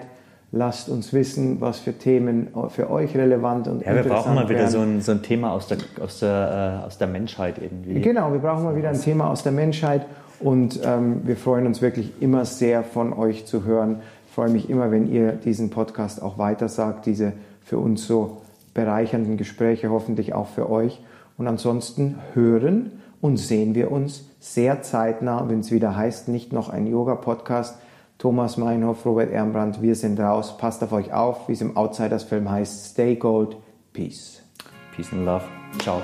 [0.52, 4.48] Lasst uns wissen, was für Themen für euch relevant und ja, interessant wir brauchen mal
[4.48, 8.00] wieder so ein, so ein, Thema aus der, aus, der, äh, aus der Menschheit irgendwie.
[8.00, 10.06] Genau, wir brauchen mal wieder ein Thema aus der Menschheit
[10.40, 14.00] und ähm, wir freuen uns wirklich immer sehr von euch zu hören.
[14.26, 17.32] Ich freue mich immer, wenn ihr diesen Podcast auch weitersagt, diese
[17.62, 18.38] für uns so
[18.74, 21.00] bereichernden Gespräche, hoffentlich auch für euch.
[21.36, 26.68] Und ansonsten hören und sehen wir uns sehr zeitnah, wenn es wieder heißt, nicht noch
[26.68, 27.76] ein Yoga-Podcast
[28.20, 30.58] Thomas Meinhoff, Robert Ehrenbrand, wir sind raus.
[30.58, 32.90] Passt auf euch auf, wie es im Outsiders-Film heißt.
[32.90, 33.56] Stay gold.
[33.94, 34.42] Peace.
[34.94, 35.44] Peace and love.
[35.78, 36.02] Ciao.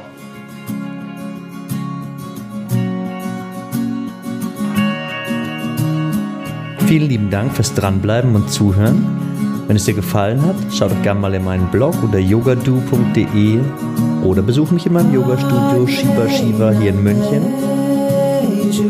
[6.86, 9.04] Vielen lieben Dank fürs Dranbleiben und Zuhören.
[9.66, 13.60] Wenn es dir gefallen hat, schau doch gerne mal in meinen Blog unter yogadu.de
[14.26, 17.42] oder besuch mich in meinem Yoga-Studio Shiva Shiva hier in München.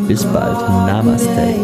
[0.09, 0.59] Bis bald.
[0.87, 1.55] Namaste.